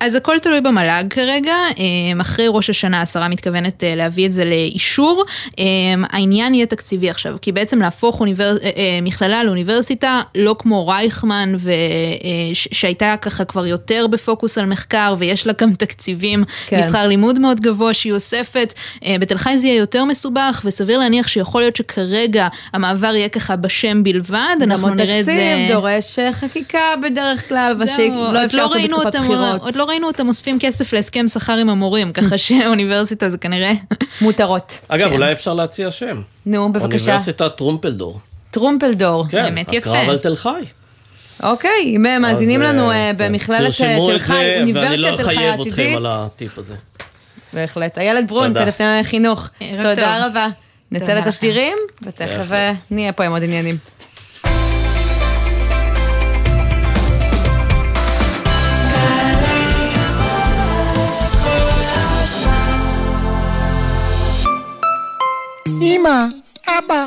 אז 0.00 0.14
הכל 0.14 0.38
תלוי 0.38 0.60
במל"ג 0.60 1.04
כרגע, 1.10 1.56
אמ, 1.76 2.20
אחרי 2.20 2.46
ראש 2.48 2.70
השנה 2.70 3.02
השרה 3.02 3.28
מתכוונת 3.28 3.84
אה, 3.84 3.94
להביא 3.94 4.26
את 4.26 4.32
זה 4.32 4.44
לאישור. 4.44 5.24
אמ, 5.58 5.64
העניין 6.10 6.54
יהיה 6.54 6.66
תקציבי 6.66 7.10
עכשיו, 7.10 7.36
כי 7.42 7.52
בעצם 7.52 7.78
להפוך 7.78 8.20
אוניבר... 8.20 8.56
אה, 8.62 8.70
אה, 8.76 8.98
מכללה 9.02 9.44
לאוניברסיטה, 9.44 10.20
לא 10.34 10.56
כמו 10.58 10.86
רייכמן, 10.86 11.52
ו... 11.58 11.72
שהייתה 12.54 13.14
ככה 13.20 13.44
כבר 13.44 13.66
יותר 13.66 14.06
בפוקוס 14.06 14.58
על 14.58 14.66
מחקר, 14.66 15.14
ויש 15.18 15.46
לה 15.46 15.52
גם 15.60 15.72
תקציבים 15.74 16.44
כן. 16.66 16.78
משכר 16.78 17.06
לימוד 17.06 17.38
מאוד 17.38 17.60
גבוה 17.60 17.94
שהיא 17.94 18.12
אוספת. 18.12 18.74
בתל 19.20 19.38
חי 19.38 19.58
זה 19.58 19.66
יהיה 19.66 19.78
יותר 19.78 20.04
מסובך, 20.04 20.62
וסביר 20.64 20.98
להניח 20.98 21.28
שיכול 21.28 21.62
להיות 21.62 21.76
שכרגע 21.76 22.48
המעבר 22.72 23.14
יהיה 23.14 23.28
ככה 23.28 23.56
בשם 23.56 24.02
בלבד, 24.02 24.56
אנחנו 24.62 24.94
נראה 24.94 25.20
את 25.20 25.24
זה... 25.24 25.32
גם 25.32 25.38
התקציב 25.38 25.76
דורש 25.76 26.18
חקיקה 26.32 26.94
בדרך 27.02 27.48
כלל, 27.48 27.76
ושלא 27.78 28.44
אפשר 28.44 28.66
לעשות 28.66 28.82
בתקופת 28.84 29.16
בחירות. 29.16 29.89
לא 29.90 29.92
ראינו 29.92 30.06
אותם 30.06 30.28
אוספים 30.28 30.58
כסף 30.60 30.92
להסכם 30.92 31.28
שכר 31.28 31.52
עם 31.52 31.70
המורים, 31.70 32.12
ככה 32.12 32.38
שאוניברסיטה 32.44 33.28
זה 33.30 33.38
כנראה... 33.38 33.72
מותרות. 34.20 34.80
אגב, 34.88 35.08
כן. 35.08 35.14
אולי 35.14 35.32
אפשר 35.32 35.54
להציע 35.54 35.90
שם. 35.90 36.22
נו, 36.46 36.72
בבקשה. 36.72 37.10
אוניברסיטת 37.10 37.56
טרומפלדור. 37.56 38.20
טרומפלדור. 38.50 39.24
כן, 39.30 39.42
באמת 39.42 39.72
יפה. 39.72 39.90
הקרב 39.90 40.08
על 40.08 40.18
תל 40.18 40.36
חי. 40.36 40.62
אוקיי, 41.42 41.96
אם 41.96 42.22
מאזינים 42.22 42.60
לנו 42.60 42.90
אה, 42.90 43.10
כן. 43.18 43.32
במכללת 43.32 43.66
תל 43.66 43.72
חי, 43.72 43.96
אוניברסיטת 43.96 44.20
תל 44.20 44.24
חי 44.24 44.34
העתידית. 44.34 44.76
ואני 44.76 44.96
לא 44.96 45.14
אחייב 45.14 45.60
אתכם 45.60 45.92
על 45.96 46.06
הטיפ 46.06 46.58
הזה. 46.58 46.74
בהחלט. 47.52 47.98
איילת 47.98 48.26
ברון, 48.26 48.54
כתבתם 48.54 48.84
על 48.84 49.02
חינוך. 49.02 49.48
תודה 49.82 50.26
רבה. 50.26 50.48
נצא 50.92 51.14
לתשדירים, 51.14 51.76
ותכף 52.02 52.52
אה, 52.52 52.72
נהיה 52.90 53.12
פה 53.12 53.24
עם 53.24 53.32
עוד 53.32 53.42
עניינים. 53.42 53.76
אמא, 65.82 66.26
אבא. 66.68 67.06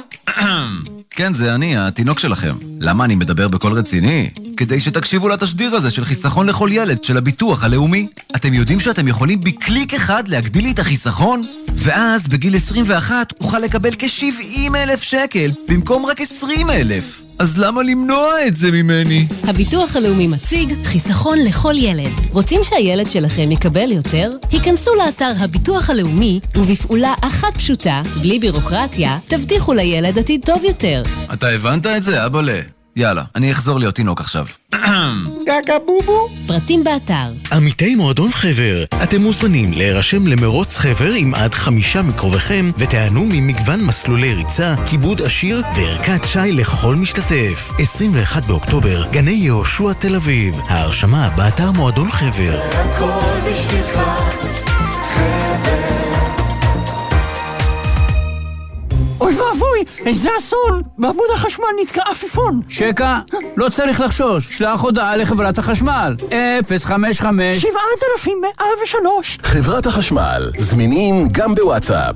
כן, 1.10 1.34
זה 1.34 1.56
אני, 1.56 1.78
התינוק 1.78 2.20
שלכם. 2.20 2.56
למה 2.80 3.06
אני 3.06 3.16
מדבר 3.16 3.48
בקול 3.48 3.74
רציני? 3.74 4.30
כדי 4.64 4.80
שתקשיבו 4.80 5.30
לתשדיר 5.30 5.76
הזה 5.76 5.92
של 5.92 6.06
חיסכון 6.06 6.48
לכל 6.48 6.70
ילד 6.72 7.04
של 7.04 7.18
הביטוח 7.18 7.64
הלאומי. 7.64 8.08
אתם 8.36 8.54
יודעים 8.54 8.80
שאתם 8.80 9.08
יכולים 9.08 9.42
בקליק 9.42 9.94
אחד 9.94 10.28
להגדיל 10.28 10.64
לי 10.64 10.72
את 10.72 10.80
החיסכון? 10.80 11.46
ואז 11.76 12.28
בגיל 12.28 12.56
21 12.56 13.34
אוכל 13.42 13.60
לקבל 13.60 13.92
כ-70 14.00 14.76
אלף 14.76 15.02
שקל 15.04 15.52
במקום 15.68 16.06
רק 16.06 16.22
20 16.22 16.70
אלף. 16.70 17.22
אז 17.40 17.58
למה 17.58 17.84
למנוע 17.84 18.48
את 18.48 18.56
זה 18.56 18.72
ממני? 18.72 19.28
הביטוח 19.44 19.96
הלאומי 19.96 20.28
מציג 20.28 20.74
חיסכון 20.84 21.38
לכל 21.38 21.74
ילד. 21.78 22.12
רוצים 22.32 22.64
שהילד 22.64 23.10
שלכם 23.10 23.52
יקבל 23.52 23.92
יותר? 23.92 24.32
היכנסו 24.52 24.92
לאתר 24.96 25.32
הביטוח 25.40 25.90
הלאומי, 25.90 26.40
ובפעולה 26.56 27.14
אחת 27.22 27.58
פשוטה, 27.58 28.02
בלי 28.22 28.40
בירוקרטיה, 28.40 29.18
תבטיחו 29.28 29.74
לילד 29.74 30.20
עתיד 30.20 30.42
טוב 30.46 30.64
יותר. 30.64 31.04
אתה 31.34 31.50
הבנת 31.50 31.86
את 31.86 32.04
זה, 32.04 32.26
אבאלה? 32.26 32.83
יאללה, 32.96 33.24
אני 33.36 33.52
אחזור 33.52 33.80
להיות 33.80 33.96
תינוק 33.96 34.22
עכשיו. 34.22 34.46
גגה 35.44 35.80
בובו. 35.86 36.30
פרטים 36.48 36.84
באתר. 36.84 37.34
עמיתי 37.52 37.96
מועדון 37.96 38.32
חבר, 38.32 38.84
אתם 39.04 39.22
מוזמנים 39.22 39.74
להירשם 39.74 40.28
למרוץ 40.28 40.78
חבר 40.78 41.12
עם 41.12 41.36
עד 41.36 41.54
חמישה 41.54 42.02
מקרוביכם 42.02 42.72
ותיהנו 42.78 43.26
ממגוון 43.26 43.82
מסלולי 43.82 44.34
ריצה, 44.34 44.76
כיבוד 44.86 45.22
עשיר 45.22 45.62
וערכת 45.76 46.28
שי 46.28 46.52
לכל 46.52 46.96
משתתף. 46.96 47.72
21 47.80 48.46
באוקטובר, 48.46 49.04
גני 49.12 49.32
יהושע 49.32 49.94
תל 49.94 50.16
אביב. 50.16 50.56
ההרשמה 50.70 51.30
באתר 51.30 51.72
מועדון 51.72 52.12
חבר. 52.12 52.60
הכל 52.74 53.52
בשבילך, 53.52 54.00
חבר 55.16 56.13
איזה 60.06 60.30
אסון! 60.40 60.82
בעמוד 60.98 61.26
החשמל 61.36 61.66
נתקע 61.82 62.02
עפיפון. 62.12 62.62
שקע, 62.70 63.20
לא 63.58 63.70
צריך 63.70 64.00
לחשוש, 64.00 64.58
שלח 64.58 64.82
הודעה 64.82 65.16
לחברת 65.16 65.58
החשמל. 65.58 66.16
055 66.68 67.62
7103 67.62 69.38
חברת 69.44 69.86
החשמל, 69.86 70.52
זמינים 70.58 71.28
גם 71.32 71.56
בוואטסאפ. 71.56 72.16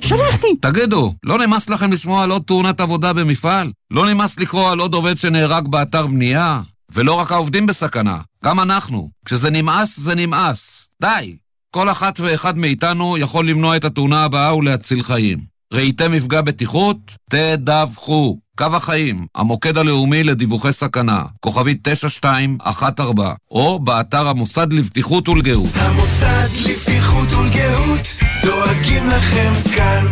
שלחתי! 0.00 0.56
תגידו, 0.60 1.14
לא 1.24 1.38
נמאס 1.38 1.70
לכם 1.70 1.92
לשמוע 1.92 2.22
על 2.22 2.30
עוד 2.30 2.42
תאונת 2.46 2.80
עבודה 2.80 3.12
במפעל? 3.12 3.72
לא 3.90 4.06
נמאס 4.06 4.40
לקרוא 4.40 4.70
על 4.70 4.78
עוד 4.78 4.94
עובד 4.94 5.16
שנהרג 5.16 5.68
באתר 5.68 6.06
בנייה? 6.06 6.60
ולא 6.92 7.12
רק 7.12 7.32
העובדים 7.32 7.66
בסכנה, 7.66 8.18
גם 8.44 8.60
אנחנו. 8.60 9.08
כשזה 9.24 9.50
נמאס, 9.50 10.00
זה 10.00 10.14
נמאס. 10.14 10.88
די! 11.00 11.36
כל 11.70 11.88
אחת 11.90 12.20
ואחד 12.20 12.58
מאיתנו 12.58 13.18
יכול 13.18 13.48
למנוע 13.48 13.76
את 13.76 13.84
התאונה 13.84 14.24
הבאה 14.24 14.56
ולהציל 14.56 15.02
חיים. 15.02 15.55
ראיתם 15.72 16.12
מפגע 16.12 16.40
בטיחות? 16.40 16.96
תדווחו. 17.30 18.38
קו 18.58 18.66
החיים, 18.74 19.26
המוקד 19.34 19.78
הלאומי 19.78 20.24
לדיווחי 20.24 20.72
סכנה, 20.72 21.22
כוכבית 21.40 21.78
9214, 21.82 23.34
או 23.50 23.78
באתר 23.78 24.28
המוסד 24.28 24.72
לבטיחות 24.72 25.28
ולגאות. 25.28 25.70
המוסד 25.74 26.48
לבטיחות 26.68 27.32
ולגאות, 27.32 28.06
דואגים 28.42 29.08
לכם 29.08 29.52
כאן. 29.76 30.06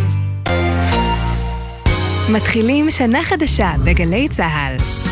מתחילים 2.33 2.91
שנה 2.91 3.25
חדשה 3.25 3.75
בגלי 3.85 4.29
צה"ל. 4.29 5.04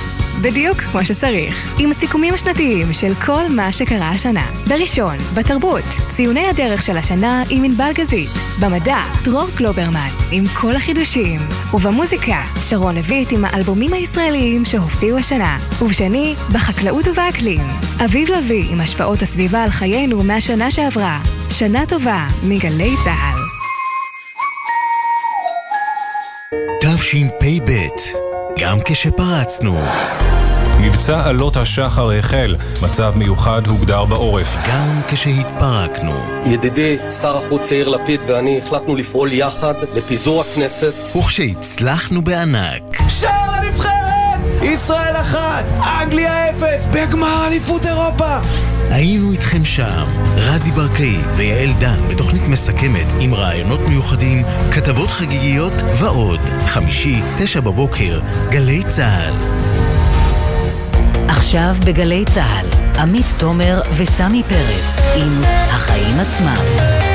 בדיוק 0.43 0.79
כמו 0.81 1.05
שצריך, 1.05 1.81
עם 1.81 1.91
הסיכומים 1.91 2.35
השנתיים 2.35 2.93
של 2.93 3.15
כל 3.27 3.43
מה 3.57 3.73
שקרה 3.73 4.09
השנה. 4.11 4.47
בראשון, 4.69 5.17
בתרבות, 5.35 5.85
ציוני 6.17 6.49
הדרך 6.49 6.83
של 6.83 6.97
השנה 6.97 7.43
עם 7.51 7.65
ענבל 7.65 7.91
גזית. 7.95 8.29
במדע, 8.61 8.99
דרור 9.25 9.47
קלוברמן, 9.57 10.09
עם 10.31 10.45
כל 10.61 10.77
החידושים. 10.77 11.41
ובמוזיקה, 11.75 12.43
שרון 12.69 12.95
לויט 12.95 13.33
עם 13.33 13.45
האלבומים 13.45 13.93
הישראליים 13.93 14.65
שהופתיעו 14.65 15.19
השנה. 15.19 15.59
ובשני, 15.83 16.35
בחקלאות 16.53 17.09
ובאקלים. 17.09 17.61
אביב 18.05 18.31
לביא 18.31 18.73
עם 18.73 18.81
השפעות 18.81 19.23
הסביבה 19.23 19.63
על 19.63 19.71
חיינו 19.71 20.23
מהשנה 20.23 20.71
שעברה. 20.71 21.21
שנה 21.51 21.87
טובה, 21.87 22.27
מגלי 22.45 22.95
צה"ל. 23.05 23.43
תשפ"ב 26.81 28.32
גם 28.59 28.79
כשפרצנו. 28.85 29.81
מבצע 30.81 31.29
עלות 31.29 31.57
השחר 31.57 32.11
החל, 32.11 32.55
מצב 32.83 33.13
מיוחד 33.17 33.67
הוגדר 33.67 34.05
בעורף. 34.05 34.57
גם 34.69 35.01
כשהתפרקנו. 35.09 36.15
ידידי 36.47 36.97
שר 37.21 37.37
החוץ 37.37 37.71
יאיר 37.71 37.89
לפיד 37.89 38.21
ואני 38.27 38.61
החלטנו 38.65 38.97
לפעול 38.97 39.33
יחד 39.33 39.75
לפיזור 39.95 40.41
הכנסת. 40.41 41.17
וכשהצלחנו 41.17 42.23
בענק. 42.23 42.83
שער 43.09 43.51
הנבחרת! 43.55 43.93
ישראל 44.63 45.17
אחת! 45.17 45.65
אנגליה 46.03 46.51
אפס! 46.51 46.87
בגמר 46.87 47.47
אליפות 47.47 47.87
אירופה! 47.87 48.39
היינו 48.91 49.33
איתכם 49.33 49.65
שם, 49.65 50.07
רזי 50.37 50.71
ברקאי 50.71 51.17
ויעל 51.37 51.73
דן 51.79 52.01
בתוכנית 52.11 52.43
מסכמת 52.49 53.07
עם 53.21 53.35
רעיונות 53.35 53.81
מיוחדים, 53.89 54.43
כתבות 54.73 55.09
חגיגיות 55.09 55.73
ועוד. 56.01 56.41
חמישי, 56.67 57.21
תשע 57.39 57.61
בבוקר, 57.61 58.21
גלי 58.51 58.83
צה"ל. 58.83 59.35
עכשיו 61.29 61.75
בגלי 61.87 62.25
צה"ל, 62.35 62.67
עמית 62.99 63.27
תומר 63.39 63.81
וסמי 63.97 64.43
פרץ 64.49 65.07
עם 65.17 65.43
החיים 65.45 66.21
עצמם. 66.21 67.12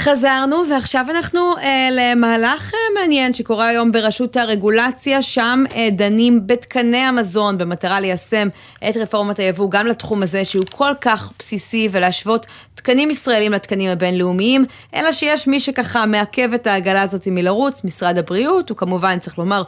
חזרנו, 0.00 0.62
ועכשיו 0.70 1.06
אנחנו 1.10 1.56
אה, 1.58 1.88
למהלך 1.90 2.74
אה, 2.74 3.00
מעניין 3.00 3.34
שקורה 3.34 3.66
היום 3.68 3.92
ברשות 3.92 4.36
הרגולציה, 4.36 5.22
שם 5.22 5.64
אה, 5.74 5.88
דנים 5.92 6.46
בתקני 6.46 6.96
המזון 6.96 7.58
במטרה 7.58 8.00
ליישם 8.00 8.48
את 8.88 8.96
רפורמת 8.96 9.38
היבוא 9.38 9.70
גם 9.70 9.86
לתחום 9.86 10.22
הזה 10.22 10.44
שהוא 10.44 10.64
כל 10.70 10.92
כך 11.00 11.32
בסיסי 11.38 11.88
ולהשוות 11.90 12.46
תקנים 12.74 13.10
ישראלים 13.10 13.52
לתקנים 13.52 13.90
הבינלאומיים, 13.90 14.64
אלא 14.94 15.12
שיש 15.12 15.46
מי 15.46 15.60
שככה 15.60 16.06
מעכב 16.06 16.52
את 16.54 16.66
העגלה 16.66 17.02
הזאת 17.02 17.28
מלרוץ, 17.30 17.84
משרד 17.84 18.18
הבריאות, 18.18 18.70
הוא 18.70 18.76
כמובן 18.76 19.18
צריך 19.18 19.38
לומר 19.38 19.62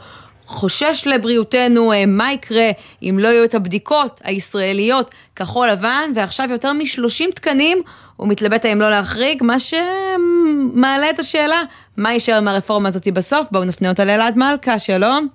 חושש 0.45 1.03
לבריאותנו, 1.05 1.93
אה, 1.93 2.05
מה 2.05 2.33
יקרה 2.33 2.69
אם 3.03 3.19
לא 3.21 3.27
יהיו 3.27 3.43
את 3.43 3.55
הבדיקות 3.55 4.21
הישראליות 4.23 5.11
כחול 5.35 5.67
לבן, 5.67 6.11
ועכשיו 6.15 6.47
יותר 6.51 6.73
מ-30 6.73 7.31
תקנים, 7.35 7.81
הוא 8.17 8.27
מתלבט 8.27 8.65
האם 8.65 8.81
לא 8.81 8.89
להחריג, 8.89 9.43
מה 9.43 9.55
שמעלה 9.59 11.09
את 11.09 11.19
השאלה, 11.19 11.61
מה 11.97 12.13
יישאר 12.13 12.41
מהרפורמה 12.41 12.89
הזאת 12.89 13.07
בסוף? 13.07 13.47
בואו 13.51 13.63
נפנה 13.63 13.89
אותה 13.89 14.05
לאלעד 14.05 14.37
מלכה, 14.37 14.79
שלום. 14.79 15.27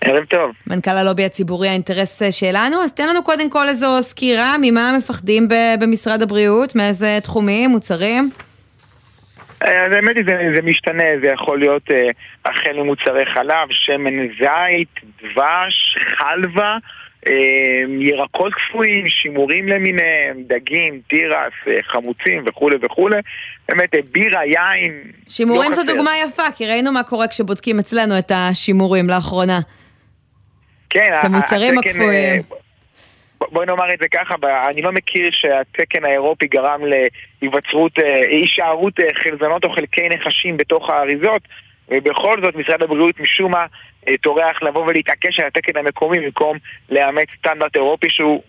ערב 0.00 0.24
טוב. 0.24 0.50
מנכ"ל 0.66 0.90
הלובי 0.90 1.24
הציבורי, 1.24 1.68
האינטרס 1.68 2.22
אה, 2.22 2.32
שלנו, 2.32 2.82
אז 2.82 2.92
תן 2.92 3.08
לנו 3.08 3.22
קודם 3.22 3.50
כל 3.50 3.68
איזו 3.68 4.02
סקירה 4.02 4.56
ממה 4.60 4.96
מפחדים 4.98 5.48
במשרד 5.80 6.22
הבריאות, 6.22 6.76
מאיזה 6.76 7.18
תחומים, 7.22 7.70
מוצרים. 7.70 8.30
אה, 9.62 9.86
אז 9.86 9.92
האמת 9.92 10.16
היא, 10.16 10.24
זה, 10.28 10.50
זה 10.54 10.62
משתנה, 10.62 11.04
זה 11.22 11.28
יכול 11.28 11.58
להיות 11.58 11.90
אה, 11.90 12.08
החל 12.44 12.72
ממוצרי 12.72 13.26
חלב, 13.26 13.68
שמן 13.70 14.28
זית, 14.38 15.00
דבש, 15.22 15.96
חלבה, 16.18 16.76
אה, 17.26 17.32
ירקות 18.00 18.52
קפואים, 18.54 19.08
שימורים 19.08 19.68
למיניהם, 19.68 20.42
דגים, 20.46 21.00
תירס, 21.08 21.52
אה, 21.68 21.82
חמוצים 21.82 22.44
וכולי 22.46 22.76
וכולי. 22.82 23.20
באמת, 23.68 23.94
אה, 23.94 24.00
בירה, 24.12 24.44
יין. 24.44 25.02
שימורים 25.28 25.70
לא 25.70 25.76
זו. 25.76 25.82
דוגמה 25.82 26.10
יפה, 26.26 26.42
כי 26.56 26.66
ראינו 26.66 26.92
מה 26.92 27.02
קורה 27.02 27.28
כשבודקים 27.28 27.78
אצלנו 27.78 28.18
את 28.18 28.32
השימורים 28.34 29.08
לאחרונה. 29.08 29.58
כן, 30.90 31.12
את 31.18 31.24
המוצרים 31.24 31.78
התקן, 31.78 31.90
הקפואים. 31.90 32.42
בואי 33.48 33.66
נאמר 33.66 33.94
את 33.94 33.98
זה 33.98 34.08
ככה, 34.08 34.34
אני 34.70 34.82
לא 34.82 34.92
מכיר 34.92 35.30
שהתקן 35.30 36.04
האירופי 36.04 36.46
גרם 36.46 36.80
להיווצרות, 37.42 37.98
אה, 37.98 38.20
הישארות 38.30 39.00
אה, 39.00 39.06
חלזונות 39.22 39.64
או 39.64 39.72
חלקי 39.72 40.08
נחשים 40.08 40.56
בתוך 40.56 40.90
האריזות, 40.90 41.42
ובכל 41.88 42.42
זאת 42.42 42.56
משרד 42.56 42.82
הבריאות 42.82 43.20
משום 43.20 43.52
מה 43.52 43.66
אה, 44.08 44.16
טורח 44.16 44.62
לבוא 44.62 44.86
ולהתעקש 44.86 45.40
על 45.40 45.46
התקן 45.46 45.76
המקומי 45.78 46.20
במקום 46.20 46.56
לאמץ 46.90 47.28
סטנדרט 47.38 47.76
אירופי 47.76 48.10
שהוא 48.10 48.42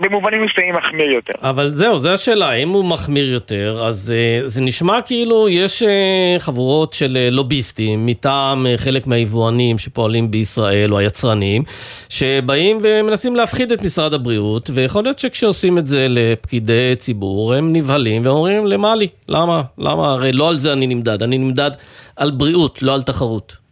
במובנים 0.00 0.44
מסוימים 0.44 0.74
מחמיר 0.74 1.10
יותר. 1.14 1.32
אבל 1.42 1.70
זהו, 1.74 1.98
זו 1.98 2.08
השאלה, 2.08 2.52
אם 2.52 2.68
הוא 2.68 2.84
מחמיר 2.84 3.32
יותר, 3.32 3.82
אז 3.84 4.12
uh, 4.44 4.48
זה 4.48 4.60
נשמע 4.60 5.00
כאילו 5.02 5.48
יש 5.48 5.82
uh, 5.82 5.86
חבורות 6.38 6.92
של 6.92 7.16
uh, 7.30 7.34
לוביסטים 7.34 8.06
מטעם 8.06 8.66
חלק 8.76 9.06
מהיבואנים 9.06 9.78
שפועלים 9.78 10.30
בישראל, 10.30 10.92
או 10.92 10.98
היצרנים, 10.98 11.62
שבאים 12.08 12.78
ומנסים 12.82 13.36
להפחיד 13.36 13.72
את 13.72 13.82
משרד 13.82 14.14
הבריאות, 14.14 14.70
ויכול 14.74 15.04
להיות 15.04 15.18
שכשעושים 15.18 15.78
את 15.78 15.86
זה 15.86 16.06
לפקידי 16.10 16.94
ציבור, 16.98 17.54
הם 17.54 17.72
נבהלים 17.72 18.26
ואומרים, 18.26 18.66
למה 18.66 18.96
לי? 18.96 19.08
למה? 19.28 19.62
למה? 19.78 20.08
הרי 20.08 20.32
לא 20.32 20.48
על 20.48 20.58
זה 20.58 20.72
אני 20.72 20.86
נמדד, 20.86 21.22
אני 21.22 21.38
נמדד 21.38 21.70
על 22.16 22.30
בריאות, 22.30 22.82
לא 22.82 22.94
על 22.94 23.02
תחרות. 23.02 23.67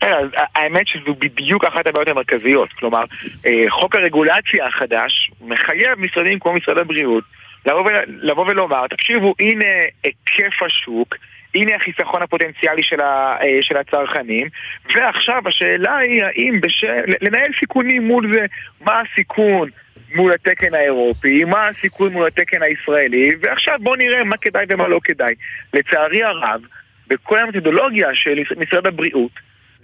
כן, 0.00 0.12
אז 0.14 0.28
האמת 0.54 0.88
שזו 0.88 1.14
בדיוק 1.18 1.64
אחת 1.64 1.86
הבעיות 1.86 2.08
המרכזיות. 2.08 2.72
כלומר, 2.72 3.04
אה, 3.46 3.64
חוק 3.68 3.94
הרגולציה 3.94 4.66
החדש 4.66 5.30
מחייב 5.40 5.98
משרדים 5.98 6.38
כמו 6.38 6.52
משרד 6.52 6.78
הבריאות 6.78 7.24
לבוא, 7.66 7.90
לבוא 8.08 8.44
ולומר, 8.48 8.86
תקשיבו, 8.86 9.34
הנה 9.40 9.64
היקף 10.04 10.62
השוק, 10.62 11.14
הנה 11.54 11.76
החיסכון 11.76 12.22
הפוטנציאלי 12.22 12.82
של, 12.82 13.00
ה, 13.00 13.36
אה, 13.42 13.58
של 13.62 13.76
הצרכנים, 13.76 14.48
ועכשיו 14.94 15.42
השאלה 15.46 15.96
היא 15.96 16.24
האם 16.24 16.60
בשל, 16.60 17.02
לנהל 17.20 17.50
סיכונים 17.60 18.06
מול 18.06 18.34
זה, 18.34 18.46
מה 18.80 19.00
הסיכון 19.00 19.70
מול 20.14 20.32
התקן 20.32 20.74
האירופי, 20.74 21.44
מה 21.44 21.66
הסיכון 21.66 22.12
מול 22.12 22.26
התקן 22.26 22.62
הישראלי, 22.62 23.30
ועכשיו 23.40 23.78
בואו 23.80 23.96
נראה 23.96 24.24
מה 24.24 24.36
כדאי 24.36 24.66
ומה 24.68 24.88
לא 24.88 25.00
כדאי. 25.04 25.34
לצערי 25.74 26.22
הרב, 26.24 26.60
בכל 27.08 27.38
המתודולוגיה 27.38 28.08
של 28.14 28.42
משרד 28.56 28.86
הבריאות, 28.86 29.32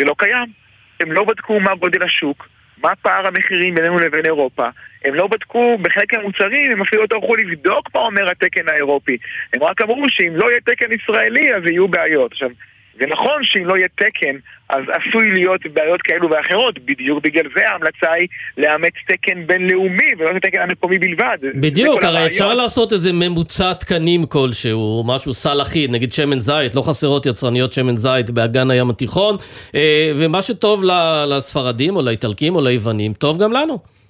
זה 0.02 0.06
לא 0.06 0.14
קיים. 0.18 0.46
הם 1.00 1.12
לא 1.12 1.24
בדקו 1.24 1.60
מה 1.60 1.74
גודל 1.74 2.02
השוק, 2.02 2.48
מה 2.82 2.96
פער 3.02 3.26
המחירים 3.26 3.74
בינינו 3.74 3.98
לבין 3.98 4.26
אירופה. 4.26 4.68
הם 5.04 5.14
לא 5.14 5.26
בדקו 5.26 5.78
בחלק 5.82 6.14
מהמוצרים, 6.14 6.72
הם 6.72 6.82
אפילו 6.82 7.02
לא 7.02 7.06
טרחו 7.06 7.36
לבדוק 7.36 7.94
מה 7.94 8.00
אומר 8.00 8.30
התקן 8.30 8.68
האירופי. 8.68 9.16
הם 9.54 9.62
רק 9.62 9.82
אמרו 9.82 10.08
שאם 10.08 10.36
לא 10.36 10.50
יהיה 10.50 10.60
תקן 10.60 10.92
ישראלי 10.92 11.54
אז 11.54 11.62
יהיו 11.66 11.88
בעיות. 11.88 12.32
עכשיו, 12.32 12.50
זה 12.98 13.06
נכון 13.06 13.44
שאם 13.44 13.66
לא 13.66 13.76
יהיה 13.76 13.88
תקן, 13.88 14.36
אז 14.68 14.82
עשוי 14.88 15.30
להיות 15.30 15.60
בעיות 15.72 16.02
כאלו 16.02 16.30
ואחרות. 16.30 16.78
בדיוק 16.78 17.24
בגלל 17.24 17.44
זה 17.56 17.68
ההמלצה 17.68 18.12
היא 18.12 18.28
לאמץ 18.58 18.92
תקן 19.08 19.46
בינלאומי 19.46 20.14
ולא 20.18 20.30
את 20.30 20.36
התקן 20.36 20.60
המקומי 20.60 20.98
בלבד. 20.98 21.38
בדיוק, 21.54 22.04
הרי. 22.04 22.26
אפשר 22.26 22.54
לעשות 22.54 22.92
איזה 22.92 23.12
ממוצע 23.12 23.72
תקנים 23.72 24.26
כלשהו, 24.26 25.04
משהו 25.06 25.34
סל 25.34 25.62
אחיד, 25.62 25.90
נגיד 25.90 26.12
שמן 26.12 26.40
זית, 26.40 26.74
לא 26.74 26.82
חסרות 26.82 27.26
יצרניות 27.26 27.72
שמן 27.72 27.96
זית 27.96 28.30
באגן 28.30 28.70
הים 28.70 28.90
התיכון, 28.90 29.36
אה, 29.74 30.12
ומה 30.16 30.42
שטוב 30.42 30.84
לספרדים 31.28 31.96
או 31.96 32.02
לאיטלקים 32.02 32.54
או 32.54 32.60
ליוונים, 32.60 33.12
טוב 33.12 33.42
גם 33.42 33.52
לנו. 33.52 34.01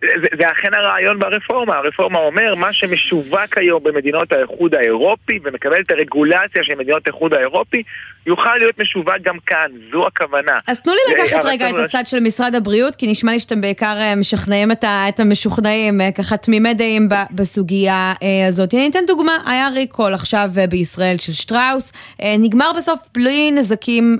זה, 0.00 0.28
זה 0.38 0.50
אכן 0.50 0.74
הרעיון 0.74 1.18
ברפורמה. 1.18 1.76
הרפורמה 1.76 2.18
אומר, 2.18 2.54
מה 2.54 2.72
שמשווק 2.72 3.56
היום 3.58 3.82
במדינות 3.82 4.32
האיחוד 4.32 4.74
האירופי 4.74 5.38
ומקבל 5.44 5.80
את 5.80 5.90
הרגולציה 5.90 6.64
של 6.64 6.74
מדינות 6.74 7.06
האיחוד 7.06 7.34
האירופי, 7.34 7.82
יוכל 8.26 8.56
להיות 8.58 8.80
משווק 8.80 9.14
גם 9.22 9.34
כאן, 9.46 9.70
זו 9.92 10.06
הכוונה. 10.06 10.52
אז 10.66 10.80
תנו 10.80 10.92
לי 10.92 11.14
לקחת 11.14 11.44
רגע 11.44 11.70
את 11.70 11.74
הצד 11.84 12.06
של 12.06 12.20
משרד 12.20 12.54
הבריאות, 12.54 12.96
כי 12.96 13.10
נשמע 13.10 13.32
לי 13.32 13.40
שאתם 13.40 13.60
בעיקר 13.60 13.96
אה, 14.00 14.14
משכנעים 14.14 14.70
את 14.72 15.20
המשוכנעים, 15.20 16.00
אה, 16.00 16.12
ככה 16.12 16.36
תמימי 16.36 16.74
דעים 16.74 17.08
בסוגיה 17.30 18.12
אה, 18.22 18.46
הזאת. 18.48 18.74
אני 18.74 18.88
אתן 18.88 19.06
דוגמה, 19.06 19.32
היה 19.46 19.68
ריקול 19.68 20.14
עכשיו 20.14 20.50
בישראל 20.70 21.18
של 21.18 21.32
שטראוס, 21.32 21.92
נגמר 22.38 22.70
בסוף 22.76 23.08
בלי 23.14 23.50
נזקים 23.50 24.18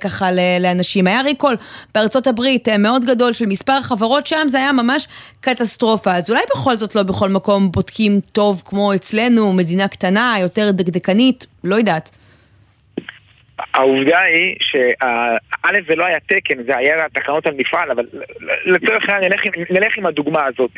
ככה 0.00 0.28
לאנשים. 0.60 1.06
היה 1.06 1.20
ריקול 1.20 1.56
בארצות 1.94 2.26
הברית 2.26 2.68
מאוד 2.68 3.04
גדול 3.04 3.32
של 3.32 3.46
מספר 3.46 3.80
חברות 3.80 4.26
שם, 4.26 4.46
זה 4.48 4.58
היה 4.58 4.72
ממש 4.72 5.08
קטסטרופה. 5.40 6.14
אז 6.14 6.30
אולי 6.30 6.42
בכל 6.54 6.76
זאת 6.76 6.94
לא 6.94 7.02
בכל 7.02 7.28
מקום 7.28 7.72
בודקים 7.72 8.20
טוב 8.32 8.62
כמו 8.64 8.94
אצלנו, 8.94 9.52
מדינה 9.52 9.88
קטנה, 9.88 10.36
יותר 10.40 10.70
דקדקנית, 10.70 11.46
לא 11.64 11.74
יודעת. 11.74 12.21
העובדה 13.74 14.20
היא 14.20 14.56
שא' 14.60 15.82
זה 15.88 15.96
לא 15.96 16.04
היה 16.04 16.20
תקן, 16.20 16.62
זה 16.62 16.76
היה 16.76 17.08
תקנות 17.08 17.46
על 17.46 17.54
מפעל, 17.54 17.90
אבל 17.90 18.06
לצורך 18.64 19.08
העניין 19.08 19.32
נלך, 19.32 19.70
נלך 19.70 19.98
עם 19.98 20.06
הדוגמה 20.06 20.44
הזאת. 20.46 20.70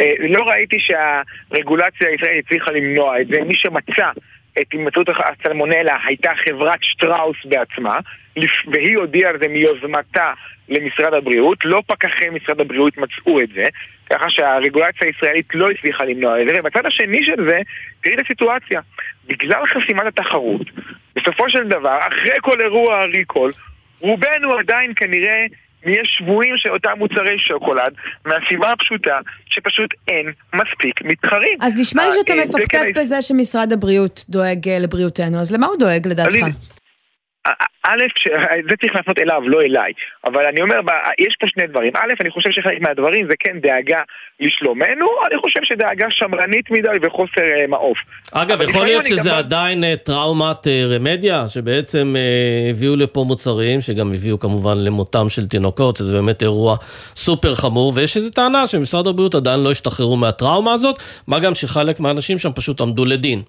אה, 0.00 0.10
לא 0.18 0.42
ראיתי 0.42 0.76
שהרגולציה 0.80 2.08
הישראלית 2.08 2.44
הצליחה 2.46 2.70
למנוע 2.70 3.20
את 3.20 3.26
זה. 3.26 3.40
מי 3.44 3.54
שמצא 3.56 4.10
את 4.60 4.72
הימצאות 4.72 5.08
הסלמונלה 5.08 5.96
הייתה 6.06 6.30
חברת 6.34 6.78
שטראוס 6.82 7.36
בעצמה, 7.44 7.98
והיא 8.72 8.96
הודיעה 8.96 9.30
על 9.30 9.38
זה 9.38 9.48
מיוזמתה 9.48 10.32
למשרד 10.68 11.14
הבריאות, 11.14 11.58
לא 11.64 11.82
פקחי 11.86 12.28
משרד 12.30 12.60
הבריאות 12.60 12.98
מצאו 12.98 13.40
את 13.40 13.48
זה, 13.54 13.64
ככה 14.12 14.30
שהרגולציה 14.30 15.08
הישראלית 15.08 15.46
לא 15.54 15.66
הצליחה 15.70 16.04
למנוע 16.04 16.42
את 16.42 16.46
זה, 16.46 16.60
ובצד 16.60 16.86
השני 16.86 17.24
של 17.24 17.46
זה, 17.48 17.58
תראי 18.02 18.14
את 18.14 18.20
הסיטואציה, 18.24 18.80
בגלל 19.26 19.62
חסימת 19.66 20.06
התחרות, 20.06 20.66
בסופו 21.16 21.50
של 21.50 21.68
דבר, 21.68 21.98
אחרי 22.08 22.36
כל 22.40 22.60
אירוע 22.60 23.00
הריקול, 23.00 23.50
רובנו 24.00 24.52
עדיין 24.58 24.92
כנראה 24.96 25.44
נהיה 25.86 26.02
שבויים 26.04 26.54
של 26.56 26.68
אותם 26.70 26.90
מוצרי 26.98 27.38
שוקולד, 27.38 27.92
מהסיבה 28.26 28.72
הפשוטה 28.72 29.18
שפשוט 29.46 29.94
אין 30.08 30.26
מספיק 30.54 31.02
מתחרים. 31.04 31.58
אז 31.60 31.80
נשמע 31.80 32.02
לי 32.04 32.10
שאתה 32.20 32.32
אה, 32.32 32.46
תקן 32.46 32.48
מפקפק 32.48 32.74
הישראלי- 32.74 32.92
בזה 32.92 33.22
שמשרד 33.22 33.72
הבריאות 33.72 34.24
דואג 34.28 34.68
אה, 34.68 34.78
לבריאותנו, 34.78 35.40
אז 35.40 35.52
למה 35.52 35.66
הוא 35.66 35.76
דואג 35.78 36.08
לדעתך? 36.08 36.34
א', 37.84 37.98
ש- 38.16 38.28
זה 38.70 38.76
צריך 38.80 38.94
לעשות 38.94 39.18
אליו, 39.18 39.40
לא 39.48 39.60
אליי. 39.62 39.92
אבל 40.24 40.44
אני 40.46 40.62
אומר, 40.62 40.74
יש 41.18 41.36
פה 41.40 41.46
שני 41.48 41.66
דברים. 41.66 41.92
א', 41.96 42.12
אני 42.20 42.30
חושב 42.30 42.50
שחלק 42.50 42.80
מהדברים 42.80 43.26
זה 43.30 43.34
כן 43.40 43.60
דאגה 43.60 43.98
לשלומנו, 44.40 45.06
אני 45.30 45.40
חושב 45.40 45.60
שדאגה 45.64 46.06
שמרנית 46.10 46.70
מדי 46.70 46.88
וחוסר 47.02 47.40
אה, 47.60 47.66
מעוף. 47.66 47.98
אגב, 48.32 48.62
יכול 48.62 48.84
להיות 48.84 49.06
שזה 49.06 49.30
גם- 49.30 49.36
עדיין 49.36 49.84
אה, 49.84 49.94
טראומת 49.96 50.66
אה, 50.66 50.82
רמדיה, 50.96 51.48
שבעצם 51.48 52.14
אה, 52.16 52.70
הביאו 52.70 52.96
לפה 52.96 53.24
מוצרים, 53.26 53.80
שגם 53.80 54.12
הביאו 54.14 54.38
כמובן 54.38 54.78
למותם 54.78 55.28
של 55.28 55.48
תינוקות, 55.48 55.96
שזה 55.96 56.12
באמת 56.12 56.42
אירוע 56.42 56.76
סופר 57.16 57.54
חמור, 57.54 57.92
ויש 57.94 58.16
איזו 58.16 58.30
טענה 58.30 58.66
שמשרד 58.66 59.06
הבריאות 59.06 59.34
עדיין 59.34 59.60
לא 59.60 59.70
השתחררו 59.70 60.16
מהטראומה 60.16 60.72
הזאת, 60.72 60.98
מה 61.26 61.38
גם 61.38 61.54
שחלק 61.54 62.00
מהאנשים 62.00 62.38
שם 62.38 62.52
פשוט 62.52 62.80
עמדו 62.80 63.04
לדין. 63.04 63.42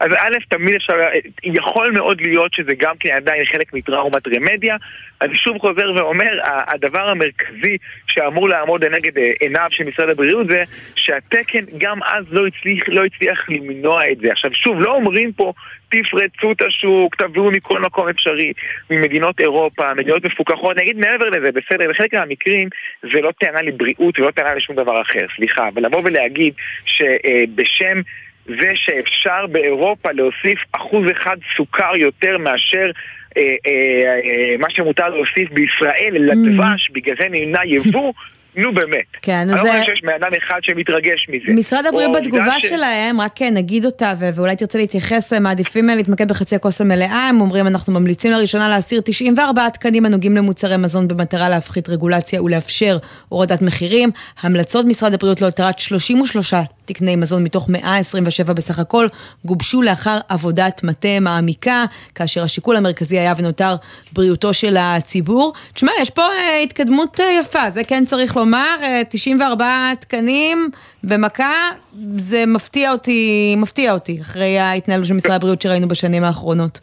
אז 0.00 0.10
א', 0.18 0.36
תמיד 0.48 0.74
אפשר, 0.74 0.94
יכול 1.42 1.90
מאוד 1.90 2.20
להיות 2.20 2.54
שזה 2.54 2.74
גם 2.78 2.94
כן 3.00 3.10
עדיין 3.16 3.44
חלק 3.44 3.74
מטראומת 3.74 4.28
רמדיה. 4.36 4.76
אני 5.20 5.34
שוב 5.34 5.58
חוזר 5.58 5.92
ואומר, 5.96 6.38
הדבר 6.44 7.08
המרכזי 7.08 7.76
שאמור 8.06 8.48
לעמוד 8.48 8.84
לנגד 8.84 9.18
אה, 9.18 9.30
עיניו 9.40 9.66
של 9.70 9.84
משרד 9.84 10.08
הבריאות 10.08 10.46
זה 10.46 10.62
שהתקן 10.94 11.64
גם 11.78 12.02
אז 12.02 12.24
לא 12.30 12.46
הצליח, 12.46 12.88
לא 12.88 13.04
הצליח 13.04 13.50
למנוע 13.50 14.10
את 14.12 14.18
זה. 14.18 14.32
עכשיו 14.32 14.54
שוב, 14.54 14.80
לא 14.80 14.94
אומרים 14.94 15.32
פה 15.32 15.52
תפרצו 15.88 16.52
את 16.52 16.62
השוק, 16.62 17.16
תביאו 17.16 17.50
מכל 17.50 17.80
מקום 17.80 18.08
אפשרי, 18.08 18.52
ממדינות 18.90 19.40
אירופה, 19.40 19.94
מדינות 19.94 20.24
מפוקחות, 20.24 20.76
נגיד 20.76 20.96
מעבר 20.96 21.28
לזה, 21.28 21.48
בסדר, 21.52 21.90
בחלק 21.90 22.14
מהמקרים 22.14 22.68
זה 23.12 23.20
לא 23.20 23.32
טענה 23.40 23.62
לבריאות 23.62 24.18
ולא 24.18 24.30
טענה 24.30 24.54
לשום 24.54 24.76
דבר 24.76 25.02
אחר, 25.02 25.26
סליחה, 25.36 25.68
אבל 25.68 25.86
לבוא 25.86 26.00
ולהגיד 26.04 26.54
שבשם... 26.84 28.00
זה 28.48 28.70
שאפשר 28.74 29.46
באירופה 29.52 30.08
להוסיף 30.12 30.58
אחוז 30.72 31.06
אחד 31.10 31.36
סוכר 31.56 31.96
יותר 31.96 32.38
מאשר 32.38 32.90
אה, 33.36 33.42
אה, 33.42 33.70
אה, 33.70 34.56
מה 34.58 34.70
שמותר 34.70 35.08
להוסיף 35.08 35.50
בישראל 35.52 36.14
לדבש, 36.14 36.90
בגלל 36.92 37.16
זה 37.20 37.28
נמנע 37.30 37.60
יבוא. 37.64 38.12
נו 38.56 38.74
באמת. 38.74 39.04
כן, 39.22 39.32
אז... 39.32 39.60
אני 39.60 39.68
לא 39.68 39.72
חושב 39.72 39.82
שיש 39.84 40.02
בן 40.02 40.12
אדם 40.12 40.30
אחד 40.38 40.58
שמתרגש 40.62 41.26
מזה. 41.28 41.52
משרד 41.52 41.86
הבריאות 41.86 42.16
בתגובה 42.16 42.60
ש... 42.60 42.66
שלהם, 42.66 43.20
רק 43.20 43.42
נגיד 43.42 43.84
אותה, 43.84 44.12
ו- 44.20 44.34
ואולי 44.34 44.56
תרצה 44.56 44.78
להתייחס, 44.78 45.32
הם 45.32 45.42
מעדיפים 45.42 45.86
להתמקד 45.86 46.28
בחצי 46.28 46.56
הכוס 46.56 46.80
המלאה, 46.80 47.28
הם 47.28 47.40
אומרים, 47.40 47.66
אנחנו 47.66 47.92
ממליצים 47.92 48.32
לראשונה 48.32 48.68
להסיר 48.68 49.00
94 49.04 49.68
תקנים 49.68 50.06
הנוגעים 50.06 50.36
למוצרי 50.36 50.76
מזון 50.76 51.08
במטרה 51.08 51.48
להפחית 51.48 51.88
רגולציה 51.88 52.42
ולאפשר 52.42 52.96
הורדת 53.28 53.62
מחירים. 53.62 54.10
המלצות 54.42 54.86
משרד 54.86 55.14
הבריאות 55.14 55.40
להותרת 55.40 55.78
33 55.78 56.54
תקני 56.86 57.16
מזון 57.16 57.44
מתוך 57.44 57.68
127 57.68 58.52
בסך 58.52 58.78
הכל, 58.78 59.06
גובשו 59.44 59.82
לאחר 59.82 60.18
עבודת 60.28 60.84
מטה 60.84 61.20
מעמיקה, 61.20 61.84
כאשר 62.14 62.42
השיקול 62.42 62.76
המרכזי 62.76 63.18
היה 63.18 63.34
ונותר 63.36 63.76
בריאותו 64.12 64.54
של 64.54 64.76
הציבור. 64.80 65.52
תשמע, 65.74 65.92
יש 66.00 66.10
פה 66.10 66.22
אה, 66.22 66.58
התקדמות 66.58 67.20
אה, 67.20 67.40
יפה, 67.40 67.70
זה 67.70 67.84
כן 67.84 68.04
צריך 68.04 68.36
לומר, 68.36 68.76
אה, 68.82 69.02
94 69.08 69.66
תקנים 70.00 70.70
במכה, 71.04 71.70
זה 72.18 72.44
מפתיע 72.46 72.92
אותי, 72.92 73.54
מפתיע 73.58 73.92
אותי, 73.92 74.18
אחרי 74.20 74.58
ההתנהלות 74.58 75.06
של 75.06 75.14
משרד 75.14 75.32
הבריאות 75.32 75.62
שראינו 75.62 75.88
בשנים 75.88 76.24
האחרונות. 76.24 76.80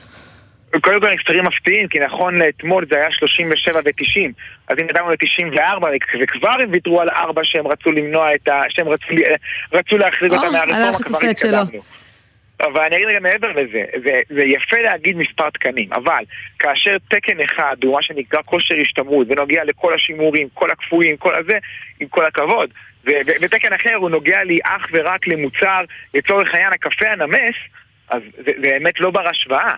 קודם 0.82 1.02
כל 1.02 1.08
מספרים 1.16 1.46
מפתיעים, 1.46 1.88
כי 1.88 2.00
נכון 2.00 2.40
לאתמול 2.40 2.86
זה 2.90 2.98
היה 2.98 3.12
37 3.12 3.80
ו-90 3.86 4.32
אז 4.68 4.78
אם 4.82 4.90
ידענו 4.90 5.10
ל-94 5.10 5.86
וכבר 6.22 6.56
הם 6.62 6.70
ויתרו 6.72 7.02
על 7.02 7.10
4 7.10 7.42
שהם 7.44 7.68
רצו 7.68 7.92
למנוע 7.92 8.36
את 8.36 8.48
ה... 8.48 8.62
שהם 8.70 8.88
רצו, 8.88 9.06
רצו 9.74 9.98
להחריג 9.98 10.32
אותם 10.32 10.46
אה, 10.46 10.52
מהרפורמה, 10.52 10.98
כבר 11.04 11.18
התקדמנו. 11.30 11.82
אבל 12.62 12.84
אני 12.84 12.96
אגיד 12.96 13.08
רגע 13.08 13.20
מעבר 13.20 13.52
לזה, 13.52 13.84
זה, 14.06 14.22
זה 14.30 14.42
יפה 14.46 14.78
להגיד 14.78 15.18
מספר 15.18 15.50
תקנים, 15.50 15.94
אבל 15.94 16.24
כאשר 16.60 16.98
תקן 17.10 17.40
אחד 17.40 17.76
הוא 17.84 17.94
מה 17.94 18.04
שנקרא 18.04 18.40
כושר 18.46 18.76
השתמרות 18.82 19.28
ונוגע 19.30 19.64
לכל 19.64 19.94
השימורים, 19.94 20.48
כל 20.54 20.72
הקפואים, 20.72 21.18
כל 21.18 21.36
הזה, 21.36 21.58
עם 22.00 22.08
כל 22.08 22.26
הכבוד, 22.26 22.70
ו- 23.06 23.10
ו- 23.28 23.32
ותקן 23.42 23.74
אחר 23.74 23.96
הוא 23.96 24.10
נוגע 24.10 24.44
לי 24.44 24.60
אך 24.64 24.88
ורק 24.94 25.28
למוצר, 25.28 25.82
לצורך 26.14 26.54
העניין 26.54 26.74
הקפה 26.74 27.10
הנמס, 27.10 27.56
אז 28.10 28.22
זה, 28.38 28.42
זה 28.46 28.52
באמת 28.62 29.00
לא 29.00 29.12
בר 29.12 29.30
השוואה. 29.30 29.76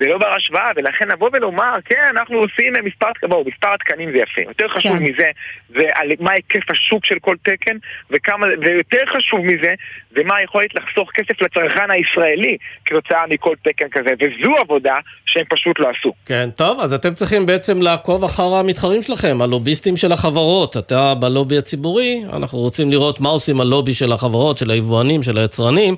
זה 0.00 0.06
לא 0.06 0.18
בר 0.18 0.34
השוואה, 0.36 0.70
ולכן 0.76 1.08
לבוא 1.08 1.30
ולומר, 1.32 1.74
כן, 1.84 2.02
אנחנו 2.10 2.38
עושים 2.38 2.72
מספר, 2.84 3.06
בואו, 3.28 3.44
מספר 3.46 3.68
התקנים 3.74 4.10
זה 4.12 4.18
יפה. 4.18 4.40
יותר 4.40 4.68
חשוב 4.68 4.98
כן. 4.98 5.02
מזה, 5.02 5.30
זה 5.68 5.84
על 5.94 6.08
מה 6.20 6.32
היקף 6.32 6.70
השוק 6.70 7.06
של 7.06 7.18
כל 7.20 7.36
תקן, 7.42 7.76
וכמה, 8.10 8.46
ויותר 8.62 9.02
חשוב 9.16 9.40
מזה, 9.40 9.74
זה 10.16 10.24
מה 10.24 10.36
היכולת 10.36 10.74
לחסוך 10.74 11.10
כסף 11.14 11.42
לצרכן 11.42 11.90
הישראלי 11.90 12.56
כתוצאה 12.84 13.26
מכל 13.30 13.54
תקן 13.62 13.86
כזה, 13.90 14.10
וזו 14.20 14.56
עבודה 14.56 14.94
שהם 15.26 15.44
פשוט 15.48 15.78
לא 15.78 15.88
עשו. 15.98 16.12
כן, 16.26 16.48
טוב, 16.56 16.80
אז 16.80 16.92
אתם 16.92 17.14
צריכים 17.14 17.46
בעצם 17.46 17.82
לעקוב 17.82 18.24
אחר 18.24 18.54
המתחרים 18.54 19.02
שלכם, 19.02 19.42
הלוביסטים 19.42 19.96
של 19.96 20.12
החברות. 20.12 20.76
אתה 20.76 21.14
בלובי 21.14 21.58
הציבורי, 21.58 22.22
אנחנו 22.32 22.58
רוצים 22.58 22.90
לראות 22.90 23.20
מה 23.20 23.28
עושים 23.28 23.60
הלובי 23.60 23.94
של 23.94 24.12
החברות, 24.12 24.58
של 24.58 24.70
היבואנים, 24.70 25.22
של 25.22 25.38
היצרנים, 25.38 25.94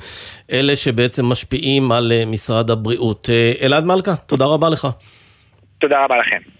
אלה 0.53 0.77
שבעצם 0.77 1.25
משפיעים 1.25 1.93
על 1.93 2.13
אה, 2.13 2.25
משרד 2.27 2.71
הבריאות. 2.71 3.29
אה, 3.33 3.53
אלעד 3.63 3.85
מלכה, 3.89 4.17
תודה 4.17 4.45
רבה 4.45 4.69
לך. 4.69 4.89
תודה 5.79 6.05
רבה 6.05 6.17
לכם. 6.17 6.58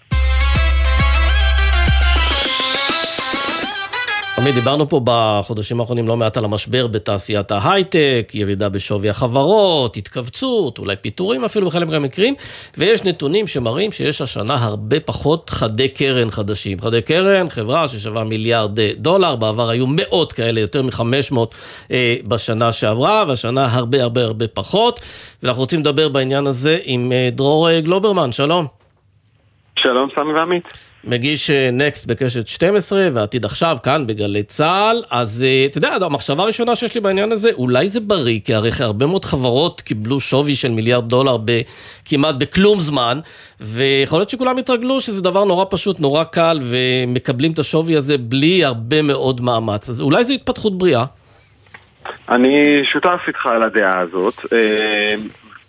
תמיד 4.41 4.53
דיברנו 4.53 4.89
פה 4.89 5.01
בחודשים 5.03 5.79
האחרונים 5.79 6.07
לא 6.07 6.17
מעט 6.17 6.37
על 6.37 6.45
המשבר 6.45 6.87
בתעשיית 6.87 7.51
ההייטק, 7.51 8.31
ירידה 8.33 8.69
בשווי 8.69 9.09
החברות, 9.09 9.97
התכווצות, 9.97 10.79
אולי 10.79 10.95
פיטורים 10.95 11.45
אפילו 11.45 11.67
בחלק 11.67 11.87
מהמקרים, 11.87 12.35
ויש 12.77 13.03
נתונים 13.03 13.47
שמראים 13.47 13.91
שיש 13.91 14.21
השנה 14.21 14.55
הרבה 14.55 14.99
פחות 14.99 15.49
חדי 15.49 15.89
קרן 15.89 16.31
חדשים. 16.31 16.81
חדי 16.81 17.01
קרן, 17.01 17.49
חברה 17.49 17.87
ששווה 17.87 18.23
מיליארד 18.23 18.79
דולר, 18.97 19.35
בעבר 19.35 19.69
היו 19.69 19.85
מאות 19.87 20.33
כאלה, 20.33 20.59
יותר 20.59 20.81
מ-500 20.81 21.37
אה, 21.91 22.15
בשנה 22.27 22.71
שעברה, 22.71 23.23
והשנה 23.27 23.67
הרבה 23.71 24.03
הרבה 24.03 24.23
הרבה 24.23 24.47
פחות. 24.47 24.99
ואנחנו 25.43 25.61
רוצים 25.61 25.79
לדבר 25.79 26.09
בעניין 26.09 26.47
הזה 26.47 26.77
עם 26.83 27.11
אה, 27.11 27.29
דרור 27.31 27.69
אה, 27.69 27.81
גלוברמן, 27.81 28.31
שלום. 28.31 28.65
שלום, 29.79 30.09
סמי 30.15 30.33
ועמית. 30.33 30.88
מגיש 31.03 31.49
נקסט 31.73 32.05
בקשת 32.05 32.47
12 32.47 33.09
ועתיד 33.13 33.45
עכשיו 33.45 33.77
כאן 33.83 34.07
בגלי 34.07 34.43
צה"ל, 34.43 35.03
אז 35.09 35.43
אה, 35.47 35.65
אתה 35.65 35.77
יודע, 35.77 35.97
המחשבה 36.01 36.43
הראשונה 36.43 36.75
שיש 36.75 36.95
לי 36.95 37.01
בעניין 37.01 37.31
הזה, 37.31 37.49
אולי 37.53 37.89
זה 37.89 37.99
בריא, 37.99 38.39
כי 38.45 38.53
הרי 38.53 38.69
הרבה 38.79 39.05
מאוד 39.05 39.25
חברות 39.25 39.81
קיבלו 39.81 40.19
שווי 40.19 40.55
של 40.55 40.71
מיליארד 40.71 41.09
דולר 41.09 41.37
כמעט 42.05 42.35
בכלום 42.35 42.79
זמן, 42.79 43.19
ויכול 43.59 44.19
להיות 44.19 44.29
שכולם 44.29 44.57
יתרגלו 44.57 45.01
שזה 45.01 45.21
דבר 45.21 45.45
נורא 45.45 45.65
פשוט, 45.69 45.99
נורא 45.99 46.23
קל, 46.23 46.59
ומקבלים 46.61 47.51
את 47.51 47.59
השווי 47.59 47.95
הזה 47.95 48.17
בלי 48.17 48.65
הרבה 48.65 49.01
מאוד 49.01 49.41
מאמץ, 49.41 49.89
אז 49.89 50.01
אולי 50.01 50.23
זו 50.23 50.33
התפתחות 50.33 50.77
בריאה. 50.77 51.05
אני 52.29 52.79
שותף 52.83 53.19
איתך 53.27 53.45
על 53.45 53.63
הדעה 53.63 53.99
הזאת, 53.99 54.35
אה, 54.53 55.15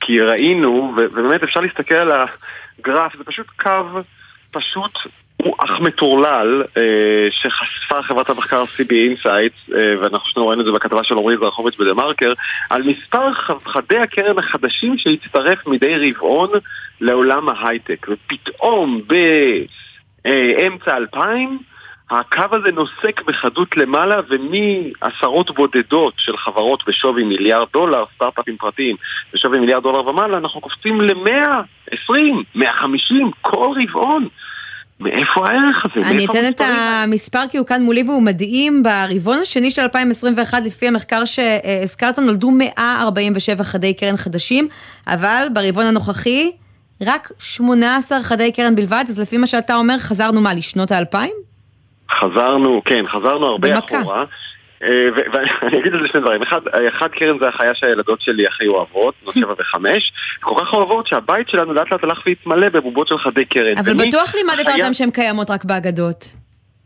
כי 0.01 0.21
ראינו, 0.21 0.95
ובאמת 0.97 1.43
אפשר 1.43 1.61
להסתכל 1.61 1.95
על 1.95 2.13
הגרף, 2.79 3.17
זה 3.19 3.25
פשוט 3.25 3.47
קו... 3.63 4.01
פשוט 4.51 4.99
הוא 5.43 5.55
אך 5.59 5.81
מטורלל 5.81 6.65
אה, 6.77 7.29
שחשפה 7.31 8.03
חברת 8.03 8.31
המחקר 8.31 8.65
CB 8.65 8.91
Insights, 8.91 9.75
אה, 9.77 9.95
ואנחנו 10.01 10.31
שנינו 10.31 10.49
ראינו 10.49 10.61
את 10.61 10.67
זה 10.67 10.73
בכתבה 10.73 11.05
של 11.05 11.19
עמרי 11.19 11.37
זרחוביץ' 11.37 11.77
בדה 11.79 11.95
מרקר, 11.95 12.33
על 12.71 12.83
מספר 12.83 13.33
חדי 13.65 13.99
הקרן 13.99 14.39
החדשים 14.39 14.99
שהצטרף 14.99 15.67
מדי 15.67 16.11
רבעון 16.11 16.51
לעולם 17.01 17.49
ההייטק. 17.49 18.07
ופתאום 18.09 19.01
באמצע 20.25 20.97
2000 20.97 21.59
הקו 22.11 22.57
הזה 22.57 22.73
נוסק 22.73 23.23
בחדות 23.27 23.77
למעלה 23.77 24.21
ומעשרות 24.29 25.55
בודדות 25.55 26.15
של 26.17 26.37
חברות 26.37 26.83
בשווי 26.87 27.25
מיליארד 27.25 27.67
דולר, 27.73 28.05
סטארט-אפים 28.15 28.57
פרטיים 28.57 28.97
בשווי 29.35 29.61
מיליארד 29.61 29.83
דולר 29.83 30.09
ומעלה, 30.09 30.39
אנחנו 30.39 30.61
קופצים 30.61 31.01
ל-120, 31.01 32.13
150 32.55 33.31
כל 33.41 33.75
רבעון. 33.83 34.29
מאיפה 35.01 35.49
הערך 35.49 35.85
הזה? 35.85 36.07
אני 36.07 36.27
אתן 36.27 36.49
את 36.49 36.61
המספר 36.61 37.43
כי 37.51 37.59
הוא 37.59 37.67
כאן 37.67 37.83
מולי 37.83 38.03
והוא 38.03 38.23
מדהים. 38.23 38.83
ברבעון 38.83 39.39
השני 39.43 39.71
של 39.71 39.83
2021, 39.83 40.63
לפי 40.67 40.89
המחקר 40.89 41.25
שהזכרת, 41.25 42.19
נולדו 42.19 42.51
147 42.51 43.65
חדי 43.65 43.95
קרן 43.95 44.17
חדשים, 44.17 44.69
אבל 45.07 45.47
ברבעון 45.53 45.87
הנוכחי, 45.87 46.53
רק 47.07 47.33
18 47.39 48.23
חדי 48.23 48.53
קרן 48.53 48.77
בלבד, 48.77 49.05
אז 49.09 49.21
לפי 49.21 49.37
מה 49.37 49.47
שאתה 49.47 49.77
אומר, 49.77 49.99
חזרנו 49.99 50.41
מה, 50.41 50.55
לשנות 50.55 50.91
האלפיים? 50.93 51.50
חזרנו, 52.11 52.83
כן, 52.85 53.05
חזרנו 53.07 53.47
הרבה 53.47 53.69
במכה. 53.69 54.01
אחורה. 54.01 54.25
אה, 54.83 55.09
ואני 55.33 55.81
אגיד 55.81 55.95
על 55.95 56.03
זה 56.03 56.09
שני 56.09 56.21
דברים. 56.21 56.43
אחד, 56.43 56.61
אחד 56.89 57.09
קרן 57.09 57.39
זה 57.39 57.49
החיה 57.49 57.75
שהילדות 57.75 58.21
שלי 58.21 58.47
הכי 58.47 58.67
אוהבות, 58.67 59.15
בנות 59.23 59.35
שבע 59.35 59.55
וחמש, 59.59 60.13
כל 60.41 60.61
כך 60.61 60.73
אוהבות 60.73 61.07
שהבית 61.07 61.49
שלנו 61.49 61.73
לאט 61.73 61.93
לאט 61.93 62.05
הלך 62.05 62.23
והתמלא 62.27 62.69
בבובות 62.69 63.09
של 63.09 63.19
חדי 63.19 63.45
קרן. 63.45 63.79
אבל 63.79 63.95
בטוח 63.95 64.35
לימדת 64.35 64.69
אותם 64.69 64.95
שהן 64.95 65.11
קיימות 65.11 65.51
רק 65.51 65.65
באגדות. 65.65 66.25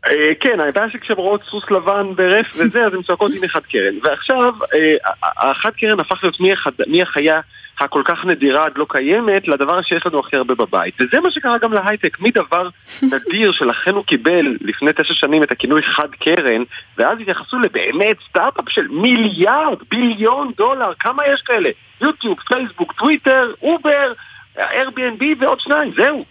אה, 0.09 0.31
כן, 0.39 0.59
הבעיה 0.59 0.89
שכשהן 0.89 1.17
רואות 1.17 1.41
סוס 1.49 1.71
לבן 1.71 2.15
ברף 2.15 2.45
וזה, 2.57 2.85
אז 2.85 2.93
הן 2.93 3.01
צועקות 3.01 3.31
עם 3.37 3.43
אחד 3.43 3.59
קרן. 3.59 3.95
ועכשיו, 4.03 4.53
אה, 4.73 4.95
האחד 5.23 5.69
קרן 5.69 5.99
הפך 5.99 6.23
להיות 6.23 6.37
מהחיה 6.87 7.39
הכל 7.79 8.01
כך 8.05 8.25
נדירה 8.25 8.65
עד 8.65 8.71
לא 8.75 8.85
קיימת, 8.89 9.47
לדבר 9.47 9.81
שיש 9.81 10.05
לנו 10.05 10.19
הכי 10.19 10.35
הרבה 10.35 10.55
בבית. 10.55 10.93
וזה 10.99 11.19
מה 11.19 11.31
שקרה 11.31 11.57
גם 11.57 11.73
להייטק, 11.73 12.19
מדבר 12.19 12.69
נדיר 13.13 13.51
שלכן 13.51 13.91
הוא 13.91 14.03
קיבל 14.03 14.57
לפני 14.61 14.91
תשע 14.93 15.13
שנים 15.13 15.43
את 15.43 15.51
הכינוי 15.51 15.81
חד 15.81 16.09
קרן, 16.19 16.63
ואז 16.97 17.19
התייחסו 17.21 17.59
לבאמת 17.59 18.17
סטארט-אפ 18.29 18.69
של 18.69 18.87
מיליארד, 18.87 19.77
billion 19.91 20.51
דולר, 20.57 20.93
כמה 20.99 21.23
יש 21.33 21.41
כאלה? 21.41 21.69
יוטיוב, 22.01 22.39
פייסבוק, 22.47 22.93
טוויטר, 22.93 23.53
אובר, 23.61 24.13
Airbnb 24.57 25.23
ועוד 25.39 25.59
שניים, 25.59 25.91
זהו. 25.97 26.25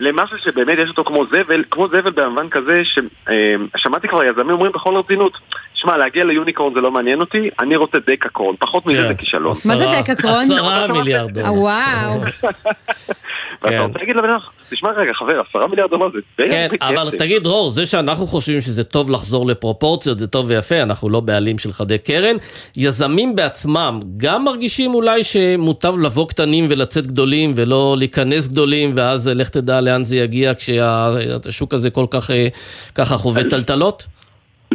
למשהו 0.00 0.38
שבאמת 0.38 0.78
יש 0.78 0.88
אותו 0.88 1.04
כמו 1.04 1.24
זבל, 1.26 1.64
כמו 1.70 1.88
זבל 1.88 2.10
במובן 2.10 2.48
כזה 2.48 2.82
ששמעתי 2.84 4.08
כבר 4.08 4.24
יזמים 4.24 4.50
אומרים 4.50 4.72
בכל 4.72 4.96
רצינות, 4.96 5.38
שמע, 5.80 5.96
להגיע 5.96 6.24
ל 6.24 6.30
unicorn 6.30 6.74
זה 6.74 6.80
לא 6.80 6.90
מעניין 6.90 7.20
אותי, 7.20 7.50
אני 7.60 7.76
רוצה 7.76 7.98
decacorn, 8.06 8.56
פחות 8.58 8.86
מזה 8.86 9.02
כן. 9.02 9.08
זה 9.08 9.14
כישלון. 9.14 9.54
מה 9.64 9.78
זה 9.78 9.84
decacorn? 10.00 10.34
עשרה 10.44 10.86
מיליארד 10.86 11.30
דולר. 11.30 11.52
וואו. 11.52 12.20
ואתה 13.62 13.76
כן. 13.76 13.78
רוצה 13.78 13.98
להגיד 13.98 14.16
לבן 14.16 14.30
אדם, 14.30 14.38
תשמע 14.70 14.90
רגע 14.90 15.12
חבר, 15.12 15.40
עשרה 15.50 15.66
מיליארד 15.66 15.90
דולר 15.90 16.08
זה 16.12 16.18
די 16.38 16.48
כן, 16.48 16.68
אבל. 16.80 17.10
תגיד 17.18 17.42
דרור, 17.42 17.70
זה 17.70 17.86
שאנחנו 17.86 18.26
חושבים 18.26 18.60
שזה 18.60 18.84
טוב 18.84 19.10
לחזור 19.10 19.46
לפרופורציות, 19.46 20.18
זה 20.18 20.26
טוב 20.26 20.46
ויפה, 20.48 20.82
אנחנו 20.82 21.08
לא 21.08 21.20
בעלים 21.20 21.58
של 21.58 21.72
חדי 21.72 21.98
קרן. 21.98 22.36
יזמים 22.76 23.34
בעצמם 23.34 24.00
גם 24.16 24.44
מרגישים 24.44 24.94
אולי 24.94 25.24
שמוטב 25.24 25.98
לבוא 25.98 26.28
קטנים 26.28 26.66
ולצאת 26.70 27.06
גדולים 27.06 27.52
ולא 27.56 27.94
להיכנס 27.98 28.48
גדולים, 28.48 28.92
ואז 28.94 29.28
לך 29.28 29.48
תדע 29.48 29.80
לאן 29.80 30.04
זה 30.04 30.16
יגיע 30.16 30.52
כשהשוק 30.54 31.74
הזה 31.74 31.90
כל 31.90 32.06
כך 32.10 32.30
אה, 32.30 32.48
ככה 32.94 33.16
חווה 33.16 33.42
טלטלות? 33.50 34.06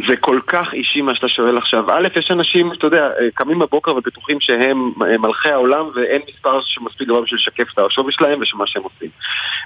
זה 0.08 0.16
כל 0.16 0.40
כך 0.46 0.72
אישי 0.72 1.02
מה 1.02 1.14
שאתה 1.14 1.28
שואל 1.28 1.58
עכשיו. 1.58 1.90
א', 1.90 2.08
יש 2.16 2.30
אנשים, 2.30 2.72
אתה 2.72 2.86
יודע, 2.86 3.02
אה, 3.20 3.28
קמים 3.34 3.58
בבוקר 3.58 3.96
ובטוחים 3.96 4.40
שהם 4.40 4.92
אה, 5.02 5.18
מלכי 5.18 5.48
העולם 5.48 5.84
ואין 5.94 6.22
מספר 6.28 6.60
שמספיק 6.62 7.08
גבוה 7.08 7.22
בשביל 7.22 7.40
לשקף 7.40 7.72
את 7.72 7.78
השווי 7.78 8.12
שלהם 8.12 8.38
ושל 8.40 8.56
מה 8.56 8.66
שהם 8.66 8.82
עושים. 8.82 9.08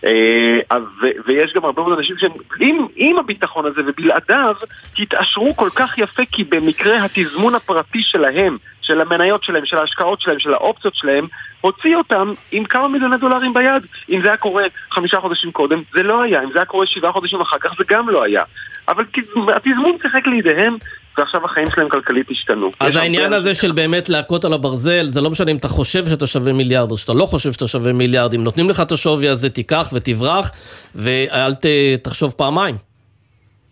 אה, 0.05 0.79
ויש 1.27 1.53
גם 1.53 1.65
הרבה 1.65 1.83
מאוד 1.83 1.99
אנשים 1.99 2.17
שהם, 2.19 2.33
עם, 2.61 2.87
עם 2.97 3.19
הביטחון 3.19 3.67
הזה 3.67 3.81
ובלעדיו, 3.87 4.55
התעשרו 4.99 5.57
כל 5.57 5.71
כך 5.75 5.99
יפה 5.99 6.23
כי 6.33 6.45
במקרה 6.45 7.05
התזמון 7.05 7.55
הפרטי 7.55 8.03
שלהם, 8.03 8.57
של 8.89 9.01
המניות 9.01 9.45
שלהם, 9.45 9.67
של 9.67 9.77
ההשקעות 9.77 10.21
שלהם, 10.21 10.39
של 10.39 10.53
האופציות 10.55 10.95
שלהם, 10.95 11.27
הוציא 11.61 11.97
אותם 11.97 12.33
עם 12.53 12.65
כמה 12.65 12.89
מיליוני 12.89 13.17
דולרים 13.17 13.55
ביד. 13.55 13.83
אם 14.11 14.21
זה 14.23 14.29
היה 14.29 14.37
קורה 14.37 14.63
חמישה 14.91 15.17
חודשים 15.21 15.53
קודם, 15.53 15.83
זה 15.95 16.03
לא 16.03 16.23
היה. 16.23 16.43
אם 16.43 16.53
זה 16.53 16.59
היה 16.59 16.65
קורה 16.67 16.87
שבעה 16.87 17.13
חודשים 17.13 17.41
אחר 17.41 17.57
כך, 17.61 17.71
זה 17.79 17.85
גם 17.89 18.09
לא 18.09 18.23
היה. 18.23 18.43
אבל 18.89 19.05
תז- 19.05 19.51
התזמון 19.57 19.97
שיחק 20.03 20.27
לידיהם, 20.27 20.77
ועכשיו 21.19 21.45
החיים 21.45 21.67
שלהם 21.75 21.89
כלכלית 21.89 22.31
השתנו. 22.31 22.71
אז 22.81 22.97
העניין 22.97 23.33
הזה 23.33 23.55
של 23.55 23.73
באמת 23.73 24.09
להכות 24.09 24.45
על 24.45 24.53
הברזל, 24.53 25.07
זה 25.11 25.21
לא 25.21 25.31
משנה 25.31 25.51
אם 25.51 25.57
אתה 25.57 25.69
חושב 25.69 26.07
שאתה 26.09 26.27
שווה 26.27 26.53
מיליארד 26.53 26.91
או 26.91 26.97
שאתה 26.97 27.13
לא 27.13 27.27
חושב 27.27 27.53
שאתה 27.53 27.69
שווה 27.69 27.93
מיליארד, 27.93 28.35
אם 28.35 28.45
נותנים 28.45 28.71
לך 28.71 28.81
את 28.81 28.93
השווי 28.93 29.29
הזה, 29.29 29.51
תיקח 29.51 29.91
ותברח, 29.93 30.51
ואל 30.95 31.55
ת- 31.55 31.67
תחשוב 32.03 32.33
פעמיים. 32.37 32.88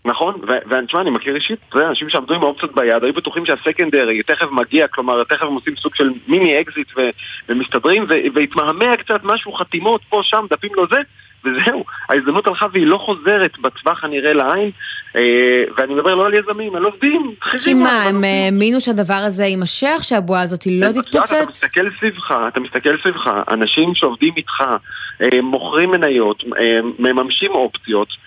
נכון, 0.06 0.40
ותשמע, 0.70 1.00
אני 1.00 1.10
מכיר 1.10 1.34
אישית, 1.34 1.58
אתה 1.68 1.76
יודע, 1.76 1.88
אנשים 1.88 2.08
שעמדו 2.08 2.34
עם 2.34 2.42
האופציות 2.42 2.74
ביד, 2.74 3.04
היו 3.04 3.12
בטוחים 3.12 3.46
שה 3.46 3.65
secondary 3.65 4.22
תכף 4.22 4.46
מגיע, 4.50 4.88
כלומר, 4.88 5.24
תכף 5.24 5.42
הם 5.42 5.54
עושים 5.54 5.76
סוג 5.76 5.94
של 5.94 6.10
מיני 6.28 6.60
אקזיט 6.60 6.88
ומסתדרים, 7.48 8.04
והתמהמה 8.34 8.96
קצת 8.96 9.20
משהו, 9.24 9.52
חתימות, 9.52 10.00
פה, 10.08 10.20
שם, 10.24 10.46
דפים 10.50 10.70
לא 10.74 10.86
זה, 10.90 10.96
וזהו. 11.44 11.84
ההזדמנות 12.08 12.46
הלכה 12.46 12.66
והיא 12.72 12.86
לא 12.86 12.98
חוזרת 12.98 13.58
בטווח 13.58 14.04
הנראה 14.04 14.32
לעין, 14.32 14.70
אה, 15.16 15.64
ואני 15.76 15.94
מדבר 15.94 16.14
לא 16.14 16.26
על 16.26 16.34
יזמים, 16.34 16.76
על 16.76 16.84
עובדים, 16.84 17.34
כי 17.64 17.74
מה, 17.74 18.02
הם 18.02 18.24
האמינו 18.24 18.80
שהדבר 18.80 19.14
הזה 19.14 19.44
יימשך, 19.44 19.98
שהבועה 20.02 20.42
הזאת 20.42 20.66
לא 20.66 20.90
אתה 20.90 21.02
תתפוצץ? 21.02 21.48
מסתכל 21.48 21.90
סביבך, 21.98 22.34
אתה 22.48 22.60
מסתכל 22.60 22.96
סביבך, 23.02 23.30
אנשים 23.50 23.94
שעובדים 23.94 24.34
איתך, 24.36 24.64
אה, 25.22 25.40
מוכרים 25.42 25.90
מניות, 25.90 26.44
אה, 26.58 26.78
מממשים 26.98 27.50
אופציות, 27.50 28.08
אה, 28.08 28.25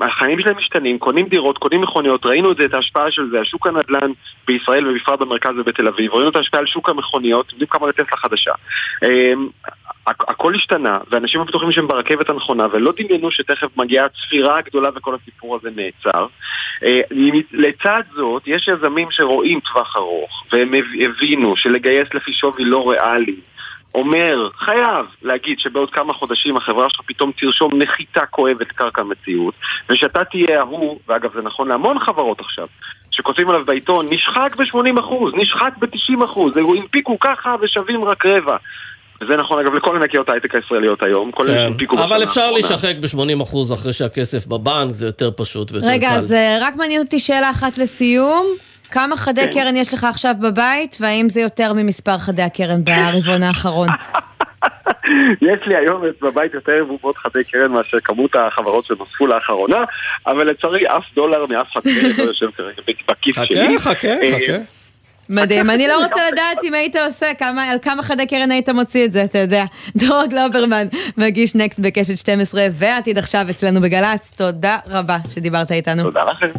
החיים 0.00 0.40
שלהם 0.40 0.56
משתנים, 0.56 0.98
קונים 0.98 1.26
דירות, 1.26 1.58
קונים 1.58 1.80
מכוניות, 1.80 2.26
ראינו 2.26 2.52
את 2.52 2.56
זה, 2.56 2.64
את 2.64 2.74
ההשפעה 2.74 3.10
של 3.10 3.30
זה, 3.30 3.38
על 3.38 3.44
שוק 3.44 3.66
הנדל"ן 3.66 4.10
בישראל 4.46 4.86
ובפרט 4.88 5.18
במרכז 5.18 5.52
ובתל 5.58 5.88
אביב, 5.88 6.14
ראינו 6.14 6.28
את 6.28 6.36
ההשפעה 6.36 6.60
על 6.60 6.66
שוק 6.66 6.88
המכוניות, 6.88 7.52
יודעים 7.52 7.68
כמה 7.68 7.88
לטסלה 7.88 8.16
חדשה. 8.16 8.52
הכ- 10.06 10.24
הכל 10.28 10.54
השתנה, 10.54 10.98
ואנשים 11.10 11.40
היו 11.40 11.46
בטוחים 11.46 11.72
שהם 11.72 11.86
ברכבת 11.88 12.30
הנכונה, 12.30 12.66
ולא 12.72 12.92
דמיינו 12.96 13.30
שתכף 13.30 13.76
מגיעה 13.76 14.06
הצפירה 14.06 14.58
הגדולה 14.58 14.88
וכל 14.94 15.14
הסיפור 15.22 15.56
הזה 15.56 15.68
נעצר. 15.76 16.26
אה, 16.84 17.00
לצד 17.52 18.02
זאת, 18.14 18.42
יש 18.46 18.68
יזמים 18.68 19.08
שרואים 19.10 19.60
טווח 19.60 19.96
ארוך, 19.96 20.44
והם 20.52 20.74
הב- 20.74 20.84
הבינו 21.04 21.56
שלגייס 21.56 22.08
לפי 22.14 22.32
שווי 22.32 22.64
לא 22.64 22.90
ריאלי. 22.90 23.36
אומר, 23.96 24.48
חייב 24.58 25.06
להגיד 25.22 25.58
שבעוד 25.58 25.90
כמה 25.90 26.12
חודשים 26.12 26.56
החברה 26.56 26.86
שלך 26.90 27.00
פתאום 27.06 27.32
תרשום 27.40 27.72
נחיתה 27.78 28.26
כואבת 28.26 28.72
קרקע 28.72 29.02
מציאות, 29.02 29.54
ושאתה 29.90 30.24
תהיה 30.24 30.60
ההוא, 30.60 30.98
ואגב 31.08 31.30
זה 31.34 31.42
נכון 31.42 31.68
להמון 31.68 31.98
חברות 31.98 32.40
עכשיו, 32.40 32.66
שכותבים 33.10 33.48
עליו 33.48 33.64
בעיתון, 33.64 34.06
נשחק 34.10 34.56
ב-80%, 34.58 35.36
נשחק 35.36 35.70
ב-90%, 35.78 36.40
הם 36.56 36.66
הנפיקו 36.76 37.18
ככה 37.20 37.54
ושווים 37.62 38.04
רק 38.04 38.26
רבע. 38.26 38.56
וזה 39.20 39.36
נכון 39.36 39.58
אגב 39.58 39.74
לכל 39.74 39.96
ענקיות 39.96 40.28
ההייטק 40.28 40.54
הישראליות 40.54 41.02
היום, 41.02 41.32
כל 41.32 41.48
אלה 41.48 41.54
כן. 41.54 41.62
שהנפיקו 41.62 42.04
אבל 42.04 42.22
אפשר. 42.22 42.50
להישחק 42.50 42.94
ב-80% 43.00 43.74
אחרי 43.74 43.92
שהכסף 43.92 44.46
בבנק, 44.46 44.92
זה 44.92 45.06
יותר 45.06 45.30
פשוט 45.36 45.72
ויותר 45.72 45.86
קל. 45.86 45.92
רגע, 45.92 46.10
אז 46.10 46.32
אה, 46.32 46.58
רק 46.60 46.76
מעניין 46.76 47.02
אותי 47.02 47.18
שאלה 47.18 47.50
אחת 47.50 47.78
לסיום. 47.78 48.46
כמה 48.90 49.16
חדי 49.16 49.40
כן. 49.40 49.52
קרן 49.52 49.76
יש 49.76 49.94
לך 49.94 50.04
עכשיו 50.04 50.34
בבית, 50.40 50.96
והאם 51.00 51.28
זה 51.28 51.40
יותר 51.40 51.72
ממספר 51.72 52.18
חדי 52.18 52.42
הקרן 52.42 52.84
ברבעון 52.84 53.42
האחרון? 53.42 53.88
יש 55.50 55.66
לי 55.66 55.76
היום 55.76 56.02
בבית 56.22 56.54
יותר 56.54 56.84
בובות 56.84 57.16
חדי 57.16 57.44
קרן 57.44 57.72
מאשר 57.72 58.00
כמות 58.04 58.36
החברות 58.36 58.84
שנוספו 58.84 59.26
לאחרונה, 59.26 59.84
אבל 60.26 60.50
לצערי 60.50 60.86
אף 60.86 61.04
דולר 61.14 61.46
מאף 61.46 61.66
חד 61.72 61.80
קרן 61.80 62.10
לא 62.18 62.24
יושב 62.30 62.46
כרגע 62.56 62.82
בכיס 63.08 63.36
שלי. 63.44 63.78
חכה, 63.78 63.94
חכה, 63.94 64.08
אה, 64.08 64.38
חכה. 64.46 64.76
מדהים, 65.28 65.70
אני 65.70 65.88
לא 65.88 66.04
רוצה 66.04 66.20
לדעת 66.32 66.64
אם 66.64 66.74
היית 66.74 66.96
עושה, 66.96 67.34
כמה, 67.34 67.70
על 67.70 67.78
כמה 67.82 68.02
חדי 68.02 68.26
קרן 68.26 68.50
היית 68.50 68.68
מוציא 68.68 69.04
את 69.04 69.12
זה, 69.12 69.24
אתה 69.24 69.38
יודע. 69.38 69.64
דרור 69.96 70.26
גלוברמן, 70.26 70.86
מגיש 71.16 71.54
נקסט 71.54 71.78
בקשת 71.78 72.18
12, 72.18 72.66
ועתיד 72.72 73.18
עכשיו 73.18 73.46
אצלנו 73.50 73.80
בגל"צ. 73.80 74.32
תודה 74.36 74.78
רבה 74.88 75.16
שדיברת 75.34 75.72
איתנו. 75.72 76.02
תודה 76.02 76.24
לכם. 76.24 76.50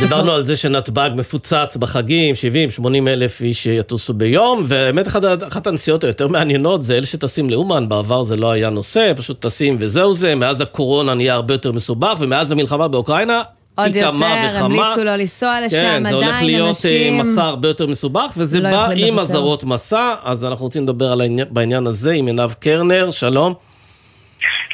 דיברנו 0.00 0.32
על 0.32 0.44
זה 0.44 0.56
שנתב"ג 0.56 1.10
מפוצץ 1.16 1.76
בחגים, 1.76 2.34
70-80 2.80 3.08
אלף 3.08 3.40
איש 3.40 3.66
יטוסו 3.66 4.14
ביום, 4.14 4.62
ובאמת 4.64 5.06
אחת, 5.06 5.22
אחת 5.48 5.66
הנסיעות 5.66 6.04
היותר 6.04 6.28
מעניינות 6.28 6.82
זה 6.82 6.96
אלה 6.96 7.06
שטסים 7.06 7.50
לאומן, 7.50 7.88
בעבר 7.88 8.22
זה 8.22 8.36
לא 8.36 8.50
היה 8.50 8.70
נושא, 8.70 9.12
פשוט 9.16 9.42
טסים 9.42 9.76
וזהו 9.80 10.14
זה, 10.14 10.34
מאז 10.34 10.60
הקורונה 10.60 11.14
נהיה 11.14 11.34
הרבה 11.34 11.54
יותר 11.54 11.72
מסובך, 11.72 12.16
ומאז 12.20 12.52
המלחמה 12.52 12.88
באוקראינה, 12.88 13.42
עוד 13.74 13.96
יותר. 13.96 14.08
המליצו 14.54 15.04
לא 15.04 15.16
לנסוע 15.16 15.60
לשם, 15.66 15.76
כן, 15.76 16.02
זה 16.08 16.14
הולך 16.14 16.28
עדיין 16.28 16.46
להיות 16.46 16.64
אה, 16.64 16.70
אנשים... 16.70 17.18
מסע 17.18 17.44
הרבה 17.44 17.68
יותר 17.68 17.86
מסובך, 17.86 18.32
וזה 18.36 18.60
לא 18.60 18.70
בא 18.70 18.88
עם. 18.96 19.18
אזהרות 19.18 19.64
מסע, 19.64 20.14
אז 20.24 20.44
אנחנו 20.44 20.64
רוצים 20.64 20.82
לדבר 20.82 21.12
על 21.12 21.20
העניין, 21.20 21.46
בעניין 21.50 21.86
הזה 21.86 22.12
עם 22.12 22.26
עינב 22.26 22.52
קרנר, 22.52 23.10
שלום. 23.10 23.54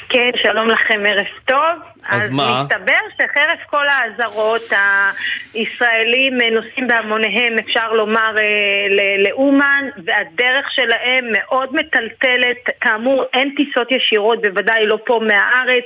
כן, 0.08 0.30
שלום 0.42 0.70
לכם, 0.70 1.00
ערב 1.06 1.26
טוב. 1.46 1.91
אז 2.08 2.30
מה? 2.30 2.62
מסתבר 2.62 2.98
שחרף 3.16 3.58
כל 3.66 3.86
האזהרות, 3.88 4.72
הישראלים 5.54 6.40
אה, 6.40 6.50
נוסעים 6.50 6.88
בהמוניהם, 6.88 7.56
אפשר 7.58 7.92
לומר, 7.92 8.34
אה, 8.38 8.42
ל- 8.90 9.28
לאומן, 9.28 9.88
והדרך 10.04 10.70
שלהם 10.70 11.24
מאוד 11.32 11.74
מטלטלת. 11.74 12.56
כאמור, 12.80 13.24
אין 13.34 13.54
טיסות 13.56 13.92
ישירות, 13.92 14.42
בוודאי 14.42 14.86
לא 14.86 14.98
פה 15.06 15.20
מהארץ, 15.26 15.84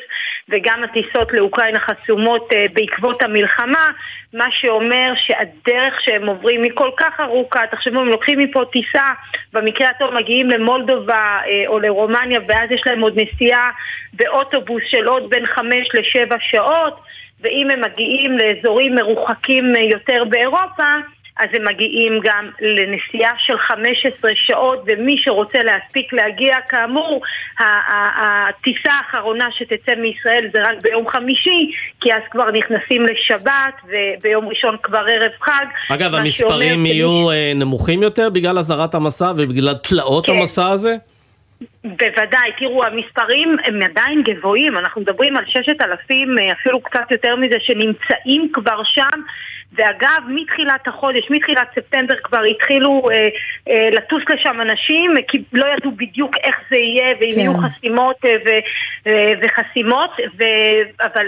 וגם 0.48 0.84
הטיסות 0.84 1.32
לאוקראינה 1.32 1.80
חסומות 1.80 2.48
אה, 2.54 2.64
בעקבות 2.72 3.22
המלחמה, 3.22 3.90
מה 4.34 4.46
שאומר 4.50 5.12
שהדרך 5.16 6.00
שהם 6.00 6.26
עוברים 6.26 6.62
היא 6.62 6.72
כל 6.74 6.90
כך 6.96 7.20
ארוכה. 7.20 7.60
תחשבו, 7.70 8.00
הם 8.00 8.08
לוקחים 8.08 8.38
מפה 8.38 8.64
טיסה, 8.72 9.12
במקרה 9.52 9.88
הטוב 9.88 10.14
מגיעים 10.14 10.50
למולדובה 10.50 11.38
או 11.66 11.78
לרומניה, 11.78 12.40
ואז 12.48 12.70
יש 12.70 12.82
להם 12.86 13.00
עוד 13.00 13.18
נסיעה 13.20 13.70
באוטובוס 14.12 14.82
של 14.86 15.06
עוד 15.06 15.30
בין 15.30 15.46
חמש 15.46 15.88
לשבע 16.06 16.36
שעות, 16.40 17.00
ואם 17.40 17.70
הם 17.70 17.80
מגיעים 17.80 18.38
לאזורים 18.38 18.94
מרוחקים 18.94 19.74
יותר 19.90 20.24
באירופה, 20.28 20.84
אז 21.38 21.48
הם 21.52 21.64
מגיעים 21.64 22.20
גם 22.24 22.50
לנסיעה 22.60 23.32
של 23.38 23.58
15 23.58 24.30
שעות, 24.34 24.82
ומי 24.86 25.16
שרוצה 25.18 25.58
להספיק 25.62 26.12
להגיע, 26.12 26.54
כאמור, 26.68 27.22
הטיסה 27.58 28.92
האחרונה 28.92 29.48
שתצא 29.58 29.94
מישראל 29.94 30.48
זה 30.52 30.62
רק 30.62 30.82
ביום 30.82 31.08
חמישי, 31.08 31.70
כי 32.00 32.14
אז 32.14 32.20
כבר 32.30 32.50
נכנסים 32.50 33.06
לשבת, 33.06 33.74
וביום 33.84 34.48
ראשון 34.48 34.76
כבר 34.82 35.04
ערב 35.10 35.32
חג. 35.40 35.66
אגב, 35.90 36.14
המספרים 36.14 36.86
יהיו 36.86 37.30
אה, 37.30 37.52
נמוכים 37.54 38.02
יותר 38.02 38.30
בגלל 38.30 38.58
אזהרת 38.58 38.94
המסע 38.94 39.32
ובגלל 39.36 39.74
תלאות 39.74 40.26
כן. 40.26 40.32
המסע 40.32 40.68
הזה? 40.68 40.96
בוודאי, 41.84 42.52
תראו, 42.58 42.84
המספרים 42.84 43.56
הם 43.64 43.82
עדיין 43.82 44.22
גבוהים, 44.22 44.76
אנחנו 44.76 45.00
מדברים 45.00 45.36
על 45.36 45.44
ששת 45.46 45.80
אלפים, 45.80 46.38
אה, 46.38 46.52
אפילו 46.52 46.80
קצת 46.80 47.10
יותר 47.10 47.36
מזה, 47.36 47.56
שנמצאים 47.60 48.50
כבר 48.52 48.82
שם, 48.84 49.20
ואגב, 49.72 50.22
מתחילת 50.28 50.88
החודש, 50.88 51.30
מתחילת 51.30 51.68
ספטמבר 51.74 52.14
כבר 52.22 52.42
התחילו 52.42 53.08
אה, 53.12 53.28
אה, 53.68 53.90
לטוס 53.92 54.22
לשם 54.28 54.60
אנשים, 54.60 55.14
כי 55.28 55.42
לא 55.52 55.66
ידעו 55.76 55.90
בדיוק 55.90 56.36
איך 56.44 56.56
זה 56.70 56.76
יהיה, 56.76 57.14
ואם 57.20 57.30
כן. 57.32 57.38
יהיו 57.38 57.52
חסימות 57.54 58.16
אה, 58.24 58.36
ו, 58.46 58.48
אה, 59.06 59.32
וחסימות, 59.42 60.10
ו, 60.38 60.44
אבל 61.00 61.26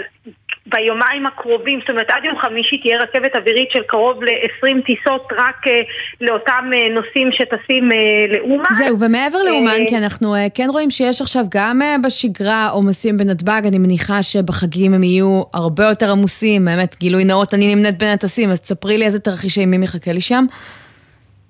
ביומיים 0.69 1.25
הקרובים, 1.25 1.79
זאת 1.79 1.89
אומרת 1.89 2.09
עד 2.09 2.25
יום 2.25 2.37
חמישי 2.37 2.77
תהיה 2.77 2.97
רכבת 2.97 3.35
אווירית 3.35 3.71
של 3.71 3.83
קרוב 3.83 4.23
ל-20 4.23 4.85
טיסות 4.85 5.27
רק 5.37 5.67
אה, 5.67 5.81
לאותם 6.21 6.69
אה, 6.73 6.93
נוסעים 6.95 7.31
שטסים 7.31 7.91
אה, 7.91 8.37
לאומן. 8.37 8.73
זהו, 8.77 8.99
ומעבר 8.99 9.43
לאומן, 9.43 9.85
כי 9.87 9.97
אנחנו 9.97 10.35
כן 10.55 10.67
רואים 10.69 10.89
שיש 10.89 11.21
עכשיו 11.21 11.43
גם 11.49 11.81
בשגרה 12.03 12.67
עומסים 12.67 13.17
בנתב"ג, 13.17 13.61
אני 13.67 13.77
מניחה 13.77 14.23
שבחגים 14.23 14.93
הם 14.93 15.03
יהיו 15.03 15.41
הרבה 15.53 15.83
יותר 15.83 16.11
עמוסים, 16.11 16.65
באמת, 16.65 16.95
גילוי 16.99 17.25
נאות, 17.25 17.53
אני 17.53 17.75
נמנית 17.75 17.97
בין 17.97 18.09
הטסים, 18.09 18.49
אז 18.49 18.61
תספרי 18.61 18.97
לי 18.97 19.05
איזה 19.05 19.19
תרחישי 19.19 19.65
מי 19.65 19.77
מחכה 19.77 20.11
לי 20.11 20.21
שם. 20.21 20.43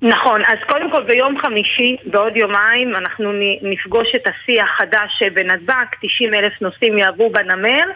נכון, 0.01 0.41
אז 0.47 0.57
קודם 0.67 0.91
כל 0.91 1.03
ביום 1.03 1.39
חמישי, 1.39 1.95
בעוד 2.05 2.37
יומיים, 2.37 2.95
אנחנו 2.95 3.31
נפגוש 3.61 4.07
את 4.15 4.23
השיא 4.27 4.61
החדש 4.63 5.23
בנתב"ג, 5.33 5.85
90 6.01 6.33
אלף 6.33 6.53
נוסעים 6.61 6.97
יעברו 6.97 7.29
בנמל, 7.29 7.89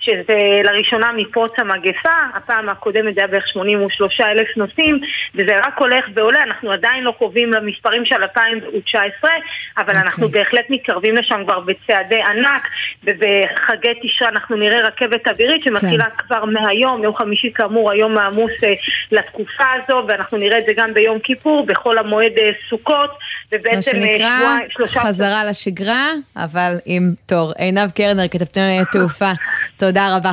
שזה 0.00 0.38
לראשונה 0.64 1.12
מפרוץ 1.12 1.52
המגפה, 1.58 2.16
הפעם 2.34 2.68
הקודמת 2.68 3.14
זה 3.14 3.20
היה 3.20 3.26
בערך 3.26 3.48
83 3.48 4.20
אלף 4.20 4.48
נוסעים, 4.56 5.00
וזה 5.34 5.56
רק 5.66 5.78
הולך 5.78 6.04
ועולה, 6.14 6.42
אנחנו 6.42 6.72
עדיין 6.72 7.04
לא 7.04 7.12
קרובים 7.18 7.52
למספרים 7.52 8.04
של 8.04 8.22
2019, 8.22 9.30
אבל 9.78 9.94
okay. 9.94 9.96
אנחנו 9.96 10.28
בהחלט 10.28 10.64
מתקרבים 10.70 11.16
לשם 11.16 11.42
כבר 11.44 11.60
בצעדי 11.60 12.22
ענק, 12.22 12.68
ובחגי 13.04 13.94
תשרה 14.02 14.28
אנחנו 14.28 14.56
נראה 14.56 14.80
רכבת 14.80 15.28
אווירית 15.28 15.64
שמתחילה 15.64 16.04
okay. 16.04 16.22
כבר 16.22 16.44
מהיום, 16.44 17.02
יום 17.04 17.16
חמישי 17.16 17.52
כאמור 17.54 17.90
היום 17.90 18.18
העמוס 18.18 18.64
אה, 18.64 18.72
לתקופה 19.12 19.64
הזו, 19.74 20.02
ואנחנו 20.08 20.38
נראה 20.38 20.58
את 20.58 20.64
זה 20.66 20.72
גם 20.76 20.94
ביום 20.94 21.18
כיפור. 21.18 21.66
בחול 21.66 21.98
המועד 21.98 22.32
אה, 22.38 22.50
סוכות, 22.68 23.10
ובעצם 23.52 23.76
מה 23.76 23.82
שנקרא, 23.82 24.38
שבועיים, 24.38 24.68
שלושה... 24.70 25.00
חזרה 25.00 25.44
לשגרה, 25.44 26.08
אבל 26.36 26.74
עם 26.84 27.02
תור. 27.26 27.52
עינב 27.58 27.90
קרנר, 27.90 28.28
כתבתנו 28.28 28.62
תעופה, 28.92 29.30
תודה 29.76 29.89
רבה. 29.96 30.32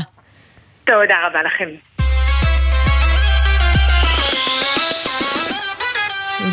תודה 0.85 1.15
רבה 1.25 1.39
לכם. 1.43 1.87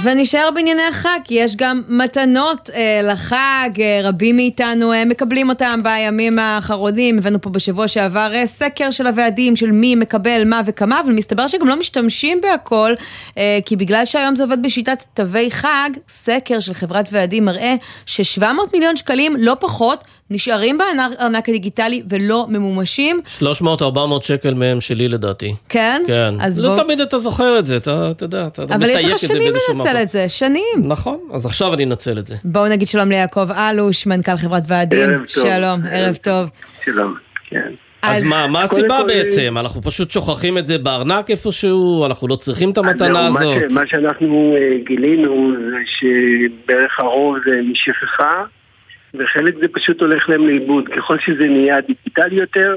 ונשאר 0.02 0.48
בענייני 0.54 0.82
החג, 0.82 1.18
כי 1.24 1.34
יש 1.34 1.56
גם 1.56 1.82
מתנות 1.88 2.70
אה, 2.74 3.00
לחג, 3.02 3.70
אה, 3.80 4.00
רבים 4.02 4.36
מאיתנו 4.36 4.92
אה, 4.92 5.04
מקבלים 5.04 5.48
אותם 5.48 5.80
בימים 5.82 6.38
האחרונים, 6.38 7.18
הבאנו 7.18 7.40
פה 7.40 7.50
בשבוע 7.50 7.88
שעבר 7.88 8.30
אה, 8.34 8.46
סקר 8.46 8.90
של 8.90 9.06
הוועדים 9.06 9.56
של 9.56 9.70
מי 9.70 9.94
מקבל 9.94 10.42
מה 10.46 10.60
וכמה, 10.66 11.00
אבל 11.00 11.12
מסתבר 11.12 11.46
שגם 11.46 11.68
לא 11.68 11.76
משתמשים 11.76 12.40
בהכל, 12.40 12.92
אה, 13.38 13.58
כי 13.64 13.76
בגלל 13.76 14.04
שהיום 14.04 14.36
זה 14.36 14.42
עובד 14.42 14.62
בשיטת 14.62 15.04
תווי 15.14 15.50
חג, 15.50 15.90
סקר 16.08 16.60
של 16.60 16.74
חברת 16.74 17.08
ועדים 17.12 17.44
מראה 17.44 17.74
ש-700 18.06 18.44
מיליון 18.72 18.96
שקלים, 18.96 19.36
לא 19.38 19.56
פחות, 19.60 20.04
נשארים 20.30 20.78
בארנק 20.78 21.48
הדיגיטלי 21.48 22.02
ולא 22.08 22.46
ממומשים. 22.48 23.20
300-400 23.40 23.42
שקל 24.20 24.54
מהם 24.54 24.80
שלי 24.80 25.08
לדעתי. 25.08 25.54
כן? 25.68 26.02
כן. 26.06 26.34
אז 26.40 26.60
לא 26.60 26.68
בוא- 26.74 26.82
תמיד 26.84 27.00
אתה 27.00 27.18
זוכר 27.18 27.58
את 27.58 27.66
זה, 27.66 27.76
אתה 27.76 28.08
אתה 28.10 28.24
יודע, 28.24 28.46
אתה 28.46 28.62
אבל 28.62 28.90
יש 28.90 28.96
מתייק 28.96 29.06
לך 29.06 29.14
את 29.14 29.20
זה 29.20 29.26
שנים 29.26 29.52
באיזשהו 29.52 29.74
לנצל 29.74 29.88
מקום. 29.90 30.02
את 30.02 30.08
זה, 30.08 30.28
שנים. 30.28 30.62
נכון, 30.84 31.18
אז 31.32 31.46
עכשיו 31.46 31.74
אני 31.74 31.84
אנצל 31.84 32.18
את 32.18 32.26
זה. 32.26 32.34
בואו 32.44 32.68
נגיד 32.68 32.88
שלום 32.88 33.08
ליעקב 33.08 33.50
אלוש, 33.50 34.06
מנכ"ל 34.06 34.36
חברת 34.36 34.62
ועדים. 34.68 34.98
ערב 35.10 35.18
טוב. 35.34 35.44
שלום, 35.44 35.80
ערב 35.90 36.16
טוב. 36.16 36.50
שלום, 36.84 37.14
כן. 37.48 37.72
אז 38.02 38.22
מה, 38.22 38.46
מה 38.46 38.68
קודם 38.68 38.80
הסיבה 38.80 38.98
כל- 39.00 39.06
בעצם? 39.06 39.54
אנחנו 39.58 39.82
פשוט 39.82 40.10
שוכחים 40.10 40.58
את 40.58 40.66
זה 40.66 40.78
בארנק 40.78 41.30
איפשהו, 41.30 42.06
אנחנו 42.06 42.28
לא 42.28 42.36
צריכים 42.36 42.70
את 42.70 42.78
המתנה 42.78 43.08
לא, 43.08 43.14
מה 43.32 43.40
הזאת. 43.40 43.56
ש- 43.70 43.72
מה 43.72 43.80
שאנחנו 43.86 44.54
אה, 44.56 44.76
גילינו 44.88 45.52
זה 45.70 45.76
שבערך 45.86 47.00
הרוב 47.00 47.36
זה 47.46 47.60
משכחה, 47.72 48.42
וחלק 49.14 49.54
זה 49.60 49.68
פשוט 49.68 50.00
הולך 50.00 50.28
להם 50.28 50.46
לאיבוד. 50.46 50.88
ככל 50.88 51.18
שזה 51.18 51.46
נהיה 51.46 51.80
דיגיטלי 51.80 52.36
יותר, 52.36 52.76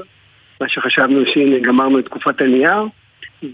מה 0.60 0.68
שחשבנו 0.68 1.20
שהנה 1.34 1.58
גמרנו 1.58 1.98
את 1.98 2.04
תקופת 2.04 2.40
הנייר, 2.40 2.82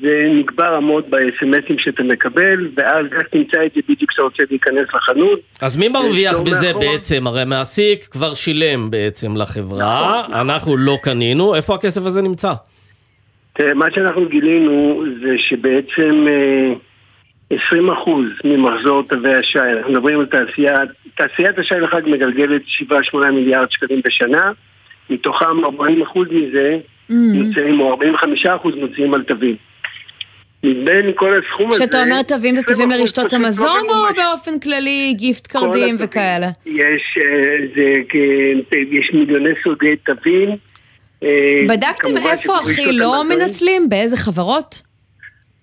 זה 0.02 0.30
נגבר 0.34 0.74
עמוד 0.74 1.04
ב-SMSים 1.10 1.74
שאתה 1.78 2.02
מקבל, 2.02 2.68
ואז 2.76 3.06
איך 3.12 3.28
תמצא 3.28 3.66
את 3.66 3.70
זה 3.74 3.80
בדיוק 3.88 4.10
כשאתה 4.10 4.22
רוצה 4.22 4.42
להיכנס 4.50 4.88
לחנות. 4.94 5.40
אז 5.62 5.76
מי 5.76 5.88
מרוויח 5.88 6.40
בזה 6.40 6.66
מאחורה. 6.66 6.92
בעצם? 6.92 7.26
הרי 7.26 7.42
המעסיק 7.42 8.04
כבר 8.04 8.34
שילם 8.34 8.90
בעצם 8.90 9.36
לחברה, 9.36 10.22
נכון, 10.22 10.34
אנחנו 10.34 10.76
לא 10.76 10.98
קנינו, 11.02 11.54
איפה 11.54 11.74
הכסף 11.74 12.06
הזה 12.06 12.22
נמצא? 12.22 12.52
תראה, 13.52 13.74
מה 13.74 13.86
שאנחנו 13.94 14.28
גילינו 14.28 15.04
זה 15.22 15.34
שבעצם 15.38 16.26
אה, 16.28 16.72
20% 17.52 17.56
ממחזור 18.44 19.02
תווי 19.02 19.34
השי, 19.34 19.58
אנחנו 19.58 19.92
מדברים 19.92 20.20
על 20.20 20.26
תעשייה, 20.26 20.74
תעשיית 21.16 21.58
השי 21.58 21.74
לחג 21.74 22.02
מגלגלת 22.06 22.62
7-8 23.14 23.16
מיליארד 23.32 23.70
שקלים 23.70 24.00
בשנה, 24.04 24.52
מתוכם 25.10 25.64
40% 25.64 26.18
מזה 26.30 26.78
מוצאים, 27.08 27.80
או 27.80 27.98
45% 28.44 28.76
מוציאים 28.76 29.14
על 29.14 29.22
תווים. 29.22 29.56
מבין 30.64 31.12
כל 31.14 31.34
הסכום 31.38 31.70
הזה... 31.70 31.78
כשאתה 31.78 32.02
אומר 32.02 32.22
תווים, 32.22 32.56
זה 32.56 32.62
תווים 32.62 32.90
לרשתות 32.90 33.32
המזון 33.32 33.82
או. 33.88 34.14
באופן 34.16 34.58
כללי 34.58 35.14
גיפט 35.16 35.46
קרדים. 35.46 35.96
וכאלה? 35.98 36.48
יש, 36.66 37.18
אה, 37.18 37.66
זה, 37.76 37.92
יש 38.90 39.10
מיליוני 39.14 39.50
סוגי 39.64 39.96
תווים. 39.96 40.48
אה, 41.22 41.28
בדקתם 41.68 42.16
איפה 42.16 42.58
הכי 42.58 42.92
לא 42.92 43.24
מנצלים? 43.24 43.88
באיזה 43.88 44.16
חברות? 44.16 44.82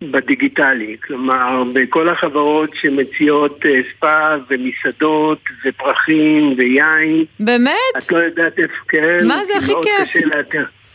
בדיגיטלי, 0.02 0.98
כלומר 1.08 1.64
בכל 1.74 2.10
החברות 2.10 2.70
שמציעות 2.82 3.66
אה, 3.66 3.72
ספא 3.92 4.38
ומסעדות 4.50 5.40
ופרחים 5.66 6.56
ויין. 6.58 7.26
באמת? 7.40 7.74
את 7.98 8.12
לא 8.12 8.18
יודעת 8.18 8.60
איפה, 8.60 8.74
כן. 8.88 9.28
מה 9.28 9.44
זה 9.44 9.54
הכי 9.58 9.74
כיף? 9.84 10.24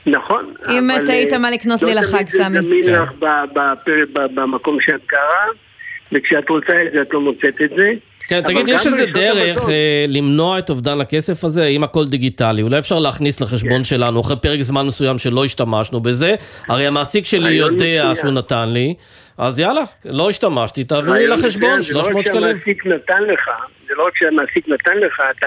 נכון. 0.07 0.54
אם 0.70 0.90
אבל, 0.90 1.07
תהית 1.07 1.32
אה, 1.32 1.38
מה 1.38 1.50
לקנות 1.50 1.82
לא 1.82 1.88
לי 1.88 1.94
לחג, 1.94 2.11
תמיד 2.11 2.28
סמי. 2.28 2.61
זה 2.61 2.66
זמין 2.66 2.84
כן. 2.84 2.92
לך 2.92 3.11
במקום 4.14 4.80
שאת 4.80 5.07
גרה, 5.07 5.46
וכשאת 6.12 6.48
רוצה 6.48 6.82
את 6.82 6.92
זה 6.92 7.02
את 7.02 7.12
לא 7.12 7.20
מוצאת 7.20 7.62
את 7.64 7.70
זה. 7.76 7.92
כן, 8.28 8.40
תגיד, 8.40 8.68
יש 8.68 8.86
איזה 8.86 9.06
דרך 9.06 9.68
אה, 9.68 10.04
למנוע 10.08 10.58
את 10.58 10.70
אובדן 10.70 11.00
הכסף 11.00 11.44
הזה, 11.44 11.66
אם 11.66 11.84
הכל 11.84 12.06
דיגיטלי? 12.06 12.62
אולי 12.62 12.78
אפשר 12.78 12.98
להכניס 12.98 13.38
כן. 13.38 13.44
לחשבון 13.44 13.84
שלנו, 13.84 14.20
אחרי 14.20 14.36
פרק 14.36 14.60
זמן 14.60 14.86
מסוים 14.86 15.18
שלא 15.18 15.44
השתמשנו 15.44 16.00
בזה, 16.00 16.34
הרי 16.68 16.86
המעסיק 16.86 17.24
שלי 17.24 17.50
יודע. 17.50 18.12
שהוא 18.14 18.32
נתן 18.32 18.68
לי, 18.68 18.94
אז 19.38 19.58
יאללה, 19.58 19.82
לא 20.04 20.30
השתמשתי, 20.30 20.84
תעבירו 20.84 21.14
לי 21.14 21.26
לחשבון, 21.26 21.78
מצוין, 21.78 21.82
זה 21.82 21.94
לא 21.94 22.02
300 22.02 22.26
רק 22.26 22.32
שקלים. 22.32 22.42
שהמעסיק 22.48 22.86
נתן 22.86 23.22
לך, 23.22 23.50
זה 23.88 23.94
לא 23.96 24.06
רק 24.06 24.16
שהמעסיק 24.16 24.68
נתן 24.68 24.98
לך, 24.98 25.22
אתה 25.38 25.46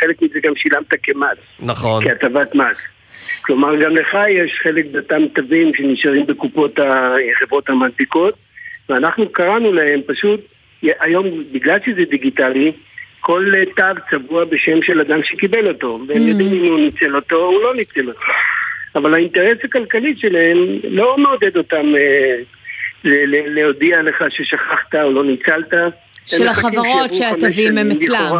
חלק 0.00 0.22
מזה 0.22 0.38
גם 0.42 0.52
שילמת 0.56 0.94
כמס. 1.02 1.38
נכון. 1.60 2.04
כהטבת 2.04 2.54
מס. 2.54 2.76
כלומר, 3.42 3.76
גם 3.84 3.96
לך 3.96 4.16
יש 4.28 4.60
חלק 4.62 4.84
באותם 4.92 5.22
תווים 5.34 5.70
שנשארים 5.76 6.26
בקופות 6.26 6.78
החברות 6.78 7.68
המנפיקות, 7.68 8.34
ואנחנו 8.88 9.28
קראנו 9.32 9.72
להם 9.72 10.00
פשוט, 10.06 10.40
היום, 11.00 11.26
בגלל 11.52 11.78
שזה 11.86 12.02
דיגיטלי, 12.10 12.72
כל 13.20 13.52
אה, 13.56 13.62
תו 13.76 14.00
צבוע 14.10 14.44
בשם 14.44 14.82
של 14.82 15.00
אדם 15.00 15.20
שקיבל 15.24 15.68
אותו, 15.68 16.00
והם 16.08 16.16
Mm. 16.18 16.28
יודעים 16.28 16.52
אם 16.64 16.70
הוא 16.72 16.80
ניצל 16.80 17.16
אותו 17.16 17.36
או 17.36 17.62
לא 17.62 17.74
ניצל 17.74 18.08
אותו. 18.08 18.20
אבל 18.94 19.14
האינטרס 19.14 19.58
הכלכלי 19.64 20.14
שלהם 20.18 20.58
לא 20.88 21.18
מעודד 21.18 21.56
אותם 21.56 21.94
אה, 21.96 22.34
ל- 23.04 23.24
ל- 23.36 23.54
להודיע 23.60 24.02
לך 24.02 24.24
ששכחת 24.30 24.94
או 24.94 25.12
לא 25.12 25.24
ניצלת. 25.24 25.74
של 26.26 26.46
החברות 26.48 27.14
שהתווים 27.14 27.78
הם 27.78 27.90
אצלם. 27.90 28.36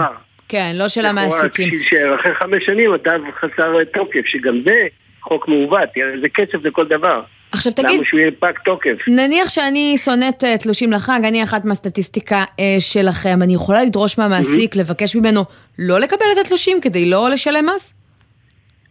כן, 0.48 0.72
לא 0.74 0.88
של 0.88 1.06
המעסיקים. 1.06 1.78
שאחרי 1.90 2.34
חמש 2.34 2.64
שנים 2.66 2.92
התו 2.92 3.10
חסר 3.40 3.84
תוקף, 3.84 4.26
שגם 4.26 4.60
זה 4.64 4.86
חוק 5.22 5.48
מעוות, 5.48 5.88
זה 6.20 6.28
כסף 6.28 6.64
לכל 6.64 6.86
דבר. 6.88 7.20
עכשיו 7.52 7.72
תגיד, 7.72 7.90
למה 7.90 8.04
שהוא 8.04 8.20
יהיה 8.20 8.30
פג 8.38 8.52
תוקף? 8.64 9.08
נניח 9.08 9.48
שאני 9.48 9.94
שונאת 10.04 10.44
אה, 10.44 10.58
תלושים 10.58 10.92
לחג, 10.92 11.20
אני 11.24 11.44
אחת 11.44 11.64
מהסטטיסטיקה 11.64 12.44
אה, 12.60 12.76
שלכם, 12.78 13.38
אני 13.42 13.54
יכולה 13.54 13.82
לדרוש 13.84 14.18
מהמעסיק, 14.18 14.76
לבקש 14.76 15.16
ממנו 15.16 15.44
לא 15.78 16.00
לקבל 16.00 16.26
את 16.32 16.38
התלושים 16.46 16.80
כדי 16.80 17.10
לא 17.10 17.28
לשלם 17.30 17.66
מס? 17.74 17.94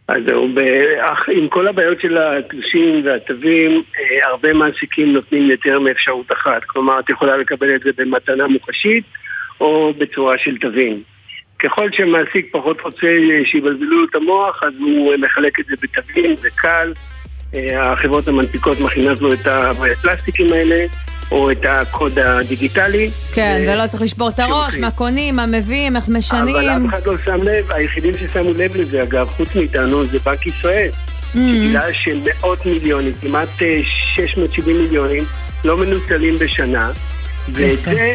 אז 0.08 0.16
זהו, 0.26 0.48
ב- 0.54 0.98
אך- 1.00 1.28
עם 1.32 1.48
כל 1.48 1.68
הבעיות 1.68 2.00
של 2.00 2.18
התלושים 2.18 3.02
והתווים, 3.04 3.70
אה, 4.00 4.28
הרבה 4.30 4.52
מעסיקים 4.52 5.12
נותנים 5.12 5.50
יותר 5.50 5.80
מאפשרות 5.80 6.32
אחת. 6.32 6.64
כלומר, 6.66 7.00
את 7.00 7.10
יכולה 7.10 7.36
לקבל 7.36 7.74
את 7.74 7.80
זה 7.80 7.90
במתנה 7.96 8.46
מוחשית 8.46 9.04
או 9.60 9.92
בצורה 9.98 10.38
של 10.38 10.58
תווים. 10.58 11.02
ככל 11.58 11.88
שמעסיק 11.92 12.48
פחות 12.52 12.80
רוצה 12.80 13.06
שיבלבלו 13.44 13.98
לו 14.00 14.04
את 14.10 14.14
המוח, 14.14 14.62
אז 14.62 14.72
הוא 14.80 15.16
מחלק 15.16 15.60
את 15.60 15.64
זה 15.66 15.74
בתווים, 15.82 16.36
זה 16.36 16.48
קל. 16.56 16.92
אה, 17.54 17.92
החברות 17.92 18.28
המנפיקות 18.28 18.80
מכינות 18.80 19.20
לו 19.20 19.32
את 19.32 19.46
הפלסטיקים 19.46 20.52
האלה, 20.52 20.86
או 21.32 21.50
את 21.50 21.64
הקוד 21.68 22.18
הדיגיטלי. 22.18 23.10
כן, 23.34 23.64
ולא 23.68 23.86
צריך 23.86 24.02
לשבור 24.02 24.28
את 24.28 24.38
הראש, 24.38 24.76
מה 24.76 24.90
קונים, 24.90 25.36
מה 25.36 25.46
מביאים, 25.46 25.96
איך 25.96 26.08
משנים. 26.08 26.56
אבל 26.56 26.68
אף 26.68 26.88
אחד 26.88 27.06
לא 27.06 27.14
שם 27.24 27.38
לב, 27.42 27.72
היחידים 27.72 28.14
ששמו 28.18 28.52
לב 28.52 28.76
לזה, 28.76 29.02
אגב, 29.02 29.28
חוץ 29.28 29.54
מאיתנו, 29.54 30.04
זה 30.06 30.18
בנק 30.18 30.46
ישראל. 30.46 30.90
Mm. 30.90 31.34
שגילה 31.34 31.82
שמאות 31.92 32.66
מיליונים, 32.66 33.12
כמעט 33.20 33.48
אה, 33.62 33.80
670 33.84 34.76
מיליונים, 34.76 35.22
לא 35.64 35.76
מנוצלים 35.76 36.38
בשנה, 36.38 36.90
ואת. 37.52 37.78
זה 37.78 38.12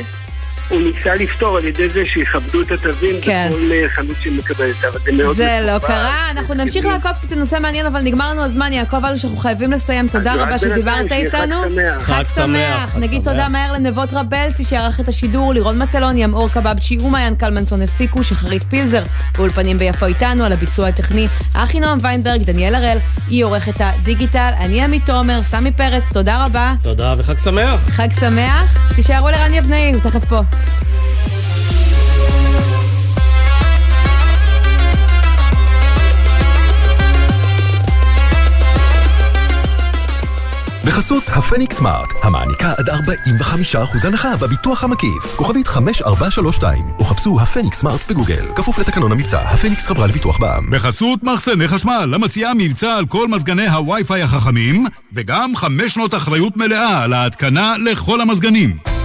הוא 0.69 0.81
ניסה 0.81 1.15
לפתור 1.15 1.57
על 1.57 1.65
ידי 1.65 1.89
זה 1.89 2.05
שיכבדו 2.05 2.61
את 2.61 2.71
התווים 2.71 3.15
כן. 3.21 3.49
בכל 3.51 3.71
אה, 3.71 3.89
חנות 3.89 4.15
שמקבלת, 4.23 4.85
אבל 4.91 4.99
זה 5.05 5.11
מאוד 5.11 5.35
זה 5.35 5.59
לא. 5.67 5.79
קרה, 5.79 6.31
אנחנו 6.31 6.53
נמשיך 6.53 6.85
לעקוב 6.85 7.11
כי 7.21 7.27
זה 7.27 7.35
נושא 7.35 7.57
מעניין, 7.61 7.85
אבל 7.85 8.01
נגמר 8.01 8.31
לנו 8.31 8.43
הזמן, 8.43 8.73
יעקב 8.73 9.05
אלוש, 9.05 9.25
אנחנו 9.25 9.37
חייבים 9.37 9.71
לסיים, 9.71 10.07
תודה 10.07 10.33
אז 10.33 10.39
רבה 10.39 10.59
שדיברת 10.59 11.11
איתנו. 11.11 11.55
שמח. 11.69 12.01
חג 12.01 12.23
שמח, 12.35 12.95
נגיד 12.95 13.23
שמח. 13.23 13.33
תודה 13.33 13.49
מהר 13.49 13.73
לנבות 13.73 14.09
רבלסי 14.13 14.63
שערך 14.63 14.99
את 14.99 15.07
השידור, 15.07 15.53
לירון 15.53 15.79
מטלון, 15.79 16.17
ימאור 16.17 16.49
קבבצ'י 16.49 16.97
ומעיין 16.97 17.35
קלמנסון 17.35 17.81
הפיקו, 17.81 18.23
שחרית 18.23 18.63
פילזר 18.63 19.03
באולפנים 19.37 19.77
ביפו 19.77 20.05
איתנו, 20.05 20.45
על 20.45 20.51
הביצוע 20.51 20.87
הטכני, 20.87 21.27
אחינועם 21.53 21.97
ויינברג, 22.01 22.43
דניאל 22.43 22.75
הראל, 22.75 22.97
היא 23.29 23.45
עורכת 23.45 23.73
הדיגיטל, 23.79 24.51
אני 24.59 24.83
עמית 24.83 25.05
תומר, 25.05 25.41
סמי 25.41 25.71
פרץ, 25.71 26.03
תודה 26.13 26.45
רבה. 26.45 26.73
תודה 26.81 27.15
וחג 27.17 27.37
שמח. 27.37 27.89
חג 27.89 28.07
שמח, 28.19 28.93
תישארו 28.95 29.29
לרן 29.29 29.53
יבנאי, 29.53 29.93
הוא 29.93 30.01
תכף 30.01 30.25
פה. 30.25 30.39
בחסות 41.07 41.23
הפניקס 41.35 41.75
סמארט, 41.75 42.13
המעניקה 42.23 42.73
עד 42.77 42.89
45% 42.89 44.07
הנחה 44.07 44.37
בביטוח 44.37 44.83
המקיף. 44.83 45.35
כוכבית 45.35 45.67
5432, 45.67 46.85
או 46.99 47.03
חפשו 47.05 47.39
הפניקס 47.41 47.79
סמארט 47.79 48.01
בגוגל. 48.09 48.45
כפוף 48.55 48.79
לתקנון 48.79 49.11
המבצע, 49.11 49.39
הפניקס 49.39 49.87
חברה 49.87 50.07
לביטוח 50.07 50.39
בע"מ. 50.39 50.71
בחסות 50.71 51.23
מחסני 51.23 51.67
חשמל, 51.67 52.11
המציעה 52.13 52.53
מבצע 52.53 52.95
על 52.95 53.05
כל 53.05 53.27
מזגני 53.27 53.67
הווי-פיי 53.69 54.21
החכמים, 54.21 54.85
וגם 55.13 55.55
חמש 55.55 55.93
שנות 55.93 56.13
אחריות 56.13 56.57
מלאה 56.57 57.03
על 57.03 57.13
ההתקנה 57.13 57.75
לכל 57.77 58.21
המזגנים. 58.21 58.96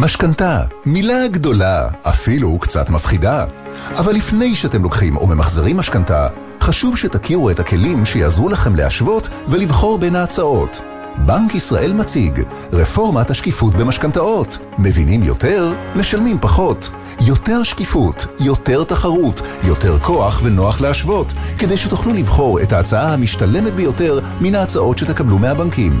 משכנתה, 0.00 0.60
מילה 0.86 1.28
גדולה, 1.28 1.88
אפילו 2.02 2.58
קצת 2.58 2.90
מפחידה. 2.90 3.44
אבל 3.96 4.12
לפני 4.12 4.54
שאתם 4.54 4.82
לוקחים 4.82 5.16
או 5.16 5.26
ממחזרים 5.26 5.76
משכנתה, 5.76 6.28
חשוב 6.60 6.96
שתכירו 6.96 7.50
את 7.50 7.60
הכלים 7.60 8.04
שיעזרו 8.04 8.48
לכם 8.48 8.76
להשוות 8.76 9.28
ולבחור 9.48 9.98
בין 9.98 10.16
ההצעות. 10.16 10.80
בנק 11.26 11.54
ישראל 11.54 11.92
מציג 11.92 12.42
רפורמת 12.72 13.30
השקיפות 13.30 13.74
במשכנתאות. 13.74 14.58
מבינים 14.78 15.22
יותר? 15.22 15.72
משלמים 15.96 16.38
פחות. 16.40 16.90
יותר 17.20 17.62
שקיפות, 17.62 18.26
יותר 18.40 18.84
תחרות, 18.84 19.42
יותר 19.64 19.98
כוח 19.98 20.40
ונוח 20.44 20.80
להשוות, 20.80 21.32
כדי 21.58 21.76
שתוכלו 21.76 22.12
לבחור 22.12 22.60
את 22.60 22.72
ההצעה 22.72 23.12
המשתלמת 23.12 23.74
ביותר 23.74 24.20
מן 24.40 24.54
ההצעות 24.54 24.98
שתקבלו 24.98 25.38
מהבנקים. 25.38 26.00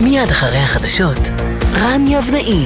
מיד 0.01 0.31
אחרי 0.31 0.57
החדשות, 0.57 1.17
רן 1.73 2.07
יבנאי. 2.07 2.65